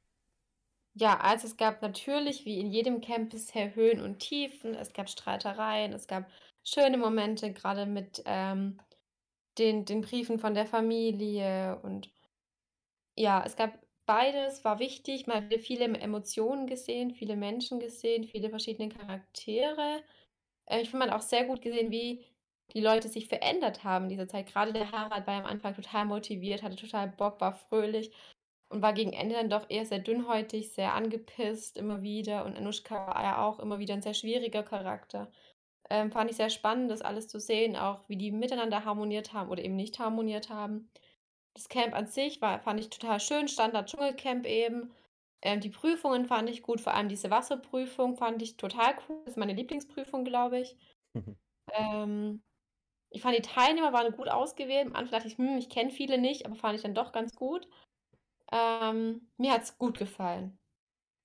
Ja, 0.94 1.20
also 1.20 1.48
es 1.48 1.58
gab 1.58 1.82
natürlich, 1.82 2.46
wie 2.46 2.60
in 2.60 2.72
jedem 2.72 3.02
Camp 3.02 3.30
bisher, 3.30 3.76
Höhen 3.76 4.02
und 4.02 4.20
Tiefen. 4.20 4.74
Es 4.74 4.94
gab 4.94 5.10
Streitereien, 5.10 5.94
es 5.94 6.08
gab 6.08 6.30
schöne 6.64 6.98
Momente, 6.98 7.54
gerade 7.54 7.86
mit 7.86 8.24
ähm, 8.26 8.80
den, 9.58 9.86
den 9.86 10.02
Briefen 10.02 10.40
von 10.40 10.54
der 10.56 10.66
Familie. 10.68 11.80
Und 11.84 12.12
ja, 13.16 13.44
es 13.46 13.56
gab 13.56 13.78
beides, 14.08 14.66
war 14.66 14.80
wichtig. 14.80 15.28
Man 15.28 15.46
hat 15.46 15.62
viele 15.62 15.86
Emotionen 15.86 16.66
gesehen, 16.68 17.12
viele 17.12 17.36
Menschen 17.36 17.80
gesehen, 17.80 18.24
viele 18.24 18.50
verschiedene 18.50 18.90
Charaktere. 18.90 20.04
Äh, 20.66 20.82
ich 20.82 20.90
finde, 20.90 21.06
man 21.06 21.12
hat 21.12 21.20
auch 21.22 21.28
sehr 21.28 21.46
gut 21.46 21.62
gesehen, 21.62 21.92
wie 21.92 22.26
die 22.74 22.82
Leute 22.82 23.10
sich 23.10 23.28
verändert 23.28 23.84
haben 23.84 24.06
in 24.06 24.10
dieser 24.10 24.28
Zeit. 24.28 24.48
Gerade 24.48 24.74
der 24.74 24.92
Harald 24.92 25.28
war 25.28 25.36
am 25.36 25.46
Anfang 25.46 25.76
total 25.76 26.06
motiviert, 26.06 26.64
hatte 26.64 26.76
total 26.76 27.10
Bock, 27.10 27.40
war 27.42 27.54
fröhlich 27.54 28.12
und 28.70 28.82
war 28.82 28.94
gegen 28.94 29.14
Ende 29.14 29.36
dann 29.36 29.50
doch 29.50 29.70
eher 29.70 29.86
sehr 29.86 30.00
dünnhäutig, 30.00 30.74
sehr 30.74 30.94
angepisst 30.94 31.78
immer 31.78 32.02
wieder. 32.02 32.46
Und 32.46 32.58
Anushka 32.58 33.08
war 33.08 33.24
ja 33.24 33.46
auch 33.46 33.60
immer 33.60 33.80
wieder 33.80 33.94
ein 33.94 34.02
sehr 34.02 34.14
schwieriger 34.14 34.64
Charakter. 34.64 35.32
Ähm, 35.90 36.12
fand 36.12 36.30
ich 36.32 36.38
sehr 36.38 36.50
spannend, 36.50 36.92
das 36.92 37.02
alles 37.02 37.28
zu 37.30 37.40
sehen, 37.40 37.78
auch 37.78 38.08
wie 38.10 38.18
die 38.18 38.32
miteinander 38.32 38.84
harmoniert 38.86 39.34
haben 39.34 39.50
oder 39.50 39.64
eben 39.64 39.76
nicht 39.76 40.00
harmoniert 40.00 40.50
haben. 40.50 40.90
Das 41.58 41.70
Camp 41.70 41.96
an 41.96 42.06
sich 42.06 42.40
war, 42.40 42.60
fand 42.60 42.80
ich 42.80 42.92
total 42.92 43.20
schön, 43.20 43.48
Standard-Dschungelcamp 43.48 44.46
eben. 44.46 44.92
Ähm, 45.42 45.60
die 45.60 45.72
Prüfungen 45.72 46.26
fand 46.28 46.48
ich 46.52 46.62
gut, 46.62 46.80
vor 46.80 46.94
allem 46.94 47.10
diese 47.10 47.32
Wasserprüfung 47.32 48.16
fand 48.16 48.44
ich 48.44 48.58
total 48.58 48.96
cool. 49.10 49.18
Das 49.26 49.34
ist 49.34 49.38
meine 49.38 49.54
Lieblingsprüfung, 49.54 50.24
glaube 50.24 50.60
ich. 50.60 50.78
Ähm, 51.74 52.44
ich 53.10 53.24
fand 53.24 53.36
die 53.36 53.42
Teilnehmer 53.42 53.92
waren 53.92 54.16
gut 54.16 54.30
ausgewählt. 54.30 54.86
Am 54.86 54.96
Anfang 54.96 55.14
dachte 55.14 55.28
ich, 55.28 55.40
hm, 55.40 55.58
ich 55.58 55.70
kenne 55.70 55.90
viele 55.90 56.20
nicht, 56.20 56.46
aber 56.46 56.54
fand 56.54 56.76
ich 56.76 56.84
dann 56.84 56.94
doch 56.94 57.12
ganz 57.12 57.36
gut. 57.36 57.68
Ähm, 58.52 59.28
mir 59.38 59.54
hat 59.54 59.64
es 59.64 59.80
gut 59.80 59.98
gefallen. 59.98 60.60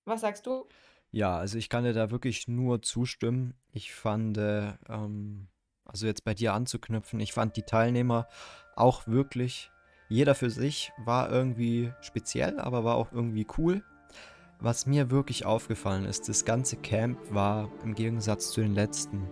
Was 0.06 0.22
sagst 0.22 0.46
du? 0.46 0.66
Ja, 1.10 1.36
also 1.36 1.58
ich 1.58 1.68
kann 1.68 1.84
dir 1.84 1.92
da 1.92 2.10
wirklich 2.10 2.48
nur 2.48 2.80
zustimmen. 2.80 3.54
Ich 3.70 3.92
fand, 3.92 4.38
äh, 4.38 4.72
ähm, 4.88 5.48
also 5.84 6.06
jetzt 6.06 6.24
bei 6.24 6.32
dir 6.32 6.54
anzuknüpfen, 6.54 7.20
ich 7.20 7.34
fand 7.34 7.56
die 7.58 7.64
Teilnehmer 7.64 8.28
auch 8.76 9.06
wirklich, 9.06 9.70
jeder 10.12 10.34
für 10.34 10.50
sich 10.50 10.92
war 10.98 11.30
irgendwie 11.30 11.90
speziell, 12.02 12.60
aber 12.60 12.84
war 12.84 12.96
auch 12.96 13.12
irgendwie 13.12 13.46
cool. 13.56 13.82
Was 14.60 14.86
mir 14.86 15.10
wirklich 15.10 15.44
aufgefallen 15.46 16.04
ist, 16.04 16.28
das 16.28 16.44
ganze 16.44 16.76
Camp 16.76 17.18
war 17.30 17.68
im 17.82 17.94
Gegensatz 17.94 18.52
zu 18.52 18.60
den 18.60 18.74
letzten 18.74 19.26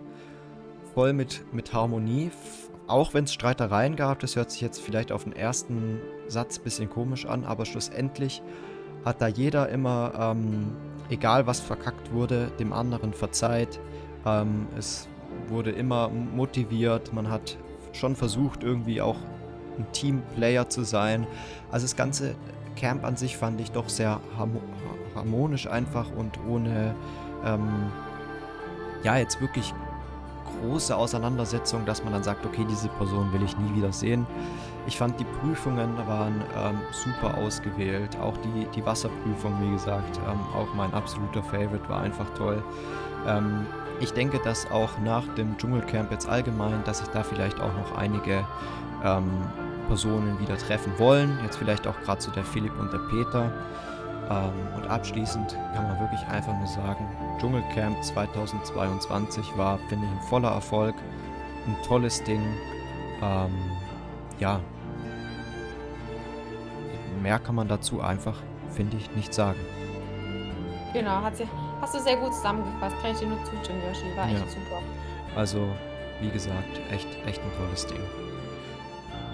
voll 0.93 1.13
mit, 1.13 1.45
mit 1.53 1.71
Harmonie. 1.71 2.31
Auch 2.87 3.13
wenn 3.13 3.23
es 3.23 3.33
Streitereien 3.33 3.95
gab, 3.95 4.19
das 4.19 4.35
hört 4.35 4.51
sich 4.51 4.59
jetzt 4.59 4.81
vielleicht 4.81 5.11
auf 5.11 5.23
den 5.23 5.33
ersten 5.33 5.99
Satz 6.27 6.57
ein 6.57 6.63
bisschen 6.63 6.89
komisch 6.89 7.25
an, 7.25 7.45
aber 7.45 7.65
schlussendlich 7.65 8.41
hat 9.05 9.21
da 9.21 9.27
jeder 9.27 9.69
immer, 9.69 10.13
ähm, 10.17 10.75
egal 11.09 11.47
was 11.47 11.59
verkackt 11.59 12.11
wurde, 12.11 12.51
dem 12.59 12.73
anderen 12.73 13.13
verzeiht. 13.13 13.79
Ähm, 14.25 14.67
es 14.77 15.07
wurde 15.47 15.71
immer 15.71 16.09
motiviert, 16.09 17.13
man 17.13 17.29
hat 17.29 17.57
schon 17.93 18.15
versucht, 18.15 18.63
irgendwie 18.63 19.01
auch 19.01 19.17
ein 19.81 19.91
Teamplayer 19.91 20.69
zu 20.69 20.83
sein. 20.83 21.27
Also 21.71 21.85
das 21.85 21.95
ganze 21.95 22.35
Camp 22.75 23.03
an 23.03 23.17
sich 23.17 23.37
fand 23.37 23.59
ich 23.61 23.71
doch 23.71 23.89
sehr 23.89 24.19
harmo 24.37 24.61
harmonisch 25.13 25.67
einfach 25.67 26.05
und 26.15 26.39
ohne, 26.47 26.95
ähm, 27.43 27.91
ja, 29.03 29.17
jetzt 29.17 29.41
wirklich 29.41 29.73
große 30.61 30.95
Auseinandersetzung, 30.95 31.85
dass 31.85 32.03
man 32.03 32.13
dann 32.13 32.23
sagt, 32.23 32.45
okay, 32.45 32.65
diese 32.69 32.87
Person 32.87 33.31
will 33.33 33.43
ich 33.43 33.57
nie 33.57 33.75
wieder 33.75 33.91
sehen. 33.91 34.25
Ich 34.87 34.97
fand 34.97 35.19
die 35.19 35.25
Prüfungen 35.25 35.97
waren 36.07 36.41
ähm, 36.57 36.79
super 36.91 37.37
ausgewählt. 37.37 38.17
Auch 38.21 38.37
die, 38.37 38.65
die 38.75 38.85
Wasserprüfung, 38.85 39.53
wie 39.61 39.71
gesagt, 39.71 40.17
ähm, 40.17 40.39
auch 40.55 40.73
mein 40.75 40.93
absoluter 40.93 41.43
Favorite, 41.43 41.87
war 41.87 42.01
einfach 42.01 42.29
toll. 42.35 42.63
Ähm, 43.27 43.65
ich 43.99 44.13
denke, 44.13 44.39
dass 44.43 44.69
auch 44.71 44.97
nach 45.03 45.27
dem 45.35 45.55
Dschungelcamp 45.57 46.11
jetzt 46.11 46.27
allgemein, 46.27 46.83
dass 46.85 46.99
sich 46.99 47.07
da 47.09 47.21
vielleicht 47.21 47.59
auch 47.59 47.73
noch 47.73 47.95
einige 47.95 48.45
ähm, 49.03 49.29
Personen 49.91 50.39
wieder 50.39 50.57
treffen 50.57 50.97
wollen. 50.99 51.37
Jetzt 51.43 51.57
vielleicht 51.57 51.85
auch 51.85 51.99
gerade 52.05 52.21
so 52.21 52.31
der 52.31 52.45
Philipp 52.45 52.71
und 52.79 52.93
der 52.93 52.99
Peter. 53.09 53.51
Ähm, 54.29 54.53
und 54.77 54.87
abschließend 54.89 55.57
kann 55.75 55.83
man 55.85 55.99
wirklich 55.99 56.25
einfach 56.27 56.57
nur 56.57 56.67
sagen, 56.67 57.05
Dschungelcamp 57.41 58.01
2022 58.01 59.57
war, 59.57 59.77
finde 59.89 60.05
ich, 60.05 60.11
ein 60.13 60.27
voller 60.29 60.51
Erfolg. 60.51 60.95
Ein 61.67 61.75
tolles 61.85 62.23
Ding. 62.23 62.41
Ähm, 63.21 63.51
ja. 64.39 64.61
Mehr 67.21 67.37
kann 67.39 67.55
man 67.55 67.67
dazu 67.67 67.99
einfach, 67.99 68.37
finde 68.69 68.95
ich, 68.95 69.13
nicht 69.13 69.33
sagen. 69.33 69.59
Genau, 70.93 71.21
hat 71.21 71.35
sie, 71.35 71.43
hast 71.81 71.95
du 71.95 71.99
sehr 71.99 72.15
gut 72.15 72.33
zusammengefasst. 72.33 72.95
Kann 73.01 73.11
ich 73.11 73.19
dir 73.19 73.27
nur 73.27 73.43
zustimmen, 73.43 73.81
Yoshi. 73.89 74.15
War 74.15 74.23
echt 74.29 74.35
Ja. 74.39 74.47
super. 74.47 74.81
Also, 75.35 75.67
wie 76.21 76.29
gesagt, 76.29 76.79
echt, 76.89 77.07
echt 77.27 77.41
ein 77.41 77.51
tolles 77.57 77.85
Ding. 77.87 77.99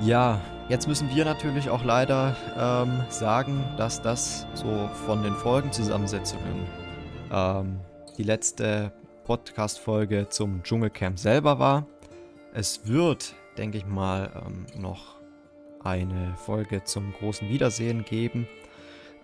Ja, 0.01 0.39
jetzt 0.69 0.87
müssen 0.87 1.09
wir 1.09 1.25
natürlich 1.25 1.71
auch 1.71 1.83
leider 1.83 2.35
ähm, 2.55 3.03
sagen, 3.09 3.63
dass 3.77 3.99
das 3.99 4.45
so 4.53 4.89
von 5.05 5.23
den 5.23 5.33
Folgenzusammensetzungen 5.33 6.67
ähm, 7.31 7.79
die 8.15 8.23
letzte 8.23 8.91
Podcast-Folge 9.23 10.29
zum 10.29 10.61
Dschungelcamp 10.61 11.17
selber 11.17 11.57
war. 11.57 11.87
Es 12.53 12.87
wird, 12.87 13.33
denke 13.57 13.79
ich 13.79 13.87
mal, 13.87 14.29
ähm, 14.45 14.67
noch 14.79 15.15
eine 15.83 16.35
Folge 16.35 16.83
zum 16.83 17.11
großen 17.13 17.49
Wiedersehen 17.49 18.05
geben. 18.05 18.47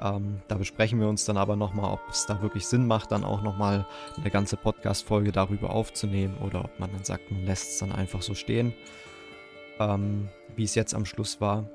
Ähm, 0.02 0.42
da 0.48 0.56
besprechen 0.56 1.00
wir 1.00 1.08
uns 1.08 1.24
dann 1.24 1.38
aber 1.38 1.56
nochmal, 1.56 1.94
ob 1.94 2.02
es 2.10 2.26
da 2.26 2.42
wirklich 2.42 2.66
Sinn 2.66 2.88
macht, 2.88 3.12
dann 3.12 3.24
auch 3.24 3.44
nochmal 3.44 3.86
eine 4.18 4.32
ganze 4.32 4.58
Podcast-Folge 4.58 5.32
darüber 5.32 5.70
aufzunehmen 5.70 6.36
oder 6.44 6.66
ob 6.66 6.80
man 6.80 6.92
dann 6.92 7.04
sagt, 7.04 7.30
man 7.32 7.46
lässt 7.46 7.74
es 7.74 7.78
dann 7.78 7.92
einfach 7.92 8.24
so 8.24 8.34
stehen, 8.34 8.74
ähm, 9.80 10.30
wie 10.56 10.64
es 10.64 10.76
jetzt 10.76 10.94
am 10.94 11.06
Schluss 11.06 11.42
war. 11.42 11.66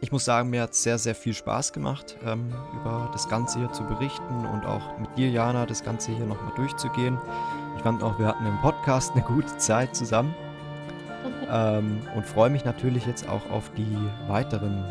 Ich 0.00 0.12
muss 0.12 0.24
sagen, 0.24 0.50
mir 0.50 0.62
hat 0.62 0.72
es 0.72 0.82
sehr, 0.82 0.98
sehr 0.98 1.14
viel 1.14 1.32
Spaß 1.32 1.72
gemacht, 1.72 2.16
ähm, 2.26 2.52
über 2.74 3.08
das 3.12 3.28
Ganze 3.28 3.58
hier 3.58 3.72
zu 3.72 3.84
berichten 3.84 4.46
und 4.52 4.66
auch 4.66 4.98
mit 4.98 5.16
dir, 5.16 5.30
Jana, 5.30 5.64
das 5.66 5.82
Ganze 5.82 6.12
hier 6.12 6.26
nochmal 6.26 6.52
durchzugehen. 6.56 7.18
Ich 7.76 7.82
fand 7.82 8.02
auch, 8.02 8.18
wir 8.18 8.26
hatten 8.26 8.44
im 8.44 8.60
Podcast 8.60 9.12
eine 9.12 9.22
gute 9.22 9.56
Zeit 9.56 9.96
zusammen 9.96 10.34
ähm, 11.50 12.02
und 12.14 12.26
freue 12.26 12.50
mich 12.50 12.64
natürlich 12.64 13.06
jetzt 13.06 13.28
auch 13.28 13.50
auf 13.50 13.70
die 13.76 13.96
weiteren 14.28 14.84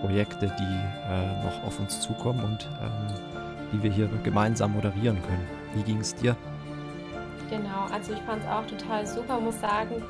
Projekte, 0.00 0.54
die 0.58 1.12
äh, 1.12 1.44
noch 1.44 1.64
auf 1.64 1.80
uns 1.80 2.00
zukommen 2.00 2.44
und 2.44 2.68
ähm, 2.82 3.14
die 3.72 3.82
wir 3.82 3.90
hier 3.90 4.08
gemeinsam 4.22 4.72
moderieren 4.72 5.20
können. 5.22 5.46
Wie 5.74 5.82
ging 5.82 6.00
es 6.00 6.14
dir? 6.14 6.36
Genau, 7.50 7.86
also 7.90 8.12
ich 8.12 8.20
fand 8.20 8.42
es 8.42 8.48
auch 8.50 8.66
total 8.66 9.06
super, 9.06 9.40
muss 9.40 9.58
sagen. 9.60 10.02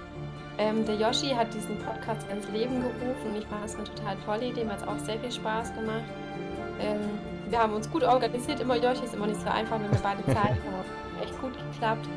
Ähm, 0.58 0.84
der 0.84 0.96
Yoshi 0.96 1.28
hat 1.28 1.54
diesen 1.54 1.78
Podcast 1.78 2.28
ins 2.30 2.48
Leben 2.48 2.82
gerufen 2.82 3.30
und 3.30 3.36
ich 3.36 3.46
fand 3.46 3.64
es 3.64 3.76
eine 3.76 3.84
total 3.84 4.16
tolle 4.26 4.46
Idee, 4.46 4.64
mir 4.64 4.72
hat 4.72 4.82
es 4.82 4.88
auch 4.88 4.98
sehr 4.98 5.18
viel 5.20 5.30
Spaß 5.30 5.72
gemacht. 5.74 6.02
Ähm, 6.80 6.98
wir 7.48 7.58
haben 7.60 7.74
uns 7.74 7.88
gut 7.88 8.02
organisiert, 8.02 8.58
immer 8.60 8.76
Joshi 8.76 9.04
ist 9.04 9.14
immer 9.14 9.28
nicht 9.28 9.40
so 9.40 9.48
einfach, 9.48 9.78
wenn 9.80 9.90
wir 9.90 10.00
beide 10.02 10.24
Zeit 10.26 10.58
haben. 10.58 11.22
Echt 11.22 11.40
gut 11.40 11.52
geklappt. 11.54 12.08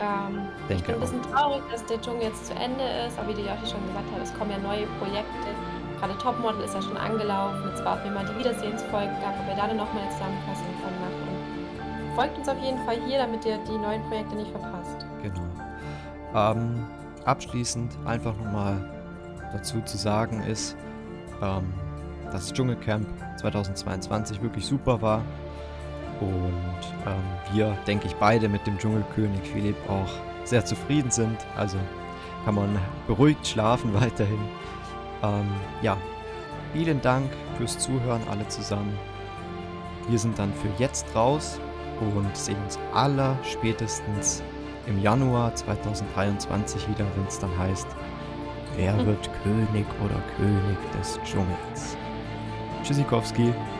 Ähm, 0.00 0.48
ich 0.70 0.82
bin 0.82 0.94
ein 0.94 1.00
bisschen 1.00 1.22
traurig, 1.22 1.62
dass 1.70 1.84
der 1.84 2.00
Dschungel 2.00 2.22
jetzt 2.22 2.46
zu 2.46 2.54
Ende 2.54 2.84
ist, 3.06 3.18
aber 3.18 3.28
wie 3.28 3.42
der 3.42 3.52
Joshi 3.52 3.66
schon 3.72 3.86
gesagt 3.88 4.08
hat, 4.14 4.22
es 4.22 4.32
kommen 4.38 4.50
ja 4.50 4.58
neue 4.58 4.86
Projekte. 4.98 5.48
Gerade 6.00 6.16
Topmodel 6.18 6.62
ist 6.62 6.74
ja 6.74 6.80
schon 6.80 6.96
angelaufen. 6.96 7.68
Jetzt 7.68 7.84
warten 7.84 8.04
wir 8.04 8.12
mal 8.12 8.24
die 8.24 8.38
Wiedersehensfolge 8.38 9.10
ab, 9.26 9.34
ob 9.40 9.46
wir 9.46 9.56
da 9.56 9.66
dann 9.66 9.76
nochmal 9.76 10.04
eine 10.04 10.12
Zusammenfassung 10.12 10.72
von 10.80 10.92
machen. 11.04 12.14
Folgt 12.14 12.38
uns 12.38 12.48
auf 12.48 12.58
jeden 12.62 12.78
Fall 12.86 12.96
hier, 13.06 13.18
damit 13.18 13.44
ihr 13.44 13.58
die 13.58 13.76
neuen 13.76 14.02
Projekte 14.04 14.36
nicht 14.36 14.50
verpasst. 14.52 15.04
Genau. 15.22 15.42
Ähm, 16.34 16.86
abschließend 17.26 17.96
einfach 18.04 18.36
nochmal 18.36 18.84
dazu 19.52 19.80
zu 19.82 19.96
sagen 19.96 20.42
ist, 20.42 20.76
ähm, 21.42 21.72
dass 22.24 22.46
das 22.46 22.52
Dschungelcamp 22.52 23.06
2022 23.38 24.42
wirklich 24.42 24.66
super 24.66 25.00
war. 25.00 25.22
Und 26.20 26.82
ähm, 27.06 27.54
wir, 27.54 27.78
denke 27.86 28.06
ich, 28.06 28.14
beide 28.16 28.48
mit 28.48 28.66
dem 28.66 28.76
Dschungelkönig 28.78 29.40
Philipp 29.42 29.76
auch 29.88 30.10
sehr 30.44 30.64
zufrieden 30.64 31.10
sind. 31.10 31.38
Also 31.56 31.78
kann 32.44 32.56
man 32.56 32.78
beruhigt 33.06 33.46
schlafen 33.46 33.94
weiterhin. 34.00 34.40
Ähm, 35.22 35.48
ja, 35.82 35.96
vielen 36.72 37.00
Dank 37.00 37.30
fürs 37.56 37.78
Zuhören 37.78 38.22
alle 38.30 38.46
zusammen. 38.48 38.96
Wir 40.08 40.18
sind 40.18 40.38
dann 40.38 40.52
für 40.54 40.70
jetzt 40.82 41.14
raus 41.14 41.60
und 42.00 42.36
sehen 42.36 42.56
uns 42.64 42.78
aller 42.94 43.36
spätestens 43.42 44.42
im 44.88 45.00
Januar 45.02 45.54
2023 45.54 46.88
wieder, 46.88 47.04
wenn 47.16 47.26
es 47.26 47.38
dann 47.38 47.56
heißt, 47.58 47.86
wer 48.76 48.96
Hm. 48.96 49.06
wird 49.06 49.30
König 49.42 49.86
oder 50.04 50.20
König 50.36 50.78
des 50.98 51.20
Dschungels. 51.24 51.96
Tschüssikowski. 52.82 53.52
Tschüss! 53.52 53.77